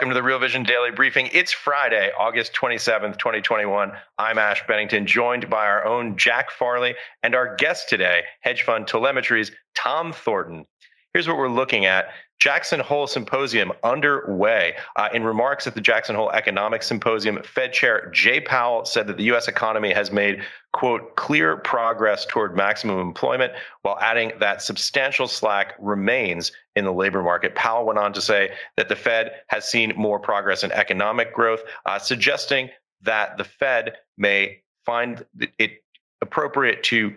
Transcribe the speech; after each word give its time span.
Welcome 0.00 0.14
to 0.14 0.18
the 0.18 0.26
Real 0.26 0.38
Vision 0.38 0.62
Daily 0.62 0.90
Briefing. 0.90 1.28
It's 1.30 1.52
Friday, 1.52 2.10
August 2.18 2.54
27th, 2.54 3.18
2021. 3.18 3.92
I'm 4.16 4.38
Ash 4.38 4.66
Bennington, 4.66 5.04
joined 5.04 5.50
by 5.50 5.66
our 5.66 5.84
own 5.84 6.16
Jack 6.16 6.50
Farley 6.50 6.94
and 7.22 7.34
our 7.34 7.54
guest 7.56 7.90
today, 7.90 8.22
hedge 8.40 8.62
fund 8.62 8.86
telemetry's 8.86 9.52
Tom 9.74 10.14
Thornton. 10.14 10.64
Here's 11.12 11.28
what 11.28 11.36
we're 11.36 11.50
looking 11.50 11.84
at 11.84 12.06
Jackson 12.40 12.80
Hole 12.80 13.06
Symposium 13.06 13.70
underway. 13.84 14.74
Uh, 14.96 15.10
in 15.12 15.22
remarks 15.24 15.66
at 15.66 15.74
the 15.74 15.80
Jackson 15.80 16.16
Hole 16.16 16.30
Economic 16.30 16.82
Symposium, 16.82 17.42
Fed 17.44 17.72
Chair 17.72 18.10
Jay 18.12 18.40
Powell 18.40 18.86
said 18.86 19.06
that 19.06 19.18
the 19.18 19.24
U.S. 19.24 19.46
economy 19.46 19.92
has 19.92 20.10
made, 20.10 20.42
quote, 20.72 21.16
clear 21.16 21.58
progress 21.58 22.24
toward 22.24 22.56
maximum 22.56 22.98
employment, 22.98 23.52
while 23.82 23.98
adding 24.00 24.32
that 24.40 24.62
substantial 24.62 25.28
slack 25.28 25.74
remains 25.78 26.52
in 26.74 26.86
the 26.86 26.92
labor 26.92 27.22
market. 27.22 27.54
Powell 27.54 27.84
went 27.84 27.98
on 27.98 28.14
to 28.14 28.22
say 28.22 28.50
that 28.78 28.88
the 28.88 28.96
Fed 28.96 29.32
has 29.48 29.70
seen 29.70 29.92
more 29.96 30.18
progress 30.18 30.64
in 30.64 30.72
economic 30.72 31.34
growth, 31.34 31.60
uh, 31.84 31.98
suggesting 31.98 32.70
that 33.02 33.36
the 33.36 33.44
Fed 33.44 33.96
may 34.16 34.62
find 34.86 35.26
it 35.58 35.82
appropriate 36.22 36.82
to 36.84 37.14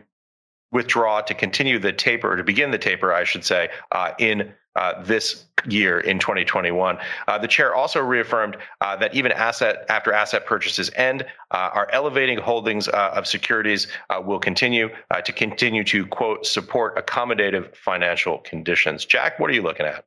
withdraw 0.74 1.22
to 1.22 1.34
continue 1.34 1.80
the 1.80 1.94
taper, 1.94 2.34
or 2.34 2.36
to 2.36 2.44
begin 2.44 2.72
the 2.72 2.78
taper, 2.78 3.14
I 3.14 3.24
should 3.24 3.46
say, 3.46 3.70
uh, 3.92 4.12
in 4.20 4.54
uh, 4.76 5.04
this 5.04 5.46
year 5.68 6.00
in 6.00 6.18
2021. 6.18 6.98
Uh, 7.28 7.38
the 7.38 7.48
chair 7.48 7.76
also 7.76 8.02
reaffirmed 8.02 8.58
uh, 8.82 8.96
that 8.96 9.14
even 9.14 9.32
asset 9.32 9.86
after 9.88 10.12
asset 10.12 10.46
purchases 10.48 10.90
end, 10.96 11.24
uh, 11.52 11.70
our 11.74 11.88
elevating 11.92 12.40
holdings 12.40 12.88
uh, 12.88 13.12
of 13.14 13.28
securities 13.28 13.88
will 14.26 14.40
continue 14.40 14.90
to 15.24 15.32
continue 15.32 15.84
to 15.84 16.06
quote 16.08 16.46
support 16.46 16.98
accommodative 16.98 17.76
financial 17.76 18.40
conditions. 18.40 19.06
Jack, 19.06 19.40
what 19.40 19.50
are 19.50 19.54
you 19.54 19.62
looking 19.62 19.86
at? 19.86 20.06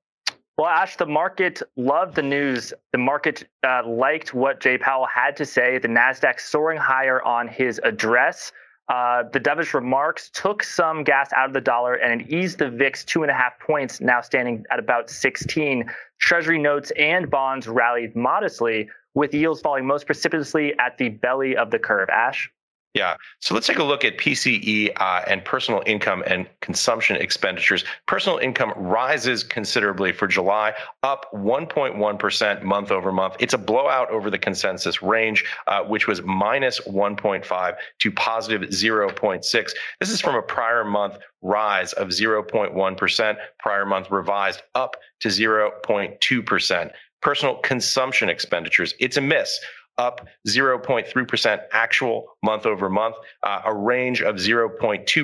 Well, 0.59 0.69
Ash, 0.69 0.97
the 0.97 1.07
market 1.07 1.63
loved 1.77 2.15
the 2.15 2.23
news. 2.23 2.73
The 2.93 2.99
market 2.99 3.49
liked 3.87 4.35
what 4.35 4.61
Jay 4.61 4.79
Powell 4.79 5.07
had 5.07 5.37
to 5.37 5.45
say. 5.45 5.79
The 5.79 5.89
Nasdaq 5.89 6.41
soaring 6.41 6.79
higher 6.79 7.23
on 7.23 7.47
his 7.47 7.81
address. 7.85 8.53
Uh, 8.89 9.25
the 9.33 9.41
dovish 9.41 9.75
remarks 9.75 10.31
took 10.31 10.63
some 10.63 11.03
gas 11.03 11.33
out 11.33 11.49
of 11.49 11.53
the 11.53 11.61
dollar 11.61 11.95
and 11.95 12.21
it 12.21 12.29
eased 12.31 12.59
the 12.59 12.71
VIX 12.71 13.05
two 13.05 13.23
and 13.23 13.31
a 13.31 13.35
half 13.35 13.59
points, 13.59 14.01
now 14.01 14.21
standing 14.21 14.65
at 14.71 14.79
about 14.79 15.11
16. 15.11 15.91
Treasury 16.19 16.59
notes 16.59 16.93
and 16.97 17.29
bonds 17.29 17.67
rallied 17.67 18.15
modestly, 18.15 18.89
with 19.15 19.35
yields 19.35 19.61
falling 19.61 19.87
most 19.87 20.07
precipitously 20.07 20.75
at 20.79 20.97
the 20.99 21.09
belly 21.09 21.57
of 21.57 21.71
the 21.71 21.79
curve. 21.79 22.09
Ash? 22.11 22.51
Yeah. 22.97 23.17
So 23.41 23.53
let's 23.53 23.67
take 23.67 23.77
a 23.77 23.85
look 23.85 24.07
at 24.07 24.17
PCE 24.17 24.91
uh, 24.97 25.21
and 25.27 25.45
personal 25.45 25.83
income 25.85 26.25
and 26.27 26.49
consumption 26.63 27.17
expenditures. 27.17 27.85
Personal 28.07 28.39
income 28.39 28.73
rises 28.75 29.45
considerably 29.45 30.13
for 30.13 30.27
July, 30.27 30.73
up 31.03 31.31
1.1% 31.35 32.63
month 32.63 32.91
over 32.91 33.13
month. 33.13 33.37
It's 33.39 33.53
a 33.53 33.59
blowout 33.59 34.09
over 34.09 34.31
the 34.31 34.39
consensus 34.39 35.03
range, 35.03 35.45
uh, 35.67 35.83
which 35.83 36.07
was 36.07 36.23
minus 36.23 36.81
1.5 36.87 37.77
to 37.99 38.13
positive 38.13 38.63
0.6. 38.71 39.71
This 40.01 40.11
is 40.11 40.23
from 40.23 40.35
a 40.35 40.43
prior 40.43 40.83
month 40.83 41.19
rise 41.43 41.93
of 41.93 42.09
0.1%, 42.09 43.37
prior 43.59 43.85
month 43.85 44.11
revised 44.11 44.63
up 44.75 44.97
to 45.21 45.29
0.2%. 45.29 46.91
Personal 47.21 47.57
consumption 47.57 48.31
expenditures, 48.31 48.95
it's 48.99 49.19
a 49.19 49.21
miss 49.21 49.61
up 49.99 50.27
0.3% 50.47 51.61
actual 51.73 52.27
month 52.43 52.67
over 52.67 52.89
month, 52.91 53.17
uh, 53.43 53.63
a 53.65 53.75
range 53.75 54.23
of 54.23 54.37
0.2% 54.37 55.07
to 55.07 55.23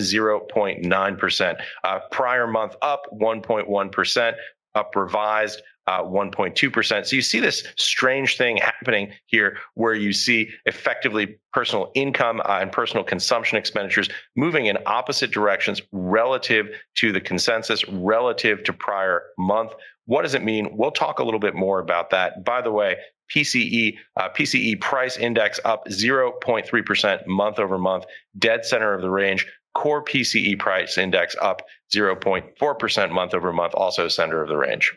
0.9%. 0.00 1.56
Uh, 1.84 2.00
prior 2.10 2.46
month 2.46 2.76
up 2.82 3.02
1.1%, 3.12 4.34
up 4.74 4.96
revised 4.96 5.62
uh, 5.86 6.02
1.2%. 6.02 7.06
So 7.06 7.16
you 7.16 7.22
see 7.22 7.40
this 7.40 7.64
strange 7.76 8.36
thing 8.36 8.56
happening 8.56 9.12
here 9.26 9.58
where 9.74 9.94
you 9.94 10.12
see 10.12 10.50
effectively 10.64 11.38
personal 11.52 11.92
income 11.94 12.40
uh, 12.44 12.58
and 12.60 12.72
personal 12.72 13.04
consumption 13.04 13.56
expenditures 13.56 14.08
moving 14.34 14.66
in 14.66 14.78
opposite 14.86 15.30
directions 15.30 15.80
relative 15.92 16.68
to 16.96 17.12
the 17.12 17.20
consensus, 17.20 17.86
relative 17.88 18.64
to 18.64 18.72
prior 18.72 19.22
month. 19.38 19.72
What 20.06 20.22
does 20.22 20.34
it 20.34 20.42
mean? 20.42 20.76
We'll 20.76 20.90
talk 20.90 21.18
a 21.18 21.24
little 21.24 21.40
bit 21.40 21.54
more 21.54 21.78
about 21.78 22.10
that. 22.10 22.44
By 22.44 22.62
the 22.62 22.72
way, 22.72 22.96
PCE 23.34 23.96
uh, 24.16 24.28
PCE 24.30 24.80
price 24.80 25.16
index 25.16 25.60
up 25.64 25.86
0.3% 25.88 27.26
month 27.26 27.58
over 27.58 27.78
month, 27.78 28.04
dead 28.38 28.64
center 28.64 28.94
of 28.94 29.02
the 29.02 29.10
range. 29.10 29.46
Core 29.74 30.02
PCE 30.02 30.58
price 30.58 30.96
index 30.96 31.36
up 31.40 31.62
0.4% 31.94 33.10
month 33.10 33.34
over 33.34 33.52
month, 33.52 33.74
also 33.74 34.08
center 34.08 34.42
of 34.42 34.48
the 34.48 34.56
range. 34.56 34.96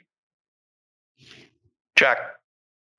Jack. 1.95 2.17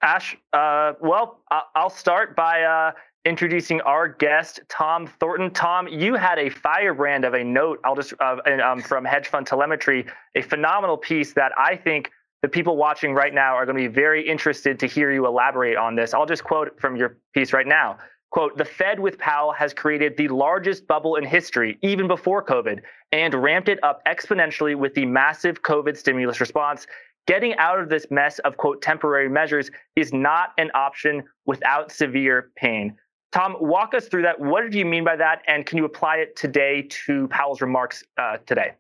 Ash, 0.03 0.37
uh, 0.53 0.93
well, 1.01 1.41
I'll 1.75 1.91
start 1.91 2.35
by 2.35 2.63
uh, 2.63 2.93
introducing 3.25 3.81
our 3.83 4.09
guest, 4.09 4.61
Tom 4.69 5.07
Thornton. 5.07 5.51
Tom, 5.51 5.89
you 5.89 6.15
had 6.15 6.39
a 6.39 6.49
firebrand 6.49 7.25
of 7.25 7.35
a 7.35 7.45
note. 7.45 7.81
I'll 7.85 7.97
just 7.97 8.15
uh, 8.21 8.37
um, 8.65 8.81
from 8.81 9.05
Hedge 9.05 9.29
Fund 9.29 9.47
Telemetry, 9.47 10.07
a 10.35 10.43
phenomenal 10.43 10.97
piece 10.97 11.35
that 11.35 11.53
I 11.59 11.77
think 11.77 12.11
the 12.43 12.49
people 12.49 12.77
watching 12.77 13.13
right 13.13 13.35
now 13.35 13.55
are 13.55 13.67
going 13.67 13.77
to 13.77 13.89
be 13.89 13.95
very 13.95 14.27
interested 14.27 14.79
to 14.81 14.87
hear 14.87 15.13
you 15.13 15.27
elaborate 15.27 15.77
on 15.77 15.95
this. 15.95 16.15
I'll 16.15 16.27
just 16.27 16.45
quote 16.45 16.81
from 16.81 16.97
your 16.97 17.19
piece 17.35 17.53
right 17.53 17.67
now. 17.67 17.99
Quote, 18.31 18.57
the 18.57 18.65
Fed 18.65 19.01
with 19.01 19.19
Powell 19.19 19.53
has 19.53 19.75
created 19.75 20.17
the 20.17 20.29
largest 20.29 20.87
bubble 20.87 21.17
in 21.17 21.25
history, 21.25 21.79
even 21.83 22.07
before 22.07 22.45
COVID, 22.45 22.81
and 23.13 23.35
ramped 23.35 23.69
it 23.69 23.83
up 23.83 24.03
exponentially 24.07 24.77
with 24.77 24.95
the 24.95 25.05
massive 25.05 25.63
COVID 25.63 25.97
stimulus 25.97 26.41
response. 26.41 26.87
Getting 27.27 27.57
out 27.57 27.81
of 27.81 27.89
this 27.89 28.07
mess 28.11 28.39
of, 28.41 28.57
quote, 28.57 28.83
temporary 28.83 29.29
measures 29.29 29.71
is 29.97 30.13
not 30.13 30.51
an 30.59 30.71
option 30.75 31.25
without 31.45 31.91
severe 31.93 32.51
pain. 32.57 32.97
Tom, 33.33 33.57
walk 33.61 33.95
us 33.95 34.07
through 34.07 34.23
that. 34.23 34.41
What 34.41 34.63
did 34.63 34.75
you 34.75 34.85
mean 34.85 35.05
by 35.05 35.17
that? 35.17 35.43
And 35.47 35.67
can 35.67 35.79
you 35.79 35.85
apply 35.85 36.17
it 36.17 36.37
today 36.37 36.87
to 37.07 37.29
Powell's 37.29 37.61
remarks 37.61 38.03
uh, 38.17 38.39
today? 38.47 38.73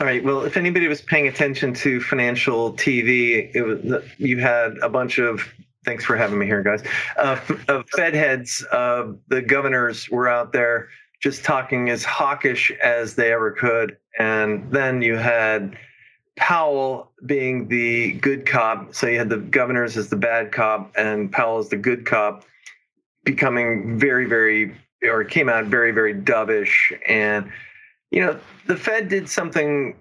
All 0.00 0.06
right. 0.06 0.22
Well, 0.22 0.42
if 0.42 0.56
anybody 0.56 0.86
was 0.86 1.02
paying 1.02 1.26
attention 1.26 1.74
to 1.74 2.00
financial 2.00 2.72
TV, 2.74 3.50
it 3.52 3.62
was 3.62 4.04
you 4.18 4.38
had 4.38 4.78
a 4.78 4.88
bunch 4.88 5.18
of. 5.18 5.42
Thanks 5.84 6.04
for 6.04 6.16
having 6.16 6.38
me 6.38 6.46
here, 6.46 6.62
guys. 6.62 6.84
Uh, 7.16 7.40
of 7.68 7.88
Fed 7.90 8.14
heads, 8.14 8.64
uh, 8.70 9.12
the 9.28 9.40
governors 9.40 10.08
were 10.10 10.28
out 10.28 10.52
there 10.52 10.88
just 11.20 11.44
talking 11.44 11.88
as 11.88 12.04
hawkish 12.04 12.70
as 12.82 13.14
they 13.14 13.32
ever 13.32 13.50
could, 13.50 13.96
and 14.18 14.70
then 14.70 15.02
you 15.02 15.16
had 15.16 15.76
Powell 16.36 17.10
being 17.26 17.66
the 17.66 18.12
good 18.12 18.46
cop. 18.46 18.94
So 18.94 19.08
you 19.08 19.18
had 19.18 19.30
the 19.30 19.38
governors 19.38 19.96
as 19.96 20.10
the 20.10 20.16
bad 20.16 20.52
cop, 20.52 20.92
and 20.96 21.32
Powell 21.32 21.58
as 21.58 21.70
the 21.70 21.76
good 21.76 22.06
cop, 22.06 22.44
becoming 23.24 23.98
very, 23.98 24.26
very, 24.26 24.76
or 25.02 25.24
came 25.24 25.48
out 25.48 25.64
very, 25.64 25.90
very 25.90 26.14
dovish 26.14 26.96
and 27.08 27.50
you 28.10 28.20
know, 28.20 28.38
the 28.66 28.76
Fed 28.76 29.08
did 29.08 29.28
something 29.28 29.96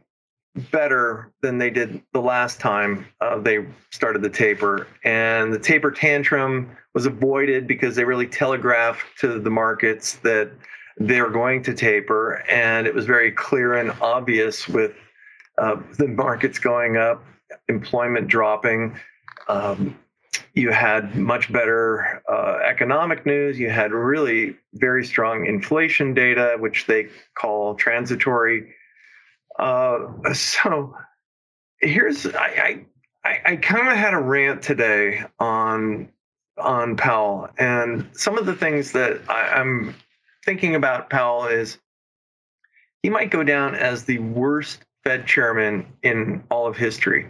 better 0.72 1.32
than 1.42 1.58
they 1.58 1.70
did 1.70 2.02
the 2.14 2.22
last 2.22 2.60
time 2.60 3.06
uh, 3.22 3.38
they 3.40 3.66
started 3.92 4.22
the 4.22 4.30
taper. 4.30 4.88
And 5.04 5.54
the 5.54 5.60
taper 5.60 5.92
tantrum 5.92 6.76
was 6.94 7.06
avoided 7.06 7.68
because 7.68 7.96
they 7.96 8.04
really 8.04 8.28
telegraphed 8.28 9.06
to 9.20 9.40
the 9.40 9.50
markets 9.50 10.16
that 10.18 10.52
they're 10.98 11.30
going 11.30 11.62
to 11.64 11.74
taper. 11.74 12.44
And 12.50 12.88
it 12.88 12.96
was 12.96 13.06
very 13.06 13.32
clear 13.32 13.76
and 13.76 13.92
obvious 14.02 14.68
with 14.68 14.96
uh, 15.58 15.78
the 15.98 16.08
markets 16.08 16.60
going 16.60 16.98
up, 16.98 17.24
employment 17.68 18.28
dropping. 18.28 18.98
Um, 19.48 19.98
you 20.58 20.72
had 20.72 21.16
much 21.16 21.54
better 21.54 22.24
uh, 22.28 22.58
economic 22.68 23.28
news. 23.28 23.60
You 23.60 23.70
had 23.70 23.92
really 23.92 24.56
very 24.74 25.06
strong 25.06 25.46
inflation 25.46 26.16
data, 26.16 26.56
which 26.58 26.88
they 26.88 27.10
call 27.36 27.76
transitory. 27.76 28.74
Uh, 29.60 30.00
so 30.34 30.96
here's 31.80 32.26
I 32.26 32.86
I, 33.24 33.40
I 33.46 33.56
kind 33.58 33.88
of 33.88 33.96
had 33.96 34.16
a 34.16 34.20
rant 34.20 34.64
today 34.64 35.24
on 35.40 36.10
on 36.58 36.98
Powell, 36.98 37.50
and 37.60 38.10
some 38.14 38.40
of 38.40 38.48
the 38.48 38.56
things 38.56 38.94
that 38.94 39.22
I, 39.30 39.60
I'm 39.60 39.94
thinking 40.44 40.74
about 40.74 41.12
Powell 41.12 41.46
is 41.46 41.78
he 43.04 43.12
might 43.12 43.30
go 43.30 43.44
down 43.44 43.76
as 43.76 44.06
the 44.06 44.18
worst 44.18 44.84
Fed 45.04 45.28
chairman 45.28 45.86
in 46.02 46.44
all 46.50 46.66
of 46.66 46.78
history. 46.78 47.28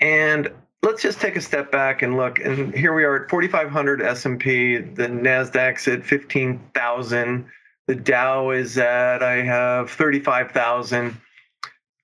And 0.00 0.50
let's 0.84 1.02
just 1.02 1.20
take 1.20 1.34
a 1.34 1.40
step 1.40 1.72
back 1.72 2.02
and 2.02 2.16
look. 2.16 2.38
And 2.38 2.74
here 2.74 2.94
we 2.94 3.04
are 3.04 3.24
at 3.24 3.30
4,500 3.30 4.02
S&P. 4.02 4.76
The 4.76 5.08
Nasdaq's 5.08 5.88
at 5.88 6.04
15,000. 6.04 7.46
The 7.86 7.94
Dow 7.94 8.50
is 8.50 8.78
at 8.78 9.22
I 9.22 9.42
have 9.42 9.90
35,000, 9.90 11.20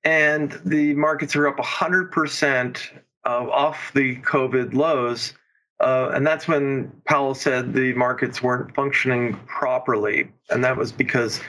and 0.05 0.61
the 0.65 0.95
markets 0.95 1.35
are 1.37 1.49
up 1.49 1.59
100 1.59 2.13
percent 2.13 2.93
off 3.25 3.93
the 3.95 4.17
COVID 4.17 4.75
lows. 4.75 5.35
Uh, 5.81 6.11
and 6.13 6.27
that's 6.27 6.47
when 6.47 6.93
Powell 7.07 7.35
said 7.35 7.73
the 7.73 7.95
markets 7.95 8.43
weren't 8.43 8.75
functioning 8.75 9.35
properly, 9.47 10.31
and 10.51 10.63
that 10.65 10.77
was 10.77 10.93
because 10.93 11.41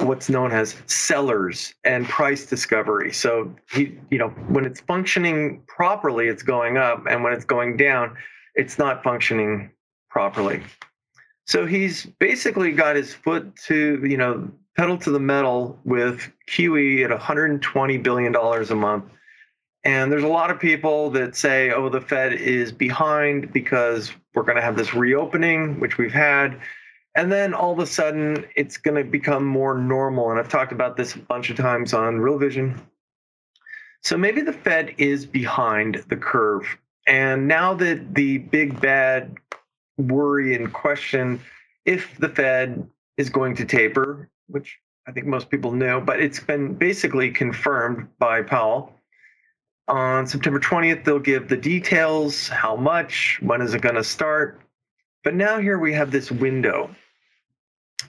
what's 0.00 0.28
known 0.28 0.52
as 0.52 0.76
sellers 0.86 1.74
and 1.84 2.08
price 2.08 2.46
discovery. 2.46 3.12
So 3.12 3.54
he, 3.70 3.98
you 4.10 4.18
know, 4.18 4.28
when 4.48 4.64
it's 4.64 4.80
functioning 4.80 5.62
properly, 5.66 6.28
it's 6.28 6.42
going 6.42 6.76
up, 6.76 7.06
and 7.06 7.22
when 7.22 7.32
it's 7.32 7.44
going 7.44 7.76
down, 7.76 8.16
it's 8.54 8.78
not 8.78 9.02
functioning 9.02 9.70
properly. 10.08 10.62
So 11.46 11.66
he's 11.66 12.06
basically 12.18 12.72
got 12.72 12.96
his 12.96 13.14
foot 13.14 13.54
to, 13.66 14.04
you 14.06 14.16
know, 14.16 14.50
pedal 14.76 14.96
to 14.98 15.10
the 15.10 15.20
metal 15.20 15.78
with 15.84 16.30
QE 16.48 17.04
at 17.04 17.10
120 17.10 17.98
billion 17.98 18.32
dollars 18.32 18.70
a 18.70 18.74
month. 18.74 19.04
And 19.84 20.12
there's 20.12 20.22
a 20.22 20.28
lot 20.28 20.50
of 20.50 20.60
people 20.60 21.10
that 21.10 21.34
say, 21.34 21.72
oh, 21.72 21.88
the 21.88 22.00
Fed 22.00 22.34
is 22.34 22.70
behind 22.70 23.52
because 23.52 24.12
we're 24.34 24.44
going 24.44 24.56
to 24.56 24.62
have 24.62 24.76
this 24.76 24.94
reopening, 24.94 25.80
which 25.80 25.98
we've 25.98 26.12
had 26.12 26.60
and 27.14 27.30
then 27.30 27.52
all 27.52 27.72
of 27.72 27.78
a 27.78 27.86
sudden, 27.86 28.46
it's 28.56 28.76
going 28.76 29.02
to 29.02 29.08
become 29.08 29.44
more 29.44 29.76
normal. 29.76 30.30
And 30.30 30.40
I've 30.40 30.48
talked 30.48 30.72
about 30.72 30.96
this 30.96 31.14
a 31.14 31.18
bunch 31.18 31.50
of 31.50 31.56
times 31.56 31.92
on 31.92 32.20
Real 32.20 32.38
Vision. 32.38 32.80
So 34.02 34.16
maybe 34.16 34.40
the 34.40 34.52
Fed 34.52 34.94
is 34.98 35.26
behind 35.26 36.04
the 36.08 36.16
curve. 36.16 36.66
And 37.06 37.46
now 37.46 37.74
that 37.74 38.14
the 38.14 38.38
big 38.38 38.80
bad 38.80 39.36
worry 39.98 40.54
and 40.54 40.72
question 40.72 41.40
if 41.84 42.16
the 42.18 42.28
Fed 42.28 42.88
is 43.16 43.28
going 43.28 43.56
to 43.56 43.64
taper, 43.64 44.28
which 44.48 44.78
I 45.06 45.12
think 45.12 45.26
most 45.26 45.50
people 45.50 45.72
know, 45.72 46.00
but 46.00 46.20
it's 46.20 46.40
been 46.40 46.74
basically 46.74 47.30
confirmed 47.30 48.08
by 48.18 48.42
Powell. 48.42 48.94
On 49.88 50.26
September 50.26 50.60
20th, 50.60 51.04
they'll 51.04 51.18
give 51.18 51.48
the 51.48 51.56
details 51.56 52.48
how 52.48 52.76
much, 52.76 53.38
when 53.42 53.60
is 53.60 53.74
it 53.74 53.82
going 53.82 53.96
to 53.96 54.04
start. 54.04 54.60
But 55.24 55.34
now 55.34 55.58
here 55.58 55.78
we 55.78 55.92
have 55.92 56.10
this 56.10 56.30
window 56.30 56.94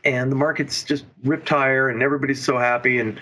and 0.04 0.32
the 0.32 0.36
market's 0.36 0.84
just 0.84 1.06
ripped 1.24 1.48
higher 1.48 1.90
and 1.90 2.02
everybody's 2.02 2.44
so 2.44 2.58
happy 2.58 3.00
and 3.00 3.20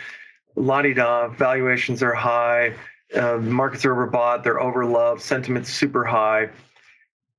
la 0.55 0.81
di 0.81 0.93
da 0.93 1.27
valuations 1.27 2.01
are 2.01 2.13
high 2.13 2.73
uh, 3.15 3.37
markets 3.37 3.85
are 3.85 3.93
overbought 3.93 4.43
they're 4.43 4.59
overloved 4.59 5.19
sentiment's 5.19 5.73
super 5.73 6.05
high. 6.05 6.49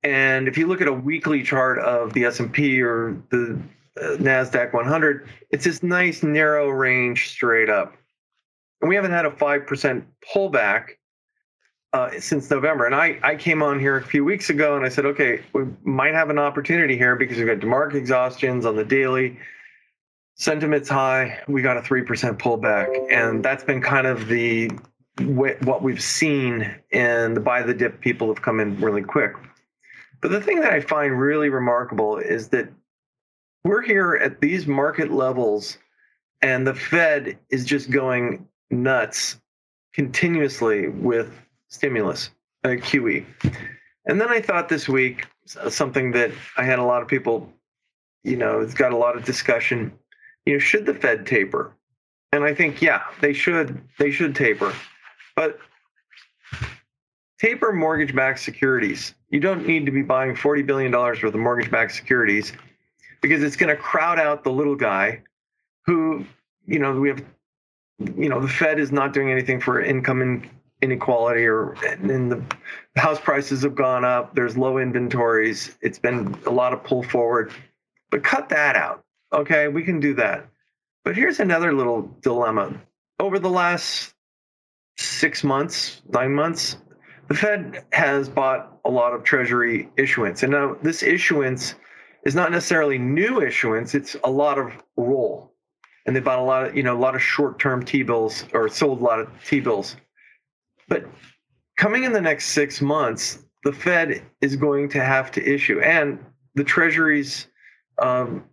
And 0.03 0.47
if 0.47 0.57
you 0.57 0.67
look 0.67 0.81
at 0.81 0.87
a 0.87 0.93
weekly 0.93 1.43
chart 1.43 1.79
of 1.79 2.13
the 2.13 2.25
s&p 2.25 2.81
or 2.81 3.17
the 3.29 3.59
uh, 3.99 4.17
nasdaq 4.17 4.73
100 4.73 5.27
it's 5.49 5.65
this 5.65 5.81
nice 5.81 6.23
narrow 6.23 6.69
range 6.69 7.29
straight 7.29 7.69
up. 7.69 7.95
And 8.81 8.89
we 8.89 8.95
haven't 8.95 9.11
had 9.11 9.25
a 9.25 9.31
5% 9.31 10.03
pullback 10.33 10.89
uh, 11.93 12.09
since 12.19 12.49
November. 12.49 12.85
And 12.85 12.95
I, 12.95 13.19
I 13.23 13.35
came 13.35 13.61
on 13.61 13.79
here 13.79 13.97
a 13.97 14.03
few 14.03 14.25
weeks 14.25 14.49
ago 14.49 14.75
and 14.75 14.85
I 14.85 14.89
said, 14.89 15.05
okay, 15.05 15.41
we 15.53 15.65
might 15.83 16.13
have 16.13 16.29
an 16.29 16.39
opportunity 16.39 16.97
here 16.97 17.15
because 17.15 17.37
we've 17.37 17.47
got 17.47 17.59
DeMark 17.59 17.93
exhaustions 17.93 18.65
on 18.65 18.75
the 18.75 18.83
daily. 18.83 19.37
Sentiment's 20.35 20.89
high. 20.89 21.39
We 21.47 21.61
got 21.61 21.77
a 21.77 21.81
3% 21.81 22.05
pullback. 22.39 22.87
And 23.11 23.45
that's 23.45 23.63
been 23.63 23.81
kind 23.81 24.07
of 24.07 24.27
the 24.27 24.71
what 25.19 25.83
we've 25.83 26.01
seen 26.01 26.75
in 26.89 27.35
the 27.35 27.39
buy 27.39 27.61
the 27.61 27.73
dip 27.73 28.01
people 28.01 28.27
have 28.29 28.41
come 28.41 28.59
in 28.59 28.79
really 28.81 29.03
quick. 29.03 29.35
But 30.21 30.31
the 30.31 30.41
thing 30.41 30.59
that 30.61 30.73
I 30.73 30.81
find 30.81 31.19
really 31.19 31.49
remarkable 31.49 32.17
is 32.17 32.47
that 32.49 32.67
we're 33.63 33.83
here 33.83 34.15
at 34.15 34.41
these 34.41 34.65
market 34.65 35.11
levels 35.11 35.77
and 36.41 36.65
the 36.65 36.73
Fed 36.73 37.37
is 37.51 37.63
just 37.63 37.91
going 37.91 38.47
nuts 38.71 39.37
continuously 39.93 40.87
with 40.87 41.42
stimulus, 41.73 42.29
QE. 42.63 43.25
And 44.05 44.21
then 44.21 44.29
I 44.29 44.39
thought 44.39 44.69
this 44.69 44.87
week 44.87 45.25
something 45.45 46.11
that 46.11 46.31
I 46.55 46.63
had 46.63 46.79
a 46.79 46.83
lot 46.83 47.01
of 47.01 47.07
people, 47.07 47.51
you 48.23 48.37
know, 48.37 48.59
it's 48.59 48.73
got 48.73 48.93
a 48.93 48.97
lot 48.97 49.17
of 49.17 49.25
discussion. 49.25 49.91
You 50.45 50.53
know, 50.53 50.59
should 50.59 50.85
the 50.85 50.93
Fed 50.93 51.25
taper? 51.25 51.73
And 52.31 52.43
I 52.43 52.53
think, 52.53 52.81
yeah, 52.81 53.01
they 53.21 53.33
should. 53.33 53.81
They 53.97 54.11
should 54.11 54.35
taper, 54.35 54.73
but 55.35 55.59
taper 57.39 57.71
mortgage-backed 57.71 58.39
securities. 58.39 59.13
You 59.29 59.39
don't 59.39 59.67
need 59.67 59.85
to 59.85 59.91
be 59.91 60.01
buying 60.01 60.35
forty 60.35 60.63
billion 60.63 60.91
dollars 60.91 61.21
worth 61.21 61.33
of 61.33 61.39
mortgage-backed 61.39 61.93
securities 61.93 62.53
because 63.21 63.43
it's 63.43 63.55
going 63.55 63.75
to 63.75 63.81
crowd 63.81 64.19
out 64.19 64.43
the 64.43 64.51
little 64.51 64.75
guy, 64.75 65.21
who, 65.85 66.25
you 66.65 66.79
know, 66.79 66.93
we 66.99 67.09
have, 67.09 67.23
you 68.17 68.29
know, 68.29 68.41
the 68.41 68.47
Fed 68.47 68.79
is 68.79 68.91
not 68.91 69.13
doing 69.13 69.29
anything 69.31 69.61
for 69.61 69.81
income 69.81 70.21
and 70.21 70.49
inequality 70.83 71.45
or 71.45 71.75
in 72.01 72.29
the 72.29 72.43
house 72.95 73.19
prices 73.19 73.63
have 73.63 73.75
gone 73.75 74.03
up 74.03 74.35
there's 74.35 74.57
low 74.57 74.77
inventories 74.77 75.77
it's 75.81 75.99
been 75.99 76.35
a 76.45 76.51
lot 76.51 76.73
of 76.73 76.83
pull 76.83 77.03
forward. 77.03 77.51
But 78.11 78.23
cut 78.23 78.49
that 78.49 78.75
out 78.75 79.03
okay? 79.33 79.67
We 79.67 79.83
can 79.83 79.99
do 79.99 80.13
that. 80.15 80.47
But 81.03 81.15
here's 81.15 81.39
another 81.39 81.73
little 81.73 82.09
dilemma. 82.21 82.79
Over 83.19 83.39
the 83.39 83.49
last 83.49 84.13
six 84.97 85.43
months 85.43 86.03
nine 86.09 86.31
months 86.31 86.77
the 87.27 87.33
fed 87.33 87.83
has 87.93 88.29
bought 88.29 88.79
a 88.85 88.91
lot 88.91 89.13
of 89.13 89.23
treasury 89.23 89.89
issuance. 89.97 90.43
And 90.43 90.51
now 90.51 90.77
this 90.83 91.01
issuance 91.01 91.73
is 92.25 92.35
not 92.35 92.51
necessarily 92.51 92.99
new 92.99 93.41
issuance 93.41 93.95
it's 93.95 94.15
a 94.23 94.29
lot 94.29 94.59
of 94.59 94.71
roll. 94.95 95.51
And 96.05 96.15
they 96.15 96.19
bought 96.19 96.39
a 96.39 96.43
lot 96.43 96.67
of 96.67 96.77
you 96.77 96.83
know 96.83 96.95
a 96.95 96.99
lot 96.99 97.15
of 97.15 97.21
short-term 97.21 97.83
t-bills 97.85 98.45
or 98.53 98.69
sold 98.69 99.01
a 99.01 99.03
lot 99.03 99.19
of 99.19 99.29
t-bills 99.45 99.95
but 100.87 101.05
coming 101.77 102.03
in 102.03 102.13
the 102.13 102.21
next 102.21 102.47
six 102.49 102.81
months, 102.81 103.39
the 103.63 103.73
Fed 103.73 104.23
is 104.41 104.55
going 104.55 104.89
to 104.89 105.03
have 105.03 105.31
to 105.31 105.43
issue, 105.43 105.79
and 105.79 106.19
the 106.55 106.63
Treasury's 106.63 107.47
um, 108.01 108.43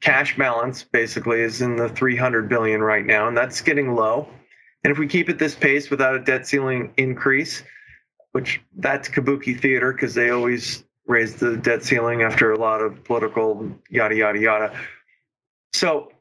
cash 0.00 0.36
balance 0.36 0.84
basically 0.84 1.40
is 1.40 1.60
in 1.60 1.76
the 1.76 1.88
300 1.88 2.48
billion 2.48 2.80
right 2.80 3.04
now, 3.04 3.28
and 3.28 3.36
that's 3.36 3.60
getting 3.60 3.94
low. 3.94 4.28
And 4.84 4.92
if 4.92 4.98
we 4.98 5.06
keep 5.06 5.28
at 5.28 5.38
this 5.38 5.54
pace 5.54 5.90
without 5.90 6.14
a 6.14 6.20
debt 6.20 6.46
ceiling 6.46 6.92
increase, 6.96 7.62
which 8.32 8.60
that's 8.76 9.08
kabuki 9.08 9.58
theater 9.58 9.92
because 9.92 10.14
they 10.14 10.30
always 10.30 10.84
raise 11.06 11.36
the 11.36 11.56
debt 11.56 11.82
ceiling 11.82 12.22
after 12.22 12.52
a 12.52 12.58
lot 12.58 12.80
of 12.80 13.02
political 13.04 13.70
yada 13.90 14.14
yada 14.14 14.38
yada. 14.38 14.78
So 15.72 16.12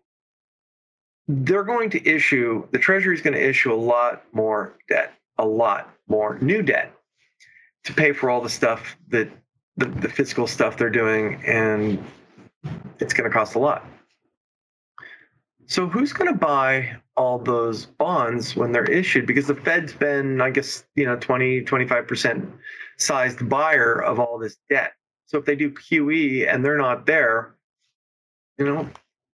they're 1.27 1.63
going 1.63 1.89
to 1.91 2.07
issue 2.07 2.67
the 2.71 2.79
Treasury 2.79 3.15
is 3.15 3.21
going 3.21 3.35
to 3.35 3.49
issue 3.49 3.71
a 3.71 3.75
lot 3.75 4.23
more 4.33 4.77
debt 4.89 5.13
a 5.37 5.45
lot 5.45 5.93
more 6.07 6.37
new 6.39 6.61
debt 6.61 6.93
to 7.83 7.93
pay 7.93 8.11
for 8.11 8.29
all 8.29 8.41
the 8.41 8.49
stuff 8.49 8.97
that 9.09 9.29
the, 9.77 9.85
the 9.85 10.09
fiscal 10.09 10.47
stuff 10.47 10.77
they're 10.77 10.89
doing, 10.89 11.41
and 11.45 12.03
it's 12.99 13.13
going 13.13 13.29
to 13.29 13.33
cost 13.33 13.55
a 13.55 13.59
lot. 13.59 13.85
So 15.67 15.87
who's 15.87 16.13
going 16.13 16.31
to 16.31 16.37
buy 16.37 16.95
all 17.15 17.37
those 17.39 17.85
bonds 17.85 18.55
when 18.55 18.71
they're 18.71 18.89
issued? 18.89 19.27
Because 19.27 19.47
the 19.47 19.55
Fed's 19.55 19.93
been, 19.93 20.41
I 20.41 20.49
guess, 20.49 20.85
you 20.95 21.05
know, 21.05 21.17
20, 21.17 21.61
25% 21.61 22.51
sized 22.97 23.47
buyer 23.47 24.01
of 24.01 24.19
all 24.19 24.39
this 24.39 24.57
debt. 24.69 24.93
So 25.25 25.37
if 25.37 25.45
they 25.45 25.55
do 25.55 25.69
QE 25.71 26.51
and 26.51 26.63
they're 26.63 26.77
not 26.77 27.05
there, 27.05 27.55
you 28.57 28.65
know, 28.65 28.89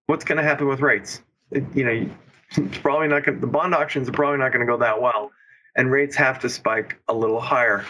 what's 0.06 0.24
going 0.24 0.38
to 0.38 0.42
happen 0.42 0.66
with 0.66 0.80
rates? 0.80 1.22
It, 1.50 1.64
you 1.74 1.84
know, 1.84 2.10
it's 2.56 2.78
probably 2.78 3.08
not 3.08 3.24
going. 3.24 3.40
The 3.40 3.46
bond 3.46 3.74
auctions 3.74 4.08
are 4.08 4.12
probably 4.12 4.38
not 4.38 4.52
going 4.52 4.66
to 4.66 4.70
go 4.70 4.78
that 4.78 5.00
well 5.00 5.30
and 5.76 5.90
rates 5.90 6.16
have 6.16 6.38
to 6.40 6.48
spike 6.48 6.98
a 7.08 7.14
little 7.14 7.40
higher. 7.40 7.84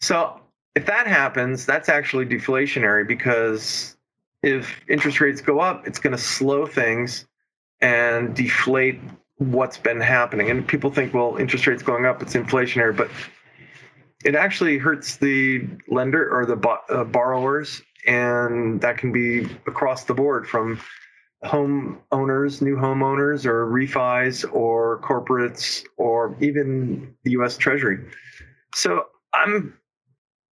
So 0.00 0.40
if 0.74 0.86
that 0.86 1.06
happens, 1.06 1.66
that's 1.66 1.88
actually 1.88 2.26
deflationary 2.26 3.06
because 3.06 3.96
if 4.42 4.80
interest 4.88 5.20
rates 5.20 5.40
go 5.40 5.60
up, 5.60 5.86
it's 5.86 5.98
going 5.98 6.16
to 6.16 6.22
slow 6.22 6.66
things 6.66 7.26
and 7.80 8.34
deflate 8.34 9.00
what's 9.36 9.78
been 9.78 10.00
happening. 10.00 10.50
And 10.50 10.66
people 10.66 10.90
think, 10.90 11.14
well, 11.14 11.36
interest 11.36 11.66
rates 11.66 11.82
going 11.82 12.06
up, 12.06 12.22
it's 12.22 12.34
inflationary, 12.34 12.96
but 12.96 13.10
it 14.24 14.34
actually 14.34 14.78
hurts 14.78 15.16
the 15.16 15.66
lender 15.88 16.28
or 16.30 16.44
the 16.44 16.56
uh, 16.90 17.04
borrowers, 17.04 17.82
and 18.06 18.80
that 18.82 18.98
can 18.98 19.12
be 19.12 19.44
across 19.66 20.04
the 20.04 20.14
board 20.14 20.46
from 20.46 20.78
home 21.44 21.98
owners, 22.12 22.60
new 22.60 22.76
homeowners, 22.76 23.46
or 23.46 23.66
refis, 23.66 24.44
or 24.52 25.00
corporates, 25.00 25.84
or 25.96 26.36
even 26.40 27.14
the 27.24 27.32
US 27.32 27.56
Treasury. 27.56 27.98
So 28.74 29.06
I'm 29.32 29.76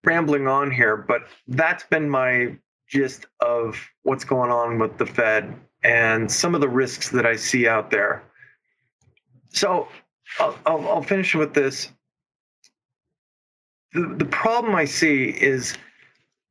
rambling 0.04 0.48
on 0.48 0.72
here, 0.72 0.96
but 0.96 1.24
that's 1.48 1.84
been 1.84 2.10
my 2.10 2.58
gist 2.88 3.26
of 3.42 3.78
what's 4.04 4.24
going 4.24 4.50
on 4.50 4.80
with 4.80 4.98
the 4.98 5.06
Fed 5.06 5.54
and 5.84 6.32
some 6.32 6.56
of 6.56 6.62
the 6.62 6.70
risks 6.70 7.10
that 7.10 7.26
I 7.26 7.36
see 7.36 7.68
out 7.68 7.92
there. 7.92 8.24
So 9.50 9.88
I'll, 10.40 10.58
I'll, 10.66 10.88
I'll 10.88 11.02
finish 11.04 11.36
with 11.36 11.54
this. 11.54 11.92
The, 13.94 14.16
the 14.18 14.26
problem 14.26 14.76
I 14.76 14.86
see 14.86 15.30
is 15.30 15.78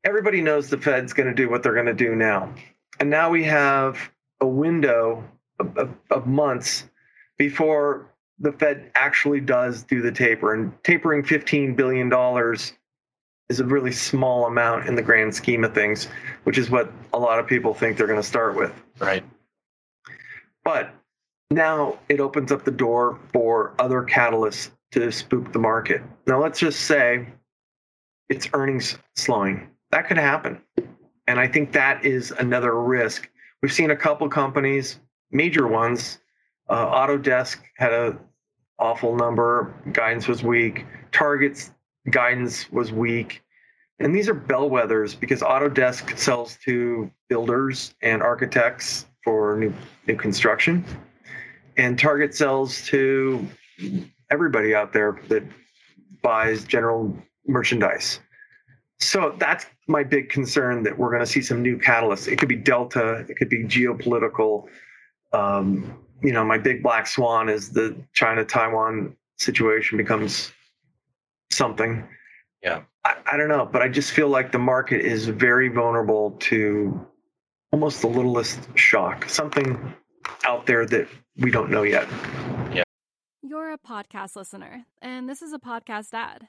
everybody 0.05 0.43
knows 0.43 0.69
the 0.69 0.79
Fed's 0.79 1.13
going 1.13 1.29
to 1.29 1.35
do 1.35 1.49
what 1.49 1.63
they're 1.63 1.75
going 1.75 1.87
to 1.87 1.95
do 1.95 2.15
now. 2.15 2.53
And 3.01 3.11
now 3.11 3.31
we 3.31 3.45
have 3.45 3.99
a 4.41 4.47
window 4.47 5.25
of, 5.59 5.77
of, 5.77 5.91
of 6.11 6.27
months 6.27 6.85
before 7.39 8.11
the 8.39 8.53
Fed 8.53 8.91
actually 8.95 9.41
does 9.41 9.83
do 9.83 10.03
the 10.03 10.13
taper. 10.13 10.55
And 10.55 10.73
tapering 10.85 11.23
$15 11.23 11.77
billion 11.77 12.13
is 13.49 13.61
a 13.61 13.65
really 13.65 13.93
small 13.93 14.47
amount 14.47 14.87
in 14.87 14.95
the 14.95 15.03
grand 15.03 15.35
scheme 15.35 15.65
of 15.65 15.75
things, 15.75 16.09
which 16.45 16.59
is 16.59 16.71
what 16.71 16.91
a 17.13 17.19
lot 17.19 17.39
of 17.39 17.47
people 17.47 17.73
think 17.73 17.97
they're 17.97 18.07
going 18.07 18.21
to 18.21 18.27
start 18.27 18.55
with. 18.55 18.73
Right. 18.99 19.25
But 20.65 20.91
now 21.51 21.99
it 22.09 22.21
opens 22.21 22.51
up 22.51 22.65
the 22.65 22.71
door 22.71 23.19
for 23.33 23.75
other 23.79 24.03
catalysts 24.03 24.71
to 24.93 25.11
spook 25.13 25.53
the 25.53 25.59
market. 25.59 26.03
Now, 26.27 26.43
let's 26.43 26.59
just 26.59 26.81
say 26.83 27.27
it's 28.29 28.49
earnings 28.53 28.99
slowing. 29.15 29.69
That 29.91 30.09
could 30.09 30.19
happen. 30.19 30.61
And 31.29 31.39
I 31.39 31.47
think 31.47 31.73
that 31.73 32.05
is 32.05 32.33
another 32.33 32.81
risk. 32.81 33.31
We've 33.63 33.73
seen 33.73 33.91
a 33.91 33.97
couple 33.97 34.29
companies, 34.29 35.01
major 35.31 35.67
ones. 35.67 36.19
Uh, 36.69 36.87
Autodesk 36.87 37.59
had 37.77 37.93
a 37.93 38.19
awful 38.79 39.17
number. 39.17 39.75
Guidance 39.93 40.29
was 40.29 40.43
weak. 40.43 40.85
Target's 41.13 41.73
guidance 42.11 42.71
was 42.71 42.93
weak. 42.93 43.43
And 43.99 44.15
these 44.15 44.29
are 44.29 44.35
bellwethers 44.35 45.19
because 45.19 45.41
Autodesk 45.41 46.19
sells 46.19 46.59
to 46.65 47.11
builders 47.29 47.95
and 48.03 48.23
architects 48.23 49.07
for 49.25 49.57
new, 49.57 49.73
new 50.07 50.17
construction. 50.17 50.85
And 51.79 51.99
Target 51.99 52.35
sells 52.35 52.85
to 52.87 53.47
everybody 54.31 54.75
out 54.75 54.93
there 54.93 55.19
that 55.29 55.43
buys 56.23 56.65
general 56.65 57.17
merchandise. 57.47 58.21
So 58.99 59.35
that's 59.39 59.67
my 59.87 60.03
big 60.03 60.29
concern 60.29 60.83
that 60.83 60.99
we're 60.99 61.11
going 61.11 61.21
to 61.21 61.27
see 61.27 61.41
some 61.41 61.63
new 61.63 61.79
catalysts. 61.79 62.31
It 62.31 62.39
could 62.39 62.49
be 62.49 62.57
Delta, 62.57 63.25
it 63.29 63.37
could 63.37 63.49
be 63.49 63.65
geopolitical. 63.65 64.67
Um, 65.33 65.99
you 66.23 66.33
know, 66.33 66.45
my 66.45 66.59
big 66.59 66.83
black 66.83 67.07
swan 67.07 67.49
is 67.49 67.71
the 67.71 67.97
China 68.13 68.45
Taiwan 68.45 69.17
situation 69.37 69.99
becomes 69.99 70.53
something. 71.51 72.07
Yeah. 72.63 72.83
I, 73.05 73.17
I, 73.33 73.37
don't 73.37 73.49
know, 73.49 73.69
but 73.71 73.83
I 73.83 73.89
just 73.89 74.13
feel 74.13 74.29
like 74.29 74.51
the 74.51 74.59
market 74.59 75.01
is 75.03 75.29
very 75.29 75.69
vulnerable 75.69 76.33
to 76.41 77.07
almost 77.71 78.01
the 78.01 78.09
littlest 78.09 78.61
shock, 78.75 79.29
something 79.29 79.95
out 80.45 80.67
there 80.67 80.87
that 80.87 81.07
we 81.37 81.51
don't 81.51 81.71
know 81.71 81.83
yet. 81.83 82.09
Yeah. 82.73 82.83
You're 83.43 83.73
a 83.73 83.79
podcast 83.79 84.35
listener, 84.35 84.87
and 85.03 85.29
this 85.29 85.43
is 85.43 85.53
a 85.53 85.59
podcast 85.59 86.09
ad. 86.13 86.49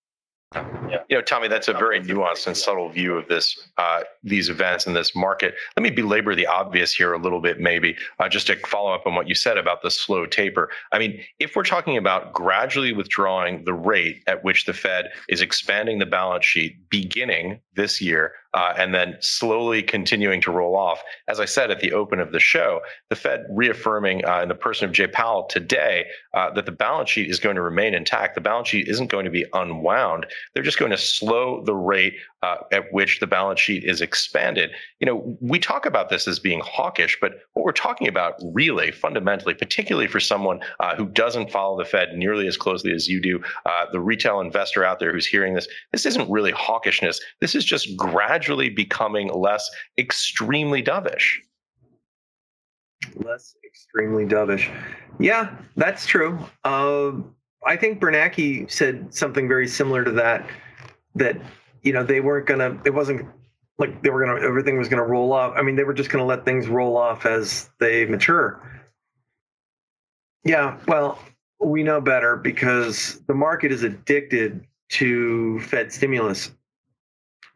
Yeah. 0.53 1.03
You 1.07 1.15
know, 1.17 1.21
Tommy, 1.21 1.47
that's 1.47 1.69
a 1.69 1.73
very 1.73 2.01
nuanced 2.01 2.45
and 2.45 2.57
subtle 2.57 2.89
view 2.89 3.15
of 3.15 3.27
this, 3.29 3.69
uh, 3.77 4.01
these 4.21 4.49
events 4.49 4.85
in 4.85 4.93
this 4.93 5.15
market. 5.15 5.55
Let 5.77 5.83
me 5.83 5.89
belabor 5.89 6.35
the 6.35 6.45
obvious 6.45 6.93
here 6.93 7.13
a 7.13 7.17
little 7.17 7.39
bit, 7.39 7.61
maybe, 7.61 7.95
uh, 8.19 8.27
just 8.27 8.47
to 8.47 8.57
follow 8.67 8.93
up 8.93 9.07
on 9.07 9.15
what 9.15 9.29
you 9.29 9.35
said 9.35 9.57
about 9.57 9.81
the 9.81 9.89
slow 9.89 10.25
taper. 10.25 10.69
I 10.91 10.99
mean, 10.99 11.21
if 11.39 11.55
we're 11.55 11.63
talking 11.63 11.95
about 11.95 12.33
gradually 12.33 12.91
withdrawing 12.91 13.63
the 13.63 13.73
rate 13.73 14.23
at 14.27 14.43
which 14.43 14.65
the 14.65 14.73
Fed 14.73 15.11
is 15.29 15.41
expanding 15.41 15.99
the 15.99 16.05
balance 16.05 16.45
sheet 16.45 16.89
beginning 16.89 17.61
this 17.75 18.01
year, 18.01 18.33
uh, 18.53 18.73
and 18.77 18.93
then 18.93 19.17
slowly 19.19 19.81
continuing 19.81 20.41
to 20.41 20.51
roll 20.51 20.75
off. 20.75 21.01
As 21.27 21.39
I 21.39 21.45
said 21.45 21.71
at 21.71 21.79
the 21.79 21.93
open 21.93 22.19
of 22.19 22.31
the 22.31 22.39
show, 22.39 22.81
the 23.09 23.15
Fed 23.15 23.45
reaffirming 23.49 24.25
uh, 24.25 24.41
in 24.41 24.49
the 24.49 24.55
person 24.55 24.85
of 24.85 24.91
Jay 24.91 25.07
Powell 25.07 25.43
today 25.43 26.05
uh, 26.33 26.51
that 26.51 26.65
the 26.65 26.71
balance 26.71 27.09
sheet 27.09 27.29
is 27.29 27.39
going 27.39 27.55
to 27.55 27.61
remain 27.61 27.93
intact. 27.93 28.35
The 28.35 28.41
balance 28.41 28.67
sheet 28.69 28.87
isn't 28.87 29.09
going 29.09 29.25
to 29.25 29.31
be 29.31 29.45
unwound. 29.53 30.25
They're 30.53 30.63
just 30.63 30.79
going 30.79 30.91
to 30.91 30.97
slow 30.97 31.63
the 31.63 31.75
rate 31.75 32.15
uh, 32.43 32.57
at 32.71 32.91
which 32.91 33.19
the 33.19 33.27
balance 33.27 33.59
sheet 33.59 33.83
is 33.83 34.01
expanded. 34.01 34.71
You 34.99 35.05
know, 35.05 35.37
we 35.41 35.59
talk 35.59 35.85
about 35.85 36.09
this 36.09 36.27
as 36.27 36.39
being 36.39 36.61
hawkish, 36.63 37.17
but 37.21 37.33
what 37.53 37.65
we're 37.65 37.71
talking 37.71 38.07
about 38.07 38.35
really 38.53 38.91
fundamentally, 38.91 39.53
particularly 39.53 40.07
for 40.07 40.19
someone 40.19 40.59
uh, 40.79 40.95
who 40.95 41.07
doesn't 41.07 41.51
follow 41.51 41.77
the 41.77 41.85
Fed 41.85 42.09
nearly 42.15 42.47
as 42.47 42.57
closely 42.57 42.91
as 42.91 43.07
you 43.07 43.21
do, 43.21 43.41
uh, 43.65 43.85
the 43.91 43.99
retail 43.99 44.39
investor 44.39 44.83
out 44.83 44.99
there 44.99 45.11
who's 45.11 45.27
hearing 45.27 45.53
this, 45.53 45.67
this 45.91 46.05
isn't 46.05 46.29
really 46.29 46.51
hawkishness. 46.51 47.17
This 47.39 47.55
is 47.55 47.63
just 47.63 47.95
gradually 47.95 48.69
becoming 48.69 49.31
less 49.33 49.69
extremely 49.97 50.81
dovish. 50.81 51.35
Less 53.15 53.55
extremely 53.65 54.25
dovish. 54.25 54.71
Yeah, 55.19 55.55
that's 55.75 56.05
true. 56.05 56.39
Uh, 56.63 57.11
I 57.65 57.75
think 57.75 57.99
Bernanke 57.99 58.71
said 58.71 59.13
something 59.13 59.47
very 59.47 59.67
similar 59.67 60.03
to 60.03 60.11
that. 60.11 60.47
That 61.15 61.37
you 61.81 61.93
know 61.93 62.03
they 62.03 62.21
weren't 62.21 62.47
gonna. 62.47 62.79
It 62.85 62.93
wasn't 62.93 63.27
like 63.77 64.01
they 64.03 64.09
were 64.09 64.25
gonna. 64.25 64.45
Everything 64.45 64.77
was 64.77 64.87
gonna 64.87 65.05
roll 65.05 65.33
off. 65.33 65.53
I 65.55 65.61
mean, 65.61 65.75
they 65.75 65.83
were 65.83 65.93
just 65.93 66.09
gonna 66.09 66.25
let 66.25 66.45
things 66.45 66.67
roll 66.67 66.97
off 66.97 67.25
as 67.25 67.69
they 67.79 68.05
mature. 68.05 68.61
Yeah, 70.43 70.79
well, 70.87 71.19
we 71.59 71.83
know 71.83 72.01
better 72.01 72.35
because 72.35 73.19
the 73.27 73.33
market 73.33 73.71
is 73.71 73.83
addicted 73.83 74.65
to 74.89 75.59
Fed 75.61 75.91
stimulus, 75.91 76.51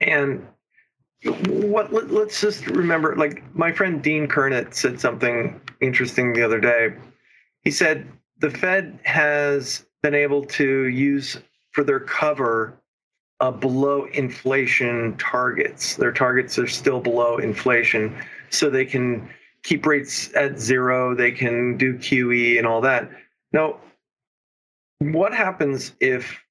and 0.01 0.45
what 1.47 1.91
let, 1.91 2.11
us 2.11 2.41
just 2.41 2.67
remember. 2.67 3.15
Like 3.15 3.43
my 3.55 3.71
friend 3.71 4.01
Dean 4.01 4.27
Curnutt 4.27 4.73
said 4.73 4.99
something 4.99 5.59
interesting 5.81 6.33
the 6.33 6.43
other 6.43 6.59
day. 6.59 6.95
He 7.61 7.71
said 7.71 8.07
the 8.39 8.49
Fed 8.49 8.99
has 9.03 9.85
been 10.03 10.13
able 10.13 10.45
to 10.45 10.87
use 10.87 11.37
for 11.71 11.83
their 11.83 11.99
cover 11.99 12.79
uh, 13.39 13.51
below 13.51 14.05
inflation 14.13 15.15
targets. 15.17 15.95
Their 15.95 16.11
targets 16.11 16.57
are 16.57 16.67
still 16.67 16.99
below 16.99 17.37
inflation, 17.37 18.15
so 18.49 18.69
they 18.69 18.85
can 18.85 19.29
keep 19.63 19.85
rates 19.85 20.33
at 20.35 20.59
zero. 20.59 21.15
They 21.15 21.31
can 21.31 21.77
do 21.77 21.95
QE 21.95 22.57
and 22.57 22.67
all 22.67 22.81
that. 22.81 23.09
Now, 23.51 23.79
what 24.99 25.33
happens 25.33 25.93
if 25.99 26.41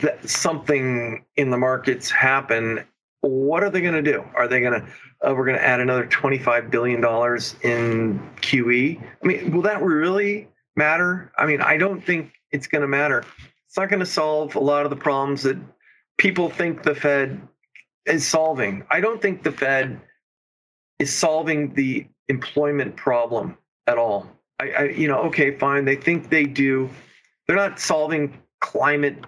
that 0.00 0.28
something 0.28 1.24
in 1.36 1.50
the 1.50 1.58
markets 1.58 2.10
happen? 2.10 2.84
What 3.20 3.62
are 3.62 3.70
they 3.70 3.80
going 3.80 4.02
to 4.02 4.12
do? 4.12 4.24
Are 4.34 4.48
they 4.48 4.60
going 4.60 4.80
to? 4.80 4.86
Uh, 5.20 5.34
we're 5.34 5.44
going 5.44 5.58
to 5.58 5.64
add 5.64 5.80
another 5.80 6.06
twenty-five 6.06 6.70
billion 6.70 7.00
dollars 7.00 7.56
in 7.62 8.18
QE. 8.40 9.02
I 9.02 9.26
mean, 9.26 9.50
will 9.50 9.62
that 9.62 9.82
really 9.82 10.48
matter? 10.76 11.32
I 11.36 11.44
mean, 11.44 11.60
I 11.60 11.76
don't 11.76 12.00
think 12.04 12.32
it's 12.52 12.68
going 12.68 12.82
to 12.82 12.88
matter. 12.88 13.24
It's 13.66 13.76
not 13.76 13.90
going 13.90 14.00
to 14.00 14.06
solve 14.06 14.54
a 14.54 14.60
lot 14.60 14.84
of 14.84 14.90
the 14.90 14.96
problems 14.96 15.42
that 15.42 15.58
people 16.18 16.50
think 16.50 16.82
the 16.82 16.94
Fed 16.94 17.40
is 18.04 18.26
solving. 18.26 18.84
I 18.90 19.00
don't 19.00 19.22
think 19.22 19.42
the 19.42 19.52
Fed 19.52 20.00
is 20.98 21.14
solving 21.14 21.72
the 21.74 22.06
employment 22.28 22.96
problem 22.96 23.56
at 23.86 23.96
all. 23.96 24.28
I, 24.60 24.70
I, 24.70 24.82
you 24.84 25.08
know, 25.08 25.20
okay, 25.20 25.56
fine. 25.56 25.84
They 25.84 25.96
think 25.96 26.28
they 26.28 26.44
do. 26.44 26.90
They're 27.46 27.56
not 27.56 27.80
solving 27.80 28.36
climate, 28.60 29.24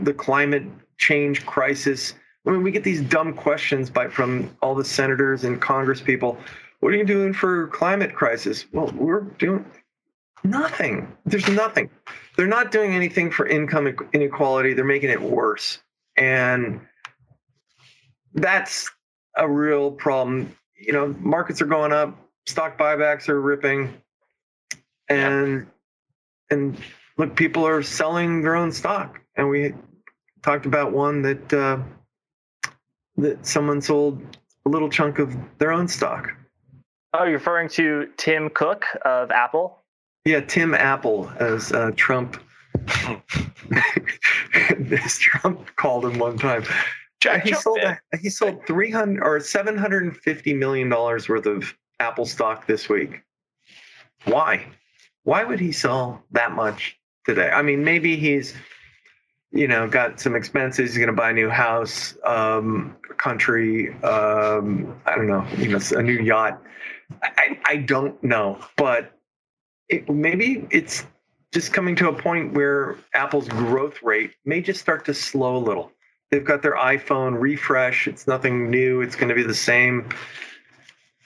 the 0.00 0.12
climate 0.12 0.64
change 0.98 1.46
crisis. 1.46 2.14
I 2.46 2.50
mean, 2.50 2.62
we 2.62 2.70
get 2.70 2.84
these 2.84 3.00
dumb 3.00 3.32
questions 3.32 3.88
by 3.88 4.08
from 4.08 4.54
all 4.62 4.74
the 4.74 4.84
senators 4.84 5.44
and 5.44 5.60
Congress 5.60 6.00
people. 6.00 6.38
What 6.80 6.92
are 6.92 6.96
you 6.96 7.04
doing 7.04 7.32
for 7.32 7.68
climate 7.68 8.14
crisis? 8.14 8.66
Well, 8.72 8.92
we're 8.96 9.20
doing 9.20 9.64
nothing. 10.44 11.10
There's 11.24 11.48
nothing 11.48 11.90
they're 12.36 12.46
not 12.46 12.70
doing 12.70 12.94
anything 12.94 13.30
for 13.30 13.46
income 13.46 13.94
inequality. 14.12 14.74
They're 14.74 14.84
making 14.84 15.10
it 15.10 15.20
worse. 15.20 15.80
And 16.16 16.80
that's 18.34 18.90
a 19.36 19.48
real 19.48 19.90
problem. 19.90 20.54
You 20.78 20.92
know, 20.92 21.14
markets 21.18 21.60
are 21.62 21.66
going 21.66 21.92
up, 21.92 22.16
stock 22.46 22.78
buybacks 22.78 23.28
are 23.28 23.40
ripping, 23.40 23.94
and 25.08 25.66
yeah. 26.50 26.56
and 26.56 26.78
look, 27.16 27.34
people 27.34 27.66
are 27.66 27.82
selling 27.82 28.42
their 28.42 28.54
own 28.54 28.72
stock. 28.72 29.20
And 29.36 29.48
we 29.48 29.74
talked 30.42 30.66
about 30.66 30.92
one 30.92 31.22
that 31.22 31.52
uh, 31.52 31.78
that 33.16 33.46
someone 33.46 33.80
sold 33.80 34.22
a 34.66 34.68
little 34.68 34.90
chunk 34.90 35.18
of 35.18 35.34
their 35.58 35.72
own 35.72 35.88
stock. 35.88 36.32
Oh, 37.14 37.24
you're 37.24 37.34
referring 37.34 37.70
to 37.70 38.08
Tim 38.18 38.50
Cook 38.50 38.84
of 39.04 39.30
Apple? 39.30 39.78
Yeah, 40.26 40.40
Tim 40.40 40.74
Apple, 40.74 41.30
as 41.38 41.70
uh, 41.70 41.92
Trump, 41.94 42.36
as 44.90 45.18
Trump 45.18 45.76
called 45.76 46.04
him 46.04 46.18
one 46.18 46.36
time. 46.36 46.64
Jack, 47.20 47.46
he 47.46 47.54
sold 47.54 47.78
a, 47.78 47.96
he 48.20 48.28
sold 48.28 48.66
three 48.66 48.90
hundred 48.90 49.22
or 49.22 49.38
seven 49.38 49.78
hundred 49.78 50.02
and 50.02 50.16
fifty 50.16 50.52
million 50.52 50.88
dollars 50.88 51.28
worth 51.28 51.46
of 51.46 51.72
Apple 52.00 52.26
stock 52.26 52.66
this 52.66 52.88
week. 52.88 53.22
Why? 54.24 54.66
Why 55.22 55.44
would 55.44 55.60
he 55.60 55.70
sell 55.70 56.24
that 56.32 56.50
much 56.50 56.98
today? 57.24 57.50
I 57.50 57.62
mean, 57.62 57.84
maybe 57.84 58.16
he's, 58.16 58.52
you 59.52 59.68
know, 59.68 59.86
got 59.86 60.18
some 60.18 60.34
expenses. 60.34 60.90
He's 60.90 60.98
going 60.98 61.06
to 61.06 61.12
buy 61.12 61.30
a 61.30 61.34
new 61.34 61.50
house, 61.50 62.16
um, 62.24 62.96
country. 63.16 63.94
Um, 64.02 65.00
I 65.06 65.14
don't 65.14 65.28
know, 65.28 65.46
you 65.56 65.68
know, 65.68 65.78
a 65.96 66.02
new 66.02 66.18
yacht. 66.18 66.60
I, 67.22 67.60
I 67.64 67.76
don't 67.76 68.20
know, 68.24 68.58
but 68.76 69.12
it, 69.88 70.08
maybe 70.08 70.66
it's 70.70 71.06
just 71.52 71.72
coming 71.72 71.96
to 71.96 72.08
a 72.08 72.12
point 72.12 72.54
where 72.54 72.96
Apple's 73.14 73.48
growth 73.48 74.02
rate 74.02 74.32
may 74.44 74.60
just 74.60 74.80
start 74.80 75.04
to 75.06 75.14
slow 75.14 75.56
a 75.56 75.58
little. 75.58 75.92
They've 76.30 76.44
got 76.44 76.62
their 76.62 76.76
iPhone 76.76 77.40
refresh. 77.40 78.08
It's 78.08 78.26
nothing 78.26 78.70
new. 78.70 79.00
It's 79.00 79.14
going 79.14 79.28
to 79.28 79.34
be 79.34 79.44
the 79.44 79.54
same 79.54 80.08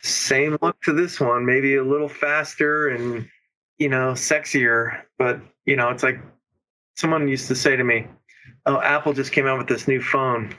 same 0.02 0.56
look 0.62 0.80
to 0.82 0.94
this 0.94 1.20
one, 1.20 1.44
maybe 1.44 1.76
a 1.76 1.84
little 1.84 2.08
faster 2.08 2.88
and 2.88 3.28
you 3.80 3.88
know, 3.88 4.12
sexier, 4.12 5.02
but 5.18 5.40
you 5.64 5.74
know, 5.74 5.88
it's 5.88 6.02
like 6.02 6.20
someone 6.96 7.26
used 7.26 7.48
to 7.48 7.56
say 7.56 7.76
to 7.76 7.82
me, 7.82 8.06
"Oh, 8.66 8.80
Apple 8.80 9.14
just 9.14 9.32
came 9.32 9.46
out 9.46 9.58
with 9.58 9.68
this 9.68 9.88
new 9.88 10.02
phone 10.02 10.54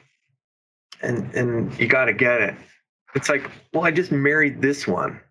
and 1.01 1.34
and 1.36 1.79
you 1.79 1.88
got 1.88 2.05
to 2.05 2.13
get 2.13 2.41
it." 2.41 2.55
It's 3.13 3.29
like, 3.29 3.50
"Well, 3.74 3.84
I 3.84 3.91
just 3.91 4.12
married 4.12 4.62
this 4.62 4.88
one, 4.88 5.22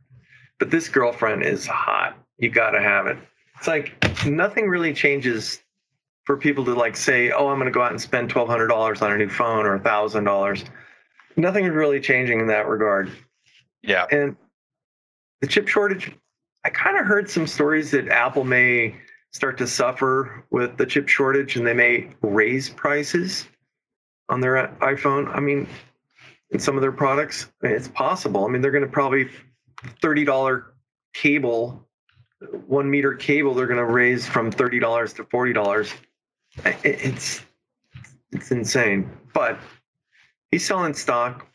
but 0.59 0.71
this 0.71 0.89
girlfriend 0.89 1.45
is 1.45 1.67
hot. 1.67 2.17
You 2.41 2.51
got 2.51 2.71
to 2.71 2.81
have 2.81 3.07
it." 3.07 3.19
It's 3.59 3.69
like 3.69 3.95
nothing 4.27 4.69
really 4.69 4.93
changes 4.93 5.61
for 6.25 6.37
people 6.37 6.65
to 6.65 6.75
like 6.75 6.97
say, 6.97 7.31
"Oh, 7.31 7.49
I'm 7.49 7.59
going 7.59 7.67
to 7.67 7.73
go 7.73 7.83
out 7.83 7.93
and 7.93 8.01
spend 8.01 8.31
$1200 8.31 9.03
on 9.03 9.13
a 9.13 9.17
new 9.17 9.29
phone 9.29 9.67
or 9.67 9.75
a 9.75 9.81
$1000." 9.81 10.65
Nothing 11.37 11.65
is 11.65 11.71
really 11.73 12.01
changing 12.01 12.41
in 12.41 12.47
that 12.49 12.67
regard. 12.67 13.11
Yeah. 13.83 14.07
And 14.11 14.37
the 15.41 15.47
chip 15.47 15.69
shortage, 15.69 16.13
I 16.65 16.71
kind 16.71 16.99
of 16.99 17.07
heard 17.07 17.31
some 17.31 17.47
stories 17.47 17.91
that 17.93 18.09
Apple 18.09 18.45
may 18.45 18.97
start 19.33 19.57
to 19.59 19.67
suffer 19.67 20.45
with 20.51 20.77
the 20.77 20.85
chip 20.87 21.09
shortage 21.09 21.57
and 21.57 21.67
they 21.67 21.73
may 21.73 22.11
raise 22.21 22.69
prices 22.69 23.47
on 24.29 24.41
their 24.41 24.69
iPhone. 24.81 25.35
I 25.35 25.41
mean, 25.41 25.69
in 26.51 26.59
some 26.59 26.77
of 26.77 26.83
their 26.83 26.93
products, 26.93 27.51
it's 27.63 27.89
possible. 27.89 28.45
I 28.45 28.49
mean, 28.49 28.61
they're 28.61 28.71
going 28.71 28.85
to 28.85 28.91
probably 28.91 29.29
$30 30.03 30.65
cable, 31.15 31.89
one 32.67 32.91
meter 32.91 33.15
cable, 33.15 33.55
they're 33.55 33.67
going 33.67 33.79
to 33.79 33.85
raise 33.85 34.27
from 34.27 34.51
$30 34.51 35.15
to 35.17 35.25
$40. 35.25 35.95
It's, 36.85 37.43
it's 38.33 38.51
insane. 38.51 39.11
But 39.33 39.59
he's 40.51 40.67
selling 40.67 40.95
stock 40.95 41.47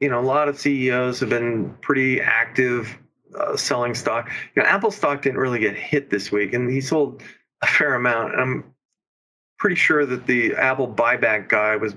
you 0.00 0.10
know, 0.10 0.20
a 0.20 0.22
lot 0.22 0.48
of 0.48 0.58
CEOs 0.58 1.20
have 1.20 1.30
been 1.30 1.74
pretty 1.80 2.20
active 2.20 2.98
uh, 3.38 3.56
selling 3.56 3.94
stock. 3.94 4.30
You 4.54 4.62
know, 4.62 4.68
Apple 4.68 4.90
stock 4.90 5.22
didn't 5.22 5.38
really 5.38 5.58
get 5.58 5.74
hit 5.74 6.10
this 6.10 6.30
week, 6.30 6.52
and 6.52 6.70
he 6.70 6.80
sold 6.80 7.22
a 7.62 7.66
fair 7.66 7.94
amount. 7.94 8.32
And 8.32 8.40
I'm 8.40 8.74
pretty 9.58 9.76
sure 9.76 10.04
that 10.04 10.26
the 10.26 10.54
Apple 10.54 10.88
buyback 10.88 11.48
guy 11.48 11.76
was 11.76 11.96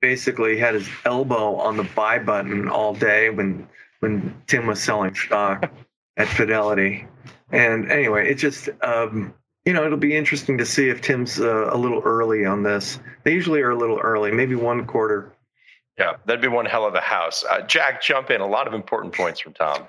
basically 0.00 0.58
had 0.58 0.74
his 0.74 0.88
elbow 1.04 1.56
on 1.56 1.76
the 1.76 1.84
buy 1.94 2.18
button 2.18 2.68
all 2.68 2.94
day 2.94 3.30
when 3.30 3.68
when 4.00 4.34
Tim 4.46 4.66
was 4.66 4.82
selling 4.82 5.14
stock 5.14 5.70
at 6.16 6.28
Fidelity. 6.28 7.06
And 7.54 7.90
anyway, 7.90 8.30
it 8.30 8.34
just 8.34 8.68
um, 8.82 9.34
you 9.64 9.72
know 9.72 9.84
it'll 9.84 9.98
be 9.98 10.16
interesting 10.16 10.58
to 10.58 10.66
see 10.66 10.88
if 10.88 11.00
Tim's 11.00 11.40
uh, 11.40 11.70
a 11.72 11.76
little 11.76 12.02
early 12.04 12.44
on 12.44 12.62
this. 12.62 12.98
They 13.24 13.32
usually 13.32 13.62
are 13.62 13.70
a 13.70 13.76
little 13.76 13.98
early, 13.98 14.30
maybe 14.32 14.54
one 14.54 14.86
quarter 14.86 15.34
yeah, 15.98 16.14
that'd 16.26 16.42
be 16.42 16.48
one 16.48 16.66
hell 16.66 16.86
of 16.86 16.94
a 16.94 17.00
house. 17.00 17.44
Uh, 17.48 17.60
Jack, 17.62 18.02
jump 18.02 18.30
in. 18.30 18.40
A 18.40 18.46
lot 18.46 18.66
of 18.66 18.74
important 18.74 19.14
points 19.14 19.40
from 19.40 19.52
Tom. 19.52 19.86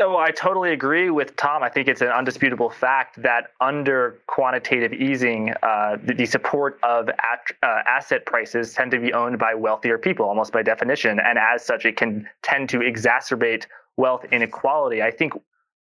Oh, 0.00 0.16
I 0.16 0.32
totally 0.32 0.72
agree 0.72 1.10
with 1.10 1.36
Tom. 1.36 1.62
I 1.62 1.68
think 1.68 1.86
it's 1.86 2.00
an 2.00 2.08
undisputable 2.08 2.68
fact 2.68 3.22
that 3.22 3.50
under 3.60 4.18
quantitative 4.26 4.92
easing, 4.92 5.54
uh, 5.62 5.98
the, 6.02 6.14
the, 6.14 6.26
support 6.26 6.80
of 6.82 7.08
at, 7.08 7.46
uh, 7.62 7.82
asset 7.86 8.26
prices 8.26 8.74
tend 8.74 8.90
to 8.90 8.98
be 8.98 9.12
owned 9.12 9.38
by 9.38 9.54
wealthier 9.54 9.96
people, 9.96 10.26
almost 10.26 10.52
by 10.52 10.62
definition. 10.62 11.20
And 11.20 11.38
as 11.38 11.64
such, 11.64 11.84
it 11.84 11.96
can 11.96 12.28
tend 12.42 12.70
to 12.70 12.78
exacerbate 12.78 13.66
wealth 13.96 14.24
inequality. 14.32 15.00
I 15.00 15.12
think 15.12 15.34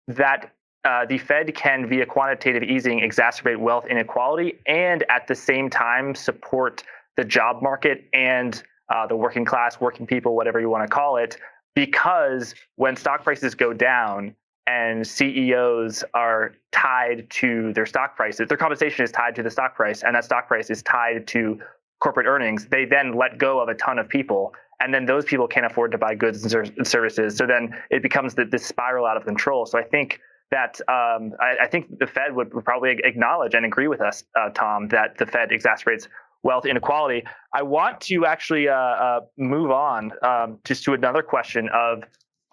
that 0.10 0.51
uh, 0.84 1.06
the 1.06 1.17
Fed 1.17 1.54
can, 1.56 1.88
via 1.88 2.06
quantitative 2.06 2.63
easing, 2.63 3.00
exacerbate 3.00 3.58
wealth 3.58 3.86
inequality 3.88 4.60
and 4.65 5.04
at 5.10 5.28
the 5.28 5.36
same 5.36 5.70
time 5.70 6.15
support 6.15 6.84
the 7.17 7.24
job 7.24 7.62
market 7.62 8.06
and 8.13 8.63
uh, 8.89 9.06
the 9.06 9.15
working 9.15 9.46
class, 9.46 9.80
working 9.80 10.06
people, 10.06 10.36
whatever 10.36 10.60
you 10.60 10.70
want 10.70 10.84
to 10.84 10.94
call 10.94 11.17
it, 11.17 11.38
because 11.76 12.56
when 12.76 12.96
stock 12.96 13.24
prices 13.24 13.56
go 13.56 13.74
down 13.74 14.36
and 14.67 15.06
CEOs 15.06 16.04
are 16.13 16.54
tied 16.72 17.30
to 17.30 17.74
their 17.74 17.86
stock 17.86 18.15
prices, 18.15 18.48
their 18.48 18.58
compensation 18.58 19.04
is 19.04 19.12
tied 19.12 19.36
to 19.36 19.44
the 19.44 19.50
stock 19.50 19.76
price, 19.76 20.04
and 20.04 20.15
that 20.15 20.26
stock 20.26 20.48
price 20.48 20.70
is 20.70 20.84
tied 20.84 21.28
to 21.28 21.60
corporate 22.00 22.28
earnings, 22.28 22.65
they 22.65 22.84
then 22.84 23.13
let 23.13 23.38
go 23.38 23.60
of 23.60 23.70
a 23.70 23.76
ton 23.76 24.00
of 24.00 24.10
people. 24.10 24.54
And 24.80 24.94
then 24.94 25.06
those 25.06 25.26
people 25.26 25.48
can't 25.48 25.65
afford 25.65 25.91
to 25.91 26.00
buy 26.00 26.15
goods 26.15 26.44
and 26.44 26.88
services. 26.88 27.38
So 27.38 27.46
then 27.46 27.76
it 27.91 28.02
becomes 28.02 28.34
the, 28.34 28.46
this 28.46 28.65
spiral 28.65 29.06
out 29.06 29.15
of 29.15 29.26
control. 29.26 29.67
So 29.67 29.78
I 29.78 29.84
think 29.84 30.20
that 30.51 30.79
um, 30.87 31.33
I, 31.39 31.63
I, 31.63 31.67
think 31.67 31.97
the 31.99 32.05
Fed 32.05 32.35
would 32.35 32.51
probably 32.65 32.99
acknowledge 33.03 33.53
and 33.53 33.65
agree 33.65 33.87
with 33.87 34.01
us, 34.01 34.23
uh, 34.37 34.49
Tom, 34.49 34.89
that 34.89 35.17
the 35.17 35.25
Fed 35.25 35.49
exacerbates 35.49 36.07
wealth 36.43 36.65
inequality. 36.65 37.23
I 37.53 37.63
want 37.63 38.01
to 38.01 38.25
actually 38.25 38.67
uh, 38.67 38.73
uh, 38.75 39.19
move 39.37 39.71
on 39.71 40.11
um, 40.23 40.59
just 40.65 40.83
to 40.85 40.93
another 40.93 41.21
question 41.21 41.69
of 41.73 42.03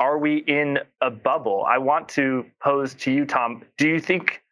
are 0.01 0.19
we 0.19 0.39
in 0.39 0.79
a 1.01 1.11
bubble? 1.11 1.65
I 1.69 1.79
want 1.79 2.09
to 2.11 2.47
pose 2.63 2.95
to 2.95 3.11
you, 3.11 3.25
Tom. 3.25 3.65
Do 3.77 3.89
you 3.89 3.99
think 3.99 4.43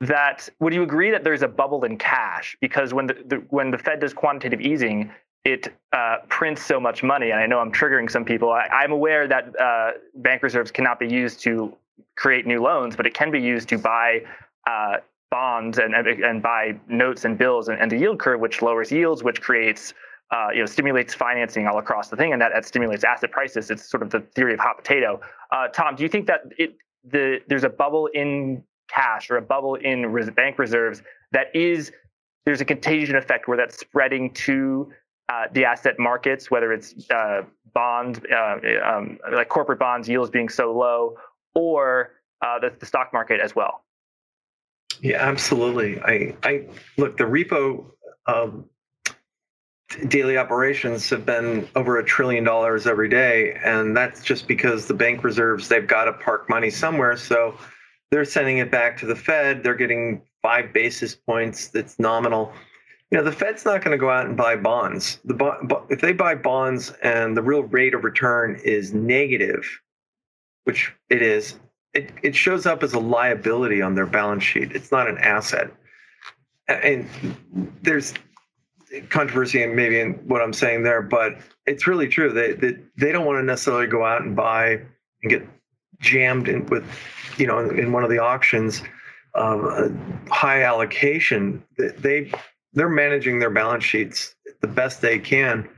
that 0.00 0.48
would 0.60 0.74
you 0.74 0.82
agree 0.82 1.10
that 1.10 1.24
there's 1.24 1.42
a 1.42 1.48
bubble 1.48 1.84
in 1.84 1.96
cash? 1.96 2.56
Because 2.60 2.92
when 2.92 3.06
the, 3.06 3.16
the 3.26 3.36
when 3.48 3.70
the 3.70 3.78
Fed 3.78 4.00
does 4.00 4.12
quantitative 4.12 4.60
easing, 4.60 5.10
it 5.44 5.74
uh, 5.94 6.16
prints 6.28 6.62
so 6.62 6.78
much 6.78 7.02
money, 7.02 7.30
and 7.30 7.40
I 7.40 7.46
know 7.46 7.60
I'm 7.60 7.72
triggering 7.72 8.10
some 8.10 8.26
people. 8.26 8.50
I, 8.50 8.84
am 8.84 8.92
aware 8.92 9.26
that 9.26 9.58
uh, 9.58 9.92
bank 10.16 10.42
reserves 10.42 10.70
cannot 10.70 10.98
be 11.00 11.08
used 11.08 11.40
to 11.44 11.74
create 12.16 12.46
new 12.46 12.62
loans, 12.62 12.96
but 12.96 13.06
it 13.06 13.14
can 13.14 13.30
be 13.30 13.40
used 13.40 13.68
to 13.68 13.78
buy 13.78 14.20
uh, 14.68 14.96
bonds 15.30 15.78
and, 15.78 15.94
and, 15.94 16.06
and 16.06 16.42
buy 16.42 16.78
notes 16.88 17.24
and 17.24 17.38
bills 17.38 17.68
and, 17.68 17.80
and, 17.80 17.90
the 17.90 17.96
yield 17.96 18.18
curve, 18.18 18.40
which 18.40 18.62
lowers 18.62 18.90
yields, 18.90 19.22
which 19.22 19.40
creates, 19.40 19.94
uh, 20.32 20.48
you 20.52 20.60
know, 20.60 20.66
stimulates 20.66 21.14
financing 21.14 21.66
all 21.66 21.78
across 21.78 22.08
the 22.08 22.16
thing, 22.16 22.32
and 22.32 22.42
that, 22.42 22.50
that 22.52 22.64
stimulates 22.64 23.04
asset 23.04 23.30
prices. 23.30 23.70
It's 23.70 23.88
sort 23.88 24.02
of 24.02 24.10
the 24.10 24.20
theory 24.34 24.54
of 24.54 24.60
hot 24.60 24.76
potato. 24.76 25.20
Uh, 25.52 25.68
Tom, 25.68 25.94
do 25.94 26.02
you 26.02 26.08
think 26.08 26.26
that 26.26 26.40
it 26.58 26.76
the 27.04 27.40
there's 27.48 27.64
a 27.64 27.68
bubble 27.68 28.08
in 28.12 28.62
cash 28.88 29.30
or 29.30 29.36
a 29.36 29.42
bubble 29.42 29.76
in 29.76 30.06
res- 30.06 30.30
bank 30.30 30.58
reserves 30.58 31.02
that 31.32 31.46
is 31.54 31.92
there's 32.44 32.60
a 32.60 32.64
contagion 32.64 33.16
effect 33.16 33.48
where 33.48 33.56
that's 33.56 33.78
spreading 33.78 34.32
to 34.32 34.90
uh, 35.28 35.44
the 35.52 35.64
asset 35.64 35.98
markets, 35.98 36.50
whether 36.50 36.72
it's 36.72 37.08
uh, 37.10 37.42
bonds, 37.72 38.18
uh, 38.32 38.56
um, 38.84 39.18
like 39.32 39.48
corporate 39.48 39.78
bonds 39.78 40.08
yields 40.08 40.30
being 40.30 40.48
so 40.48 40.76
low, 40.76 41.16
or 41.54 42.12
uh, 42.42 42.58
the, 42.58 42.72
the 42.78 42.86
stock 42.86 43.12
market 43.12 43.40
as 43.40 43.54
well. 43.54 43.84
Yeah, 45.00 45.16
absolutely. 45.18 46.00
I, 46.00 46.36
I 46.42 46.66
look 46.96 47.16
the 47.16 47.24
repo 47.24 47.86
um, 48.26 48.66
daily 50.08 50.36
operations 50.36 51.08
have 51.10 51.26
been 51.26 51.68
over 51.74 51.98
a 51.98 52.04
trillion 52.04 52.44
dollars 52.44 52.86
every 52.86 53.08
day, 53.08 53.58
and 53.64 53.96
that's 53.96 54.22
just 54.22 54.46
because 54.46 54.86
the 54.86 54.94
bank 54.94 55.24
reserves 55.24 55.68
they've 55.68 55.86
got 55.86 56.04
to 56.04 56.12
park 56.12 56.48
money 56.48 56.70
somewhere, 56.70 57.16
so 57.16 57.56
they're 58.10 58.24
sending 58.24 58.58
it 58.58 58.70
back 58.70 58.98
to 58.98 59.06
the 59.06 59.16
Fed. 59.16 59.62
They're 59.62 59.74
getting 59.74 60.22
five 60.42 60.72
basis 60.72 61.14
points. 61.14 61.68
That's 61.68 61.98
nominal. 61.98 62.52
You 63.10 63.18
know, 63.18 63.24
the 63.24 63.32
Fed's 63.32 63.64
not 63.64 63.82
going 63.82 63.92
to 63.92 63.98
go 63.98 64.10
out 64.10 64.26
and 64.26 64.36
buy 64.36 64.56
bonds. 64.56 65.18
The 65.24 65.84
if 65.88 66.00
they 66.00 66.12
buy 66.12 66.34
bonds 66.34 66.92
and 67.02 67.36
the 67.36 67.42
real 67.42 67.62
rate 67.62 67.94
of 67.94 68.04
return 68.04 68.60
is 68.64 68.94
negative, 68.94 69.64
which 70.64 70.92
it 71.08 71.22
is, 71.22 71.58
it, 71.94 72.10
it 72.22 72.34
shows 72.34 72.66
up 72.66 72.82
as 72.82 72.92
a 72.92 73.00
liability 73.00 73.82
on 73.82 73.94
their 73.94 74.06
balance 74.06 74.44
sheet. 74.44 74.72
It's 74.72 74.92
not 74.92 75.08
an 75.08 75.18
asset. 75.18 75.70
And 76.68 77.08
there's 77.82 78.14
controversy 79.08 79.62
and 79.62 79.74
maybe 79.74 80.00
in 80.00 80.14
what 80.26 80.40
I'm 80.40 80.52
saying 80.52 80.82
there, 80.82 81.02
but 81.02 81.38
it's 81.66 81.86
really 81.86 82.08
true. 82.08 82.32
They, 82.32 82.52
they, 82.52 82.76
they 82.96 83.12
don't 83.12 83.26
want 83.26 83.38
to 83.38 83.42
necessarily 83.42 83.86
go 83.86 84.04
out 84.04 84.22
and 84.22 84.36
buy 84.36 84.80
and 85.22 85.30
get 85.30 85.46
jammed 86.00 86.48
in 86.48 86.66
with, 86.66 86.84
you 87.36 87.46
know, 87.46 87.58
in 87.58 87.92
one 87.92 88.04
of 88.04 88.10
the 88.10 88.18
auctions, 88.18 88.82
um, 89.34 90.26
high 90.30 90.62
allocation. 90.62 91.62
They, 91.76 92.32
they're 92.72 92.88
managing 92.88 93.38
their 93.38 93.50
balance 93.50 93.84
sheets 93.84 94.34
the 94.60 94.68
best 94.68 95.00
they 95.00 95.18
can. 95.18 95.68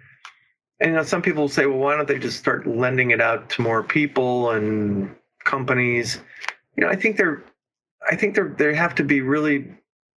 And 0.83 0.91
you 0.91 0.97
know, 0.97 1.05
some 1.05 1.23
people 1.23 1.49
say, 1.49 1.67
well, 1.67 1.79
why 1.79 1.97
don't 1.97 2.09
they 2.09 2.19
just 2.19 2.41
start 2.41 2.67
lending 2.67 3.13
it 3.13 3.21
out 3.21 3.49
to 3.51 3.63
more 3.63 3.85
people 3.85 4.51
and 4.51 5.15
companies. 5.45 6.21
You 6.77 6.85
know, 6.85 6.91
I 6.91 6.97
think 6.97 7.17
they're, 7.17 7.45
I 8.11 8.17
think 8.17 8.35
they're 8.35 8.49
they 8.49 8.75
have 8.75 8.97
to 8.97 9.05
be 9.05 9.21
really 9.21 9.73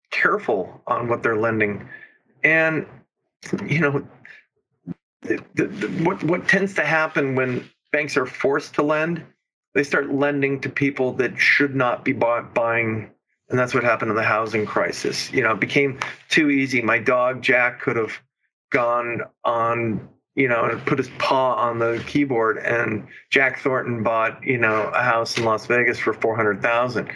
careful 0.10 0.82
on 0.88 1.10
what 1.10 1.22
they're 1.22 1.36
lending, 1.36 1.90
and 2.46 2.86
you 3.68 3.82
know, 3.82 4.08
the, 5.24 5.44
the, 5.56 5.68
the, 5.68 5.88
what 6.06 6.24
what 6.24 6.48
tends 6.48 6.74
to 6.76 6.86
happen 6.86 7.36
when 7.36 7.70
banks 7.92 8.16
are 8.16 8.26
forced 8.26 8.74
to 8.76 8.84
lend, 8.84 9.22
they 9.74 9.84
start 9.84 10.14
lending 10.14 10.62
to 10.62 10.70
people 10.70 11.12
that 11.16 11.38
should 11.38 11.76
not 11.76 12.06
be 12.06 12.14
buying. 12.14 13.10
And 13.50 13.60
that's 13.60 13.74
what 13.74 13.84
happened 13.84 14.12
in 14.12 14.16
the 14.16 14.24
housing 14.24 14.66
crisis. 14.66 15.30
You 15.34 15.44
know 15.44 15.52
it 15.52 15.60
became 15.60 16.00
too 16.30 16.50
easy. 16.50 16.82
My 16.82 17.00
dog 17.00 17.42
jack 17.42 17.82
could 17.82 17.98
have 17.98 18.18
gone 18.72 19.24
on 19.44 20.08
you 20.36 20.48
know 20.48 20.66
and 20.66 20.86
put 20.86 20.98
his 20.98 21.10
paw 21.20 21.56
on 21.56 21.80
the 21.80 22.04
keyboard 22.08 22.58
and 22.58 23.06
jack 23.30 23.60
thornton 23.60 24.04
bought 24.04 24.44
you 24.44 24.58
know 24.58 24.90
a 24.94 25.02
house 25.04 25.38
in 25.38 25.44
las 25.44 25.66
vegas 25.66 26.00
for 26.00 26.14
400000 26.14 27.08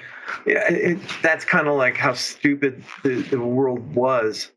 yeah 0.45 0.67
it, 0.69 0.99
that's 1.21 1.45
kind 1.45 1.67
of 1.67 1.75
like 1.75 1.97
how 1.97 2.13
stupid 2.13 2.83
the, 3.03 3.21
the 3.23 3.39
world 3.39 3.95
was 3.95 4.51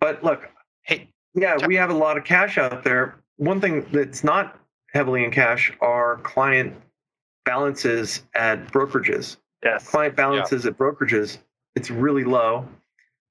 but 0.00 0.22
look 0.24 0.48
hey 0.82 1.08
yeah 1.34 1.56
we 1.66 1.76
have 1.76 1.90
a 1.90 1.94
lot 1.94 2.16
of 2.16 2.24
cash 2.24 2.58
out 2.58 2.82
there 2.84 3.16
one 3.36 3.60
thing 3.60 3.86
that's 3.92 4.24
not 4.24 4.58
heavily 4.92 5.24
in 5.24 5.30
cash 5.30 5.72
are 5.80 6.16
client 6.18 6.74
balances 7.44 8.22
at 8.34 8.66
brokerages 8.72 9.36
Yes. 9.64 9.86
Client 9.86 10.16
balances 10.16 10.64
yeah. 10.64 10.70
at 10.70 10.78
brokerages, 10.78 11.38
it's 11.74 11.90
really 11.90 12.24
low. 12.24 12.66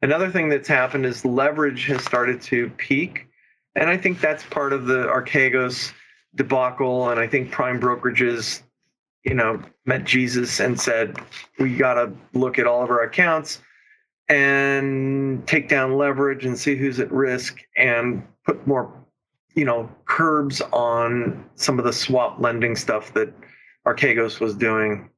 Another 0.01 0.29
thing 0.29 0.49
that's 0.49 0.67
happened 0.67 1.05
is 1.05 1.25
leverage 1.25 1.85
has 1.87 2.03
started 2.03 2.41
to 2.43 2.69
peak. 2.77 3.27
And 3.79 3.89
I 3.89 3.95
think 3.95 4.19
that's 4.19 4.43
part 4.43 4.73
of 4.73 4.85
the 4.87 5.05
Archegos 5.07 5.93
debacle. 6.35 7.09
And 7.09 7.19
I 7.19 7.27
think 7.27 7.49
prime 7.49 7.79
brokerages, 7.79 8.61
you 9.23 9.33
know, 9.33 9.61
met 9.85 10.03
Jesus 10.03 10.59
and 10.59 10.79
said, 10.79 11.17
we 11.59 11.77
got 11.77 11.93
to 11.93 12.11
look 12.33 12.59
at 12.59 12.67
all 12.67 12.83
of 12.83 12.89
our 12.89 13.03
accounts 13.03 13.61
and 14.27 15.47
take 15.47 15.69
down 15.69 15.95
leverage 15.97 16.45
and 16.45 16.59
see 16.59 16.75
who's 16.75 16.99
at 16.99 17.09
risk 17.09 17.61
and 17.77 18.21
put 18.45 18.67
more, 18.67 18.93
you 19.55 19.63
know, 19.63 19.89
curbs 20.05 20.59
on 20.73 21.49
some 21.55 21.79
of 21.79 21.85
the 21.85 21.93
swap 21.93 22.37
lending 22.39 22.75
stuff 22.75 23.13
that 23.13 23.33
Archegos 23.87 24.41
was 24.41 24.53
doing 24.55 25.09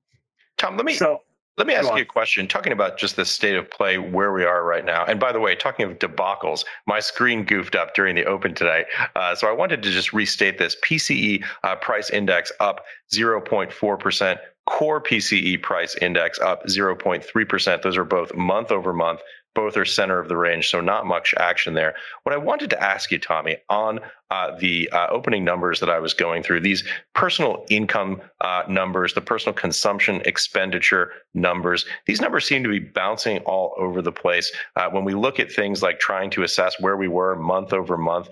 Tom, 0.58 0.78
let 0.78 0.86
me 0.86 0.94
so, 0.94 1.22
let 1.58 1.68
me 1.68 1.74
ask 1.74 1.94
you 1.94 2.02
a 2.02 2.06
question. 2.06 2.48
Talking 2.48 2.74
about 2.74 2.98
just 2.98 3.16
the 3.16 3.26
state 3.26 3.56
of 3.56 3.70
play 3.70 3.98
where 3.98 4.32
we 4.32 4.44
are 4.44 4.64
right 4.64 4.86
now, 4.86 5.06
and 5.06 5.20
by 5.20 5.32
the 5.32 5.40
way, 5.40 5.56
talking 5.56 5.86
of 5.86 6.00
debacles, 6.00 6.64
my 6.88 7.00
screen 7.00 7.44
goofed 7.44 7.76
up 7.76 7.94
during 7.94 8.16
the 8.16 8.26
open 8.26 8.56
today, 8.56 8.86
uh, 9.16 9.36
so 9.36 9.48
I 9.48 9.52
wanted 9.52 9.84
to 9.84 9.92
just 9.92 10.14
restate 10.14 10.58
this: 10.58 10.76
PCE 10.84 11.44
uh, 11.64 11.76
price 11.76 12.10
index 12.10 12.52
up 12.60 12.86
0.4 13.14 14.00
percent, 14.00 14.40
core 14.66 15.02
PCE 15.02 15.62
price 15.62 15.96
index 15.96 16.40
up 16.40 16.66
0.3 16.68 17.50
percent. 17.50 17.84
Those 17.84 17.98
are 17.98 18.06
both 18.06 18.34
month 18.34 18.72
over 18.72 18.94
month 18.94 19.22
both 19.54 19.76
are 19.78 19.86
center 19.86 20.20
of 20.20 20.30
the 20.30 20.38
range, 20.38 20.70
so 20.70 20.82
not 20.82 21.06
much 21.06 21.34
action 21.38 21.74
there. 21.74 21.94
What 22.24 22.34
I 22.34 22.38
wanted 22.38 22.70
to 22.72 22.82
ask 22.82 23.12
you, 23.12 23.20
Tommy, 23.20 23.58
on 23.70 24.00
uh, 24.30 24.58
the 24.58 24.90
uh, 24.92 25.08
opening 25.10 25.44
numbers 25.44 25.80
that 25.82 25.90
I 25.90 26.00
was 26.00 26.14
going 26.14 26.44
through, 26.44 26.62
these 26.62 26.84
personal 27.14 27.66
income 27.70 28.22
uh, 28.40 28.64
numbers, 28.70 29.14
the 29.14 29.22
personal 29.22 29.54
consumption 29.54 30.22
expenditure 30.26 31.12
numbers, 31.34 31.86
these 32.06 32.22
numbers 32.22 32.46
seem 32.46 32.64
to 32.64 32.70
be 32.70 32.80
bouncing 32.80 33.40
all 33.40 33.74
over 33.78 34.02
the 34.02 34.12
place. 34.12 34.52
Uh, 34.76 34.90
when 34.90 35.04
we 35.04 35.14
look 35.14 35.40
at 35.40 35.52
things 35.52 35.84
like 35.84 36.00
trying 36.00 36.30
to 36.32 36.44
assess 36.44 36.80
where 36.80 36.98
we 36.98 37.08
were 37.08 37.36
month 37.36 37.74
over 37.74 37.98
month, 37.98 38.30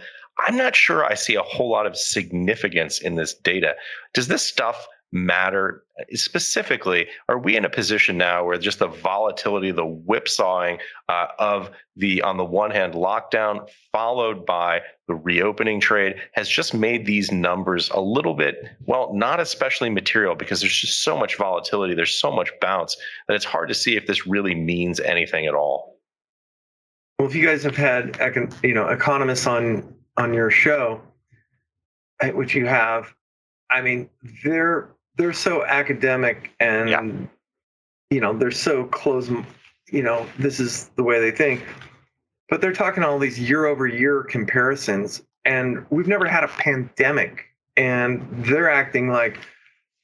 I'm 0.48 0.56
not 0.56 0.76
sure 0.76 1.04
I 1.04 1.16
see 1.16 1.36
a 1.36 1.42
whole 1.42 1.70
lot 1.70 1.86
of 1.86 1.98
significance 1.98 3.00
in 3.00 3.16
this 3.16 3.34
data. 3.34 3.76
Does 4.14 4.30
this 4.30 4.46
stuff 4.46 4.88
matter? 5.12 5.84
Specifically, 6.14 7.08
are 7.28 7.38
we 7.38 7.56
in 7.56 7.66
a 7.66 7.70
position 7.70 8.18
now 8.18 8.46
where 8.46 8.58
just 8.58 8.80
the 8.80 8.88
volatility, 8.88 9.72
the 9.72 9.86
whipsawing 9.86 10.80
uh, 11.10 11.28
of 11.40 11.72
the, 11.96 12.22
on 12.22 12.38
the 12.38 12.46
one 12.46 12.72
hand, 12.72 12.94
lockdown 12.94 13.68
followed 13.92 14.46
by 14.46 14.82
the 15.08 15.16
reopening 15.16 15.80
trade 15.80 16.16
has 16.34 16.48
just 16.48 16.74
made 16.74 17.06
these 17.06 17.32
numbers 17.32 17.90
a 17.90 18.00
little 18.00 18.34
bit, 18.34 18.64
well, 18.86 19.12
not 19.14 19.40
especially 19.40 19.90
material 19.90 20.36
because 20.36 20.62
there's 20.62 20.78
just 20.78 21.04
so 21.04 21.18
much 21.18 21.38
volatility, 21.38 21.94
there's 21.94 22.16
so 22.16 22.32
much 22.32 22.52
bounce 22.62 22.96
that 23.28 23.34
it's 23.36 23.46
hard 23.46 23.68
to 23.68 23.76
see 23.76 23.96
if 23.96 24.08
this 24.08 24.28
really 24.28 24.56
means 24.56 25.00
anything 25.00 25.46
at 25.48 25.54
all. 25.54 26.00
Well, 27.18 27.28
if 27.28 27.36
you 27.36 27.46
guys 27.46 27.64
have 27.64 27.76
had, 27.76 28.18
you 28.64 28.74
know, 28.74 28.88
economists 28.88 29.46
on 29.46 29.94
on 30.16 30.34
your 30.34 30.50
show, 30.50 31.02
which 32.34 32.56
you 32.56 32.66
have, 32.66 33.14
I 33.70 33.82
mean, 33.82 34.10
they're 34.44 34.90
they're 35.20 35.34
so 35.34 35.66
academic 35.66 36.52
and 36.62 36.90
yeah. 36.90 37.04
you 38.10 38.22
know 38.22 38.36
they're 38.36 38.50
so 38.50 38.86
close 38.86 39.30
you 39.92 40.02
know 40.02 40.26
this 40.40 40.60
is 40.60 40.90
the 40.96 41.04
way 41.04 41.20
they 41.20 41.30
think. 41.30 41.64
But 42.48 42.62
they're 42.62 42.74
talking 42.74 43.04
all 43.04 43.20
these 43.20 43.38
year 43.38 43.68
over 43.68 43.86
year 43.86 44.24
comparisons 44.24 45.22
and 45.46 45.86
we've 45.92 46.08
never 46.08 46.26
had 46.26 46.44
a 46.44 46.48
pandemic 46.48 47.46
and 47.78 48.26
they're 48.46 48.72
acting 48.72 49.10
like 49.10 49.38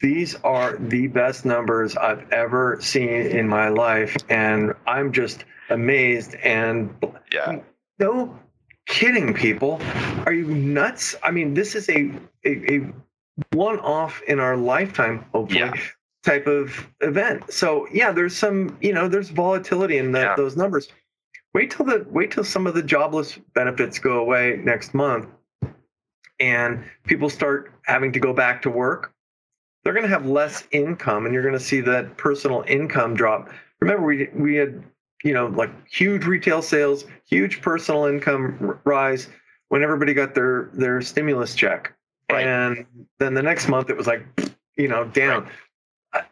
these 0.01 0.35
are 0.43 0.75
the 0.77 1.07
best 1.07 1.45
numbers 1.45 1.95
I've 1.95 2.29
ever 2.31 2.77
seen 2.81 3.09
in 3.09 3.47
my 3.47 3.69
life 3.69 4.15
and 4.29 4.73
I'm 4.85 5.13
just 5.13 5.45
amazed 5.69 6.35
and 6.35 6.93
yeah. 7.31 7.59
No 7.99 8.37
kidding 8.87 9.33
people. 9.33 9.81
Are 10.25 10.33
you 10.33 10.47
nuts? 10.47 11.15
I 11.23 11.31
mean 11.31 11.53
this 11.53 11.73
is 11.73 11.87
a 11.89 12.11
a, 12.43 12.75
a 12.75 12.93
one 13.51 13.79
off 13.79 14.21
in 14.27 14.39
our 14.39 14.55
lifetime, 14.55 15.25
hopefully, 15.33 15.59
yeah. 15.59 15.73
type 16.23 16.47
of 16.47 16.87
event. 17.01 17.51
So 17.51 17.87
yeah, 17.91 18.11
there's 18.11 18.35
some, 18.35 18.77
you 18.81 18.93
know, 18.93 19.07
there's 19.07 19.29
volatility 19.29 19.97
in 19.97 20.11
the, 20.11 20.19
yeah. 20.19 20.35
those 20.35 20.55
numbers. 20.55 20.89
Wait 21.53 21.71
till 21.71 21.85
the 21.85 22.05
wait 22.09 22.31
till 22.31 22.43
some 22.43 22.67
of 22.67 22.73
the 22.73 22.83
jobless 22.83 23.37
benefits 23.53 23.97
go 23.97 24.19
away 24.19 24.59
next 24.63 24.93
month, 24.93 25.27
and 26.39 26.83
people 27.05 27.29
start 27.29 27.71
having 27.83 28.11
to 28.11 28.19
go 28.19 28.33
back 28.33 28.61
to 28.61 28.69
work. 28.69 29.13
They're 29.83 29.93
going 29.93 30.03
to 30.03 30.09
have 30.09 30.25
less 30.25 30.67
income, 30.71 31.25
and 31.25 31.33
you're 31.33 31.43
going 31.43 31.53
to 31.53 31.59
see 31.59 31.79
that 31.81 32.17
personal 32.17 32.65
income 32.67 33.15
drop. 33.15 33.49
Remember, 33.79 34.05
we 34.05 34.27
we 34.33 34.55
had 34.55 34.83
you 35.23 35.33
know 35.33 35.47
like 35.47 35.71
huge 35.87 36.25
retail 36.25 36.61
sales, 36.61 37.05
huge 37.25 37.61
personal 37.61 38.05
income 38.05 38.77
rise 38.83 39.29
when 39.69 39.81
everybody 39.81 40.13
got 40.13 40.35
their 40.35 40.71
their 40.73 41.01
stimulus 41.01 41.55
check 41.55 41.95
Right. 42.31 42.45
And 42.47 42.85
then 43.19 43.33
the 43.33 43.43
next 43.43 43.67
month 43.67 43.89
it 43.89 43.97
was 43.97 44.07
like, 44.07 44.25
you 44.77 44.87
know, 44.87 45.05
down. 45.05 45.47
Right. 46.13 46.23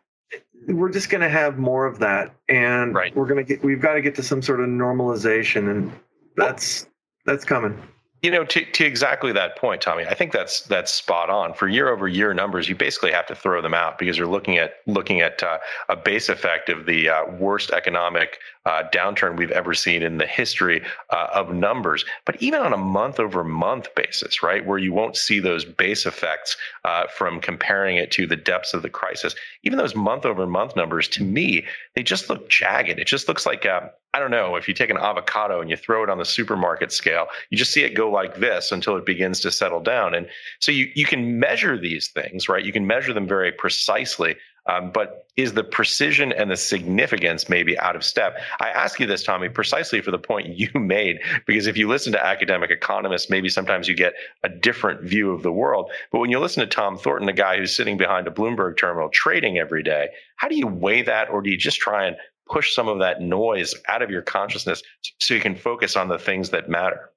We're 0.67 0.91
just 0.91 1.09
going 1.09 1.21
to 1.21 1.29
have 1.29 1.57
more 1.57 1.85
of 1.85 1.99
that, 1.99 2.33
and 2.47 2.95
right. 2.95 3.13
we're 3.15 3.25
going 3.27 3.37
to 3.37 3.43
get. 3.43 3.63
We've 3.65 3.81
got 3.81 3.95
to 3.95 4.01
get 4.01 4.15
to 4.15 4.23
some 4.23 4.41
sort 4.41 4.61
of 4.61 4.67
normalization, 4.67 5.69
and 5.69 5.91
that's 6.37 6.87
that's 7.25 7.43
coming. 7.43 7.77
You 8.23 8.31
know, 8.31 8.45
to, 8.45 8.63
to 8.63 8.85
exactly 8.85 9.33
that 9.33 9.57
point, 9.57 9.81
Tommy, 9.81 10.05
I 10.05 10.13
think 10.13 10.31
that's 10.31 10.61
that's 10.61 10.93
spot 10.93 11.29
on. 11.29 11.53
For 11.53 11.67
year 11.67 11.89
over 11.89 12.07
year 12.07 12.33
numbers, 12.33 12.69
you 12.69 12.75
basically 12.75 13.11
have 13.11 13.25
to 13.25 13.35
throw 13.35 13.61
them 13.61 13.73
out 13.73 13.99
because 13.99 14.17
you're 14.17 14.27
looking 14.27 14.57
at 14.57 14.75
looking 14.87 15.19
at 15.19 15.43
uh, 15.43 15.57
a 15.89 15.97
base 15.97 16.29
effect 16.29 16.69
of 16.69 16.85
the 16.85 17.09
uh, 17.09 17.25
worst 17.31 17.71
economic 17.71 18.39
uh, 18.65 18.83
downturn 18.93 19.37
we've 19.37 19.51
ever 19.51 19.73
seen 19.73 20.01
in 20.03 20.17
the 20.17 20.25
history 20.25 20.81
uh, 21.09 21.27
of 21.33 21.53
numbers. 21.53 22.05
But 22.25 22.41
even 22.41 22.61
on 22.61 22.73
a 22.73 22.77
month 22.77 23.19
over 23.19 23.43
month 23.43 23.93
basis, 23.95 24.41
right, 24.41 24.65
where 24.65 24.77
you 24.77 24.93
won't 24.93 25.17
see 25.17 25.39
those 25.39 25.65
base 25.65 26.05
effects 26.05 26.55
uh, 26.85 27.07
from 27.07 27.39
comparing 27.39 27.97
it 27.97 28.11
to 28.11 28.27
the 28.27 28.35
depths 28.35 28.73
of 28.73 28.81
the 28.81 28.89
crisis, 28.89 29.35
even 29.63 29.77
those 29.77 29.95
month 29.95 30.25
over 30.25 30.47
month 30.47 30.75
numbers, 30.75 31.07
to 31.09 31.23
me, 31.23 31.65
they 31.95 32.03
just 32.03 32.29
look 32.29 32.49
jagged. 32.49 32.99
It 32.99 33.07
just 33.07 33.27
looks 33.27 33.45
like 33.45 33.65
uh, 33.65 33.89
I 34.13 34.19
don't 34.19 34.31
know, 34.31 34.55
if 34.55 34.67
you 34.67 34.75
take 34.75 34.91
an 34.91 34.97
avocado 34.97 35.59
and 35.59 35.71
you 35.71 35.75
throw 35.75 36.03
it 36.03 36.09
on 36.09 36.19
the 36.19 36.25
supermarket 36.25 36.91
scale, 36.91 37.25
you 37.49 37.57
just 37.57 37.73
see 37.73 37.83
it 37.83 37.95
go 37.95 38.11
like 38.11 38.35
this 38.35 38.71
until 38.71 38.95
it 38.95 39.07
begins 39.07 39.39
to 39.39 39.49
settle 39.51 39.79
down. 39.79 40.13
And 40.13 40.27
so 40.59 40.71
you, 40.71 40.91
you 40.93 41.05
can 41.05 41.39
measure 41.39 41.79
these 41.79 42.09
things, 42.09 42.47
right? 42.47 42.63
You 42.63 42.71
can 42.71 42.85
measure 42.85 43.11
them 43.11 43.27
very 43.27 43.51
precisely. 43.51 44.35
Um, 44.65 44.91
but 44.93 45.27
is 45.35 45.53
the 45.53 45.63
precision 45.63 46.31
and 46.31 46.49
the 46.49 46.55
significance 46.55 47.49
maybe 47.49 47.77
out 47.79 47.95
of 47.95 48.03
step? 48.03 48.37
I 48.61 48.69
ask 48.69 48.99
you 48.99 49.05
this, 49.05 49.23
Tommy, 49.23 49.49
precisely 49.49 49.99
for 49.99 50.11
the 50.11 50.19
point 50.19 50.47
you 50.57 50.69
made, 50.73 51.19
because 51.45 51.67
if 51.67 51.77
you 51.77 51.87
listen 51.87 52.13
to 52.13 52.25
academic 52.25 52.71
economists, 52.71 53.29
maybe 53.29 53.49
sometimes 53.49 53.87
you 53.87 53.95
get 53.95 54.13
a 54.43 54.49
different 54.49 55.01
view 55.01 55.31
of 55.31 55.43
the 55.43 55.51
world. 55.51 55.91
But 56.11 56.19
when 56.19 56.29
you 56.29 56.39
listen 56.39 56.61
to 56.61 56.67
Tom 56.67 56.97
Thornton, 56.97 57.27
a 57.27 57.33
guy 57.33 57.57
who's 57.57 57.75
sitting 57.75 57.97
behind 57.97 58.27
a 58.27 58.31
Bloomberg 58.31 58.77
terminal 58.77 59.09
trading 59.09 59.57
every 59.57 59.83
day, 59.83 60.09
how 60.37 60.47
do 60.47 60.55
you 60.55 60.67
weigh 60.67 61.01
that? 61.01 61.29
Or 61.29 61.41
do 61.41 61.49
you 61.49 61.57
just 61.57 61.79
try 61.79 62.05
and 62.05 62.15
push 62.49 62.73
some 62.73 62.87
of 62.87 62.99
that 62.99 63.21
noise 63.21 63.73
out 63.87 64.01
of 64.01 64.09
your 64.09 64.21
consciousness 64.21 64.83
so 65.19 65.33
you 65.33 65.39
can 65.39 65.55
focus 65.55 65.95
on 65.95 66.07
the 66.07 66.19
things 66.19 66.49
that 66.49 66.69
matter. 66.69 67.09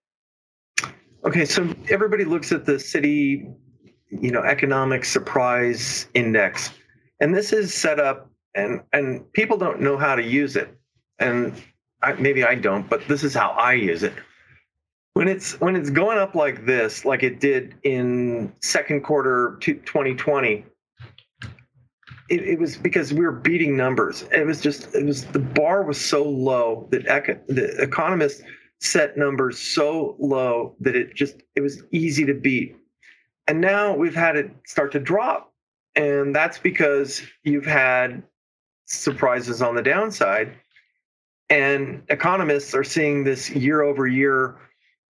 Okay, 1.24 1.44
so 1.44 1.74
everybody 1.90 2.24
looks 2.24 2.52
at 2.52 2.64
the 2.64 2.74
Citi, 2.74 3.52
you 4.11 4.30
know, 4.30 4.42
economic 4.42 5.04
surprise 5.04 6.09
index, 6.14 6.70
and 7.20 7.35
this 7.35 7.52
is 7.52 7.74
set 7.74 8.00
up, 8.00 8.31
and 8.55 8.81
and 8.92 9.33
people 9.33 9.57
don't 9.57 9.81
know 9.81 9.96
how 9.96 10.14
to 10.14 10.22
use 10.22 10.57
it, 10.57 10.76
and 11.18 11.52
I, 12.02 12.12
maybe 12.14 12.44
I 12.44 12.55
don't, 12.55 12.88
but 12.88 13.07
this 13.09 13.24
is 13.24 13.35
how 13.35 13.50
I 13.50 13.72
use 13.72 14.02
it. 14.02 14.12
When 15.14 15.29
it's 15.29 15.59
when 15.61 15.76
it's 15.76 15.90
going 15.90 16.18
up 16.18 16.35
like 16.35 16.66
this, 16.66 17.05
like 17.05 17.22
it 17.22 17.40
did 17.40 17.74
in 17.85 18.52
second 18.61 19.02
quarter 19.02 19.57
2020, 19.61 20.64
it, 22.29 22.42
it, 22.42 22.59
was 22.59 22.76
because 22.76 23.14
we 23.14 23.20
were 23.20 23.33
beating 23.33 23.76
numbers. 23.76 24.24
It 24.33 24.44
was 24.44 24.61
just 24.61 24.94
it 24.94 25.07
was 25.07 25.24
the 25.26 25.38
bar 25.38 25.85
was 25.85 25.98
so 25.98 26.22
low 26.22 26.87
that 26.90 27.07
eco, 27.07 27.40
the 27.48 27.81
economists 27.81 28.42
set 28.81 29.16
numbers 29.16 29.59
so 29.59 30.16
low 30.18 30.76
that 30.81 30.94
it 30.94 31.14
just 31.14 31.37
it 31.55 31.61
was 31.61 31.83
easy 31.92 32.24
to 32.26 32.35
beat. 32.35 32.76
And 33.46 33.61
now 33.61 33.94
we've 33.94 34.14
had 34.14 34.37
it 34.37 34.50
start 34.66 34.92
to 34.92 35.00
drop. 35.00 35.52
And 35.96 36.37
that's 36.37 36.59
because 36.59 37.22
you've 37.42 37.66
had 37.66 38.22
surprises 38.85 39.62
on 39.62 39.74
the 39.74 39.82
downside. 39.82 40.52
And 41.48 42.02
economists 42.09 42.74
are 42.74 42.85
seeing 42.85 43.24
this 43.24 43.50
year 43.50 43.82
over 43.82 44.06
year, 44.06 44.56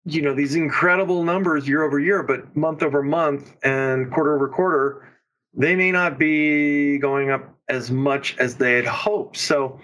you 0.06 0.22
know, 0.22 0.34
these 0.34 0.56
incredible 0.56 1.24
numbers 1.24 1.68
year 1.68 1.84
over 1.84 2.00
year, 2.00 2.22
but 2.24 2.56
month 2.56 2.84
over 2.84 3.02
month 3.02 3.56
and 3.64 4.12
quarter 4.12 4.36
over 4.36 4.48
quarter, 4.48 5.08
they 5.54 5.76
may 5.76 5.92
not 5.92 6.20
be 6.20 6.98
going 7.00 7.32
up 7.32 7.56
as 7.70 7.90
much 7.90 8.38
as 8.38 8.56
they 8.56 8.74
had 8.74 8.86
hoped. 8.86 9.38
So 9.38 9.80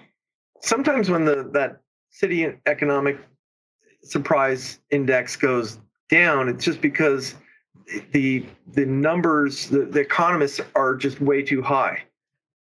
sometimes 0.60 1.10
when 1.10 1.24
the 1.24 1.50
that 1.52 1.80
Citi 2.12 2.56
economic 2.66 3.18
surprise 4.02 4.78
index 4.90 5.34
goes 5.36 5.78
down, 6.08 6.48
it's 6.48 6.64
just 6.64 6.80
because 6.80 7.34
the 8.12 8.46
the 8.72 8.86
numbers, 8.86 9.68
the, 9.68 9.80
the 9.80 10.00
economists 10.00 10.60
are 10.74 10.94
just 10.94 11.20
way 11.20 11.42
too 11.42 11.62
high. 11.62 12.02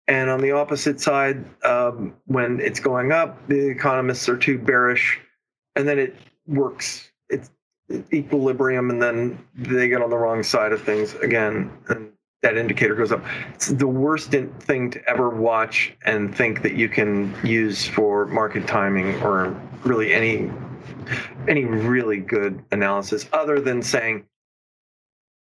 And 0.08 0.28
on 0.28 0.40
the 0.40 0.50
opposite 0.50 1.00
side, 1.00 1.44
um, 1.64 2.14
when 2.26 2.60
it's 2.60 2.80
going 2.80 3.12
up, 3.12 3.46
the 3.46 3.68
economists 3.68 4.28
are 4.28 4.36
too 4.36 4.58
bearish, 4.58 5.20
and 5.76 5.86
then 5.86 5.98
it 5.98 6.16
works. 6.46 7.12
It's 7.28 7.50
equilibrium, 8.12 8.90
and 8.90 9.00
then 9.00 9.38
they 9.54 9.88
get 9.88 10.02
on 10.02 10.10
the 10.10 10.18
wrong 10.18 10.42
side 10.42 10.72
of 10.72 10.82
things 10.82 11.14
again, 11.16 11.70
and 11.88 12.12
that 12.42 12.56
indicator 12.56 12.94
goes 12.96 13.12
up. 13.12 13.24
It's 13.54 13.68
the 13.68 13.86
worst 13.86 14.32
thing 14.32 14.90
to 14.90 15.08
ever 15.08 15.30
watch 15.30 15.96
and 16.04 16.34
think 16.34 16.62
that 16.62 16.74
you 16.74 16.88
can 16.88 17.34
use 17.44 17.86
for 17.86 18.26
market 18.26 18.66
timing 18.66 19.14
or 19.22 19.56
really 19.84 20.12
any 20.12 20.50
any 21.48 21.64
really 21.64 22.18
good 22.18 22.62
analysis 22.72 23.28
other 23.32 23.60
than 23.60 23.82
saying 23.82 24.24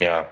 Yeah. 0.00 0.26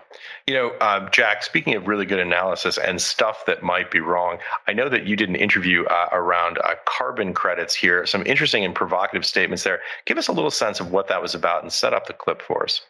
You 0.48 0.54
know, 0.54 0.72
um, 0.80 1.08
Jack, 1.12 1.44
speaking 1.44 1.74
of 1.74 1.86
really 1.86 2.04
good 2.04 2.18
analysis 2.18 2.78
and 2.78 3.00
stuff 3.00 3.46
that 3.46 3.62
might 3.62 3.90
be 3.90 4.00
wrong, 4.00 4.38
I 4.66 4.72
know 4.72 4.88
that 4.88 5.06
you 5.06 5.14
did 5.14 5.28
an 5.28 5.36
interview 5.36 5.84
uh, 5.84 6.08
around 6.10 6.58
uh, 6.58 6.74
carbon 6.84 7.32
credits 7.32 7.74
here. 7.74 8.04
Some 8.04 8.26
interesting 8.26 8.64
and 8.64 8.74
provocative 8.74 9.24
statements 9.24 9.62
there. 9.62 9.80
Give 10.04 10.18
us 10.18 10.26
a 10.26 10.32
little 10.32 10.50
sense 10.50 10.80
of 10.80 10.90
what 10.90 11.06
that 11.08 11.22
was 11.22 11.34
about 11.34 11.62
and 11.62 11.72
set 11.72 11.94
up 11.94 12.06
the 12.06 12.12
clip 12.12 12.42
for 12.42 12.64
us. 12.64 12.80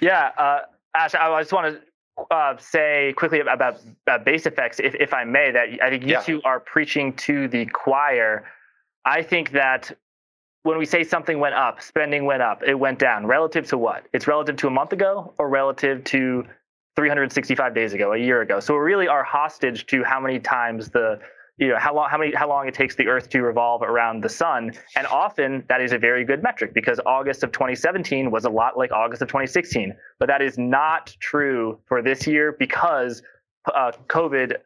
Yeah. 0.00 0.30
Uh, 0.38 0.60
Ash, 0.94 1.14
I 1.14 1.40
just 1.40 1.52
want 1.52 1.76
to 1.76 2.34
uh, 2.34 2.56
say 2.56 3.12
quickly 3.16 3.40
about, 3.40 3.78
about 4.06 4.24
base 4.24 4.46
effects, 4.46 4.80
if, 4.80 4.94
if 4.94 5.12
I 5.12 5.24
may, 5.24 5.50
that 5.50 5.68
I 5.82 5.90
think 5.90 6.04
you 6.04 6.12
yeah. 6.12 6.22
two 6.22 6.40
are 6.44 6.58
preaching 6.58 7.12
to 7.16 7.48
the 7.48 7.66
choir. 7.66 8.46
I 9.04 9.22
think 9.22 9.52
that 9.52 9.92
when 10.68 10.76
we 10.76 10.84
say 10.84 11.02
something 11.02 11.40
went 11.40 11.54
up, 11.54 11.80
spending 11.80 12.26
went 12.26 12.42
up, 12.42 12.62
it 12.62 12.74
went 12.74 12.98
down. 12.98 13.24
Relative 13.24 13.66
to 13.68 13.78
what? 13.78 14.04
It's 14.12 14.26
relative 14.26 14.56
to 14.56 14.66
a 14.66 14.70
month 14.70 14.92
ago 14.92 15.32
or 15.38 15.48
relative 15.48 16.04
to 16.04 16.44
365 16.94 17.74
days 17.74 17.94
ago, 17.94 18.12
a 18.12 18.18
year 18.18 18.42
ago. 18.42 18.60
So 18.60 18.74
we 18.74 18.80
really 18.80 19.08
are 19.08 19.24
hostage 19.24 19.86
to 19.86 20.04
how 20.04 20.20
many 20.20 20.38
times 20.38 20.90
the 20.90 21.20
you 21.56 21.68
know 21.68 21.78
how 21.78 21.94
long 21.94 22.10
how 22.10 22.18
many 22.18 22.34
how 22.34 22.46
long 22.46 22.68
it 22.68 22.74
takes 22.74 22.96
the 22.96 23.06
earth 23.06 23.30
to 23.30 23.40
revolve 23.40 23.80
around 23.82 24.22
the 24.22 24.28
sun 24.28 24.70
and 24.94 25.06
often 25.08 25.64
that 25.68 25.80
is 25.80 25.90
a 25.90 25.98
very 25.98 26.24
good 26.24 26.40
metric 26.40 26.72
because 26.72 27.00
august 27.04 27.42
of 27.42 27.50
2017 27.50 28.30
was 28.30 28.44
a 28.44 28.48
lot 28.48 28.78
like 28.78 28.92
august 28.92 29.22
of 29.22 29.26
2016 29.26 29.92
but 30.20 30.28
that 30.28 30.40
is 30.40 30.56
not 30.56 31.16
true 31.18 31.76
for 31.86 32.00
this 32.00 32.28
year 32.28 32.54
because 32.60 33.24
uh, 33.74 33.90
covid 34.06 34.58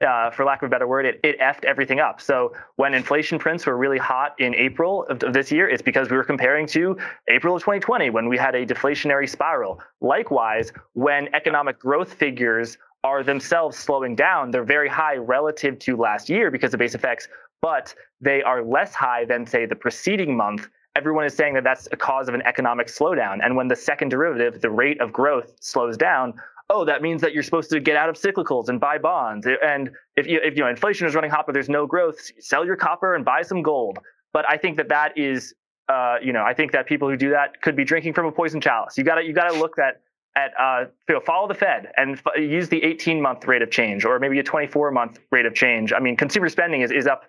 uh, 0.00 0.30
for 0.30 0.44
lack 0.44 0.62
of 0.62 0.66
a 0.66 0.70
better 0.70 0.86
word, 0.86 1.06
it, 1.06 1.20
it 1.22 1.38
effed 1.40 1.64
everything 1.64 2.00
up. 2.00 2.20
So 2.20 2.52
when 2.76 2.94
inflation 2.94 3.38
prints 3.38 3.66
were 3.66 3.76
really 3.76 3.98
hot 3.98 4.34
in 4.38 4.54
April 4.54 5.04
of, 5.08 5.22
of, 5.22 5.32
this 5.32 5.52
year, 5.52 5.68
it's 5.68 5.82
because 5.82 6.10
we 6.10 6.16
were 6.16 6.24
comparing 6.24 6.66
to 6.68 6.96
April 7.28 7.56
of 7.56 7.62
2020 7.62 8.10
when 8.10 8.28
we 8.28 8.36
had 8.36 8.54
a 8.54 8.66
deflationary 8.66 9.28
spiral. 9.28 9.80
Likewise, 10.00 10.72
when 10.94 11.32
economic 11.34 11.78
growth 11.78 12.12
figures 12.12 12.76
are 13.04 13.22
themselves 13.22 13.76
slowing 13.76 14.16
down, 14.16 14.50
they're 14.50 14.64
very 14.64 14.88
high 14.88 15.16
relative 15.16 15.78
to 15.78 15.96
last 15.96 16.28
year 16.28 16.50
because 16.50 16.74
of 16.74 16.78
base 16.78 16.94
effects, 16.94 17.28
but 17.60 17.94
they 18.20 18.42
are 18.42 18.64
less 18.64 18.94
high 18.94 19.24
than, 19.24 19.46
say, 19.46 19.66
the 19.66 19.76
preceding 19.76 20.36
month. 20.36 20.68
Everyone 20.96 21.24
is 21.24 21.34
saying 21.34 21.54
that 21.54 21.64
that's 21.64 21.88
a 21.92 21.96
cause 21.96 22.28
of 22.28 22.34
an 22.34 22.42
economic 22.42 22.86
slowdown. 22.86 23.38
And 23.42 23.56
when 23.56 23.68
the 23.68 23.76
second 23.76 24.10
derivative, 24.10 24.60
the 24.60 24.70
rate 24.70 25.00
of 25.00 25.12
growth, 25.12 25.52
slows 25.60 25.96
down, 25.96 26.34
oh, 26.70 26.84
that 26.84 27.02
means 27.02 27.20
that 27.20 27.32
you're 27.34 27.42
supposed 27.42 27.70
to 27.70 27.80
get 27.80 27.96
out 27.96 28.08
of 28.08 28.16
cyclicals 28.16 28.68
and 28.68 28.80
buy 28.80 28.98
bonds. 28.98 29.46
And 29.62 29.90
if 30.16 30.26
you, 30.26 30.40
if 30.42 30.56
you 30.56 30.62
know 30.62 30.68
inflation 30.68 31.06
is 31.06 31.14
running 31.14 31.30
hot, 31.30 31.46
but 31.46 31.52
there's 31.52 31.68
no 31.68 31.86
growth, 31.86 32.18
sell 32.40 32.64
your 32.64 32.76
copper 32.76 33.14
and 33.14 33.24
buy 33.24 33.42
some 33.42 33.62
gold. 33.62 33.98
But 34.32 34.44
I 34.48 34.56
think 34.56 34.76
that 34.78 34.88
that 34.88 35.16
is, 35.16 35.54
uh, 35.88 36.16
you 36.22 36.32
know, 36.32 36.42
I 36.42 36.54
think 36.54 36.72
that 36.72 36.86
people 36.86 37.08
who 37.08 37.16
do 37.16 37.30
that 37.30 37.60
could 37.62 37.76
be 37.76 37.84
drinking 37.84 38.14
from 38.14 38.26
a 38.26 38.32
poison 38.32 38.60
chalice. 38.60 38.96
You 38.96 39.04
got 39.04 39.16
to 39.16 39.24
you 39.24 39.32
got 39.32 39.50
to 39.50 39.58
look 39.58 39.78
at 39.78 40.00
at 40.36 40.52
uh, 40.58 40.86
you 41.08 41.14
know, 41.14 41.20
follow 41.20 41.46
the 41.46 41.54
Fed 41.54 41.92
and 41.96 42.18
f- 42.18 42.38
use 42.38 42.68
the 42.68 42.82
18 42.82 43.20
month 43.20 43.46
rate 43.46 43.62
of 43.62 43.70
change 43.70 44.04
or 44.04 44.18
maybe 44.18 44.38
a 44.38 44.42
24 44.42 44.90
month 44.90 45.20
rate 45.30 45.46
of 45.46 45.54
change. 45.54 45.92
I 45.92 46.00
mean, 46.00 46.16
consumer 46.16 46.48
spending 46.48 46.80
is 46.80 46.90
is 46.90 47.06
up. 47.06 47.24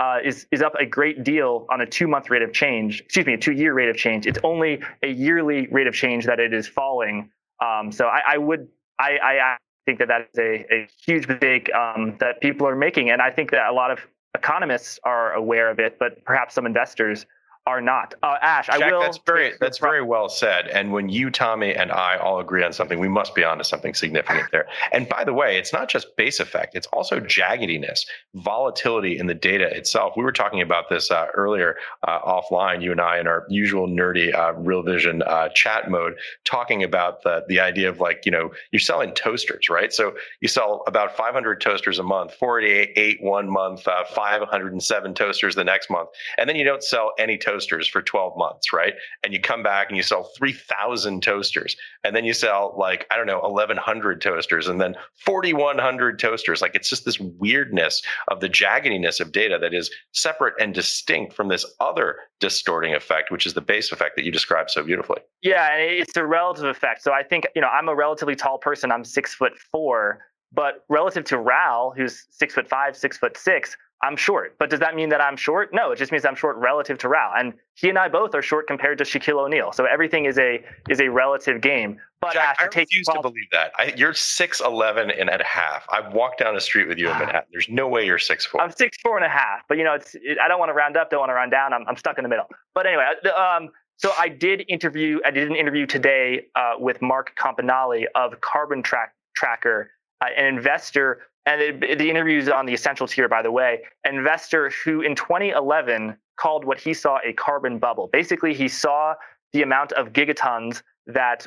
Uh, 0.00 0.18
is 0.24 0.46
is 0.52 0.62
up 0.62 0.76
a 0.78 0.86
great 0.86 1.24
deal 1.24 1.66
on 1.70 1.80
a 1.80 1.86
two 1.86 2.06
month 2.06 2.30
rate 2.30 2.42
of 2.42 2.52
change. 2.52 3.00
Excuse 3.00 3.26
me, 3.26 3.34
a 3.34 3.38
two 3.38 3.52
year 3.52 3.74
rate 3.74 3.88
of 3.88 3.96
change. 3.96 4.26
It's 4.28 4.38
only 4.44 4.80
a 5.02 5.08
yearly 5.08 5.66
rate 5.72 5.88
of 5.88 5.94
change 5.94 6.24
that 6.26 6.38
it 6.38 6.54
is 6.54 6.68
falling. 6.68 7.30
Um, 7.60 7.90
so 7.90 8.06
I, 8.06 8.20
I 8.34 8.38
would 8.38 8.68
I, 8.98 9.18
I 9.22 9.56
think 9.86 9.98
that 10.00 10.08
that 10.08 10.28
is 10.32 10.38
a, 10.38 10.74
a 10.74 10.88
huge 11.06 11.26
mistake 11.26 11.70
um, 11.74 12.16
that 12.20 12.40
people 12.40 12.66
are 12.66 12.76
making. 12.76 13.10
And 13.10 13.22
I 13.22 13.30
think 13.30 13.50
that 13.52 13.68
a 13.68 13.72
lot 13.72 13.90
of 13.90 14.00
economists 14.34 14.98
are 15.04 15.32
aware 15.32 15.70
of 15.70 15.78
it, 15.78 15.98
but 15.98 16.24
perhaps 16.24 16.54
some 16.54 16.66
investors 16.66 17.26
are 17.68 17.82
not. 17.82 18.14
Uh, 18.22 18.36
Ash, 18.40 18.66
Jack, 18.66 18.80
I 18.80 18.90
will. 18.90 19.00
That's 19.00 19.20
very 19.26 19.52
that's 19.60 19.76
very 19.76 20.02
well 20.02 20.30
said. 20.30 20.68
And 20.68 20.90
when 20.90 21.10
you, 21.10 21.30
Tommy, 21.30 21.74
and 21.74 21.92
I 21.92 22.16
all 22.16 22.40
agree 22.40 22.64
on 22.64 22.72
something, 22.72 22.98
we 22.98 23.08
must 23.08 23.34
be 23.34 23.44
onto 23.44 23.62
something 23.62 23.92
significant 23.94 24.50
there. 24.50 24.66
And 24.90 25.06
by 25.08 25.22
the 25.22 25.34
way, 25.34 25.58
it's 25.58 25.72
not 25.72 25.88
just 25.88 26.16
base 26.16 26.40
effect; 26.40 26.74
it's 26.74 26.86
also 26.86 27.20
jaggediness, 27.20 28.06
volatility 28.34 29.18
in 29.18 29.26
the 29.26 29.34
data 29.34 29.66
itself. 29.76 30.14
We 30.16 30.24
were 30.24 30.32
talking 30.32 30.62
about 30.62 30.88
this 30.88 31.10
uh, 31.10 31.26
earlier 31.34 31.76
uh, 32.06 32.20
offline, 32.20 32.82
you 32.82 32.90
and 32.90 33.00
I, 33.00 33.18
in 33.18 33.26
our 33.26 33.44
usual 33.50 33.86
nerdy 33.86 34.34
uh, 34.34 34.54
Real 34.54 34.82
Vision 34.82 35.22
uh, 35.22 35.50
chat 35.50 35.90
mode, 35.90 36.14
talking 36.44 36.82
about 36.82 37.22
the 37.22 37.44
the 37.48 37.60
idea 37.60 37.90
of 37.90 38.00
like 38.00 38.22
you 38.24 38.32
know 38.32 38.50
you're 38.72 38.80
selling 38.80 39.12
toasters, 39.12 39.68
right? 39.68 39.92
So 39.92 40.14
you 40.40 40.48
sell 40.48 40.84
about 40.86 41.14
500 41.16 41.60
toasters 41.60 41.98
a 41.98 42.02
month, 42.02 42.32
48 42.34 43.18
one 43.20 43.50
month, 43.50 43.86
uh, 43.86 44.04
507 44.14 45.14
toasters 45.14 45.54
the 45.54 45.64
next 45.64 45.90
month, 45.90 46.08
and 46.38 46.48
then 46.48 46.56
you 46.56 46.64
don't 46.64 46.82
sell 46.82 47.12
any 47.18 47.36
toasters 47.36 47.57
toasters 47.58 47.88
for 47.88 48.02
12 48.02 48.36
months, 48.36 48.72
right? 48.72 48.94
And 49.24 49.32
you 49.32 49.40
come 49.40 49.62
back 49.62 49.88
and 49.88 49.96
you 49.96 50.02
sell 50.02 50.30
3,000 50.36 51.22
toasters. 51.22 51.76
And 52.04 52.14
then 52.14 52.24
you 52.24 52.32
sell 52.32 52.74
like, 52.78 53.06
I 53.10 53.16
don't 53.16 53.26
know, 53.26 53.40
1,100 53.40 54.20
toasters 54.20 54.68
and 54.68 54.80
then 54.80 54.94
4,100 55.24 56.18
toasters. 56.18 56.62
Like 56.62 56.74
it's 56.74 56.88
just 56.88 57.04
this 57.04 57.18
weirdness 57.18 58.02
of 58.28 58.40
the 58.40 58.48
jaggediness 58.48 59.20
of 59.20 59.32
data 59.32 59.58
that 59.60 59.74
is 59.74 59.90
separate 60.12 60.54
and 60.60 60.72
distinct 60.72 61.32
from 61.32 61.48
this 61.48 61.66
other 61.80 62.16
distorting 62.38 62.94
effect, 62.94 63.32
which 63.32 63.46
is 63.46 63.54
the 63.54 63.60
base 63.60 63.90
effect 63.90 64.14
that 64.16 64.24
you 64.24 64.30
described 64.30 64.70
so 64.70 64.84
beautifully. 64.84 65.20
Yeah, 65.42 65.72
and 65.72 65.82
it's 65.82 66.16
a 66.16 66.24
relative 66.24 66.66
effect. 66.66 67.02
So 67.02 67.12
I 67.12 67.22
think, 67.22 67.46
you 67.56 67.60
know, 67.60 67.68
I'm 67.68 67.88
a 67.88 67.94
relatively 67.94 68.36
tall 68.36 68.58
person. 68.58 68.92
I'm 68.92 69.04
six 69.04 69.34
foot 69.34 69.58
four. 69.58 70.20
But 70.50 70.84
relative 70.88 71.24
to 71.24 71.36
Raoul, 71.36 71.92
who's 71.94 72.26
six 72.30 72.54
foot 72.54 72.66
five, 72.66 72.96
six 72.96 73.18
foot 73.18 73.36
six, 73.36 73.76
I'm 74.02 74.16
short. 74.16 74.56
But 74.58 74.70
does 74.70 74.80
that 74.80 74.94
mean 74.94 75.08
that 75.08 75.20
I'm 75.20 75.36
short? 75.36 75.70
No, 75.72 75.90
it 75.90 75.96
just 75.96 76.12
means 76.12 76.24
I'm 76.24 76.36
short 76.36 76.56
relative 76.56 76.98
to 76.98 77.08
Raoul. 77.08 77.32
And 77.36 77.52
he 77.74 77.88
and 77.88 77.98
I 77.98 78.08
both 78.08 78.34
are 78.34 78.42
short 78.42 78.68
compared 78.68 78.98
to 78.98 79.04
Shaquille 79.04 79.44
O'Neal. 79.44 79.72
So 79.72 79.86
everything 79.86 80.24
is 80.24 80.38
a 80.38 80.62
is 80.88 81.00
a 81.00 81.08
relative 81.08 81.60
game. 81.60 81.98
But 82.20 82.34
Jack, 82.34 82.56
I 82.60 82.64
refuse 82.64 83.06
to 83.06 83.20
believe 83.20 83.50
that. 83.52 83.72
I, 83.76 83.92
you're 83.96 84.14
six 84.14 84.60
eleven 84.60 85.10
and 85.10 85.28
a 85.28 85.44
half. 85.44 85.84
I've 85.90 86.12
walked 86.12 86.38
down 86.38 86.54
the 86.54 86.60
street 86.60 86.88
with 86.88 86.98
you 86.98 87.10
in 87.10 87.18
Manhattan. 87.18 87.48
There's 87.52 87.68
no 87.68 87.88
way 87.88 88.06
you're 88.06 88.18
six 88.18 88.46
four. 88.46 88.60
I'm 88.60 88.72
six 88.72 88.96
four 89.02 89.16
and 89.16 89.26
a 89.26 89.28
half. 89.28 89.62
But 89.68 89.78
you 89.78 89.84
know, 89.84 89.94
it's 89.94 90.14
it, 90.14 90.38
I 90.42 90.48
don't 90.48 90.60
want 90.60 90.70
to 90.70 90.74
round 90.74 90.96
up, 90.96 91.10
don't 91.10 91.20
want 91.20 91.30
to 91.30 91.34
round 91.34 91.50
down. 91.50 91.72
I'm 91.72 91.84
I'm 91.88 91.96
stuck 91.96 92.18
in 92.18 92.22
the 92.22 92.28
middle. 92.28 92.46
But 92.74 92.86
anyway, 92.86 93.04
um, 93.36 93.70
so 93.96 94.12
I 94.16 94.28
did 94.28 94.64
interview. 94.68 95.18
I 95.24 95.32
did 95.32 95.48
an 95.48 95.56
interview 95.56 95.86
today 95.86 96.46
uh, 96.54 96.74
with 96.78 97.02
Mark 97.02 97.32
Campanale 97.36 98.04
of 98.14 98.40
Carbon 98.40 98.82
Track 98.82 99.14
Tracker, 99.34 99.90
uh, 100.20 100.26
an 100.36 100.46
investor 100.46 101.22
and 101.48 101.82
the 101.82 102.10
interview 102.10 102.38
is 102.38 102.48
on 102.50 102.66
the 102.66 102.74
essential 102.74 103.06
tier, 103.06 103.26
by 103.26 103.40
the 103.40 103.50
way, 103.50 103.80
investor 104.04 104.70
who 104.84 105.00
in 105.00 105.14
2011 105.14 106.14
called 106.36 106.64
what 106.64 106.78
he 106.78 106.92
saw 106.92 107.18
a 107.24 107.32
carbon 107.32 107.78
bubble. 107.78 108.10
Basically, 108.12 108.52
he 108.52 108.68
saw 108.68 109.14
the 109.54 109.62
amount 109.62 109.92
of 109.92 110.12
gigatons 110.12 110.82
that 111.06 111.46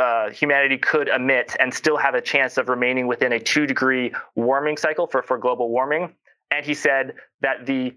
uh, 0.00 0.30
humanity 0.30 0.78
could 0.78 1.08
emit 1.08 1.54
and 1.60 1.72
still 1.72 1.98
have 1.98 2.14
a 2.14 2.22
chance 2.22 2.56
of 2.56 2.70
remaining 2.70 3.06
within 3.06 3.32
a 3.32 3.38
two 3.38 3.66
degree 3.66 4.12
warming 4.34 4.78
cycle 4.78 5.06
for, 5.06 5.22
for 5.22 5.36
global 5.36 5.68
warming. 5.68 6.14
and 6.50 6.64
he 6.64 6.74
said 6.74 7.14
that 7.42 7.66
the 7.66 7.94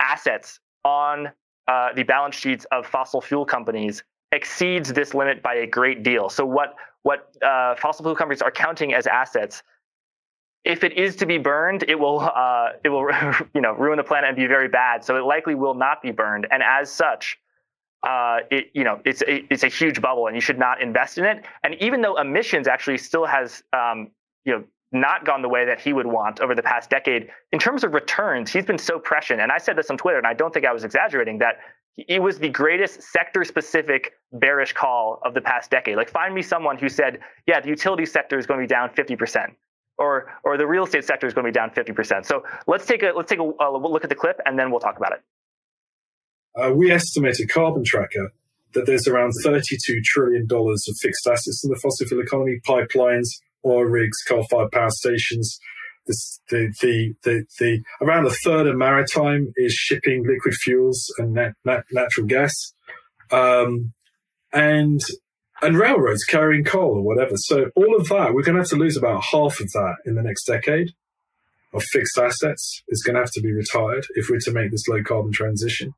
assets 0.00 0.58
on 0.84 1.30
uh, 1.68 1.92
the 1.94 2.02
balance 2.02 2.34
sheets 2.34 2.66
of 2.72 2.84
fossil 2.84 3.20
fuel 3.20 3.44
companies 3.46 4.02
exceeds 4.32 4.92
this 4.92 5.14
limit 5.14 5.40
by 5.40 5.54
a 5.54 5.66
great 5.66 6.02
deal. 6.02 6.28
So 6.28 6.44
what 6.44 6.74
what 7.04 7.34
uh, 7.42 7.76
fossil 7.76 8.02
fuel 8.02 8.16
companies 8.16 8.42
are 8.42 8.50
counting 8.50 8.92
as 8.92 9.06
assets, 9.06 9.62
if 10.64 10.82
it 10.82 10.96
is 10.96 11.16
to 11.16 11.26
be 11.26 11.38
burned, 11.38 11.84
it 11.88 11.98
will 11.98 12.20
uh, 12.20 12.70
it 12.84 12.88
will 12.88 13.08
you 13.54 13.60
know 13.60 13.72
ruin 13.72 13.96
the 13.96 14.04
planet 14.04 14.28
and 14.28 14.36
be 14.36 14.46
very 14.46 14.68
bad. 14.68 15.04
So 15.04 15.16
it 15.16 15.24
likely 15.24 15.54
will 15.54 15.74
not 15.74 16.02
be 16.02 16.10
burned, 16.10 16.46
and 16.50 16.62
as 16.62 16.90
such, 16.90 17.38
uh, 18.02 18.38
it 18.50 18.66
you 18.74 18.84
know 18.84 19.00
it's 19.04 19.22
a, 19.22 19.52
it's 19.52 19.62
a 19.62 19.68
huge 19.68 20.00
bubble, 20.00 20.26
and 20.26 20.34
you 20.34 20.40
should 20.40 20.58
not 20.58 20.80
invest 20.80 21.18
in 21.18 21.24
it. 21.24 21.44
And 21.62 21.74
even 21.80 22.00
though 22.00 22.18
emissions 22.18 22.66
actually 22.66 22.98
still 22.98 23.26
has 23.26 23.62
um, 23.72 24.10
you 24.44 24.52
know 24.52 24.64
not 24.94 25.26
gone 25.26 25.42
the 25.42 25.48
way 25.48 25.64
that 25.64 25.80
he 25.80 25.92
would 25.92 26.06
want 26.06 26.40
over 26.40 26.54
the 26.54 26.62
past 26.62 26.88
decade. 26.88 27.28
In 27.52 27.58
terms 27.58 27.82
of 27.82 27.92
returns, 27.94 28.52
he's 28.52 28.64
been 28.64 28.78
so 28.78 28.98
prescient. 28.98 29.40
And 29.40 29.50
I 29.50 29.58
said 29.58 29.76
this 29.76 29.90
on 29.90 29.98
Twitter, 29.98 30.18
and 30.18 30.26
I 30.26 30.34
don't 30.34 30.54
think 30.54 30.64
I 30.64 30.72
was 30.72 30.84
exaggerating, 30.84 31.38
that 31.38 31.56
it 31.96 32.22
was 32.22 32.38
the 32.38 32.48
greatest 32.48 33.02
sector 33.02 33.44
specific 33.44 34.12
bearish 34.32 34.72
call 34.72 35.18
of 35.24 35.34
the 35.34 35.40
past 35.40 35.68
decade. 35.70 35.96
Like, 35.96 36.10
find 36.10 36.32
me 36.32 36.42
someone 36.42 36.78
who 36.78 36.88
said, 36.88 37.18
yeah, 37.46 37.60
the 37.60 37.68
utility 37.68 38.06
sector 38.06 38.38
is 38.38 38.46
going 38.46 38.60
to 38.60 38.64
be 38.64 38.68
down 38.68 38.90
50%. 38.90 39.50
Or, 39.96 40.34
or 40.42 40.58
the 40.58 40.66
real 40.66 40.84
estate 40.84 41.04
sector 41.04 41.26
is 41.26 41.34
going 41.34 41.44
to 41.44 41.52
be 41.52 41.54
down 41.54 41.70
50%. 41.70 42.26
So 42.26 42.42
let's 42.66 42.84
take 42.84 43.04
a 43.04 43.12
let's 43.14 43.30
take 43.30 43.38
a, 43.38 43.42
a 43.42 43.70
look 43.78 44.02
at 44.02 44.10
the 44.10 44.16
clip 44.16 44.40
and 44.44 44.58
then 44.58 44.72
we'll 44.72 44.80
talk 44.80 44.96
about 44.96 45.12
it. 45.12 45.22
Uh, 46.56 46.72
we 46.72 46.90
estimate 46.90 47.38
a 47.40 47.46
carbon 47.46 47.84
tracker 47.84 48.32
that 48.74 48.86
there's 48.86 49.08
around 49.08 49.32
$32 49.44 49.62
trillion 50.04 50.46
of 50.50 50.96
fixed 51.00 51.26
assets 51.26 51.62
in 51.64 51.70
the 51.70 51.78
fossil 51.80 52.06
fuel 52.06 52.22
economy, 52.22 52.58
pipelines, 52.66 53.28
oil 53.64 53.84
rigs, 53.84 54.18
coal-fired 54.28 54.70
power 54.72 54.90
stations. 54.90 55.58
This, 56.06 56.40
the, 56.50 56.72
the, 56.82 57.14
the, 57.22 57.44
the, 57.58 57.82
around 58.02 58.26
a 58.26 58.30
third 58.30 58.66
of 58.66 58.76
maritime 58.76 59.52
is 59.56 59.72
shipping 59.72 60.24
liquid 60.26 60.54
fuels 60.54 61.12
and 61.18 61.32
nat, 61.32 61.52
nat, 61.64 61.84
natural 61.92 62.26
gas. 62.26 62.52
Um, 63.30 63.94
and, 64.52 65.00
and 65.64 65.78
railroads 65.78 66.24
carrying 66.24 66.64
coal 66.64 66.98
or 66.98 67.02
whatever. 67.02 67.36
So 67.36 67.70
all 67.74 67.96
of 67.96 68.08
that, 68.08 68.34
we're 68.34 68.42
going 68.42 68.56
to 68.56 68.60
have 68.60 68.68
to 68.70 68.76
lose 68.76 68.96
about 68.96 69.24
half 69.24 69.60
of 69.60 69.70
that 69.72 69.96
in 70.04 70.14
the 70.14 70.22
next 70.22 70.44
decade 70.44 70.90
of 71.72 71.82
fixed 71.82 72.16
assets 72.18 72.82
is 72.88 73.02
going 73.02 73.14
to 73.14 73.20
have 73.20 73.32
to 73.32 73.40
be 73.40 73.52
retired 73.52 74.06
if 74.14 74.28
we're 74.30 74.38
to 74.40 74.52
make 74.52 74.70
this 74.70 74.86
low 74.88 75.02
carbon 75.02 75.32
transition. 75.32 75.92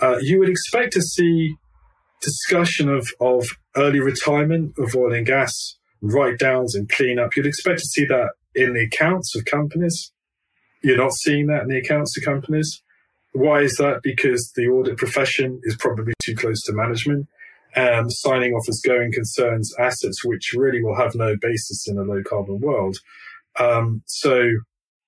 Uh, 0.00 0.16
you 0.20 0.38
would 0.38 0.48
expect 0.48 0.94
to 0.94 1.02
see 1.02 1.54
discussion 2.22 2.88
of, 2.88 3.08
of 3.20 3.46
early 3.76 4.00
retirement 4.00 4.72
of 4.78 4.94
oil 4.94 5.12
and 5.12 5.26
gas 5.26 5.76
write 6.02 6.38
downs 6.38 6.74
and 6.74 6.88
cleanup. 6.88 7.36
You'd 7.36 7.46
expect 7.46 7.80
to 7.80 7.86
see 7.86 8.06
that 8.06 8.30
in 8.54 8.74
the 8.74 8.84
accounts 8.84 9.36
of 9.36 9.44
companies. 9.44 10.12
You're 10.82 10.96
not 10.96 11.12
seeing 11.12 11.46
that 11.48 11.62
in 11.62 11.68
the 11.68 11.78
accounts 11.78 12.16
of 12.16 12.24
companies. 12.24 12.82
Why 13.32 13.60
is 13.60 13.76
that? 13.76 14.00
Because 14.02 14.50
the 14.56 14.68
audit 14.68 14.96
profession 14.96 15.60
is 15.64 15.76
probably 15.76 16.14
too 16.22 16.34
close 16.34 16.62
to 16.62 16.72
management, 16.72 17.28
um, 17.76 18.10
signing 18.10 18.52
off 18.52 18.68
as 18.68 18.80
going 18.84 19.12
concerns 19.12 19.72
assets, 19.78 20.24
which 20.24 20.52
really 20.56 20.82
will 20.82 20.96
have 20.96 21.14
no 21.14 21.36
basis 21.40 21.86
in 21.88 21.98
a 21.98 22.02
low 22.02 22.22
carbon 22.22 22.60
world. 22.60 22.96
Um, 23.58 24.02
so 24.06 24.50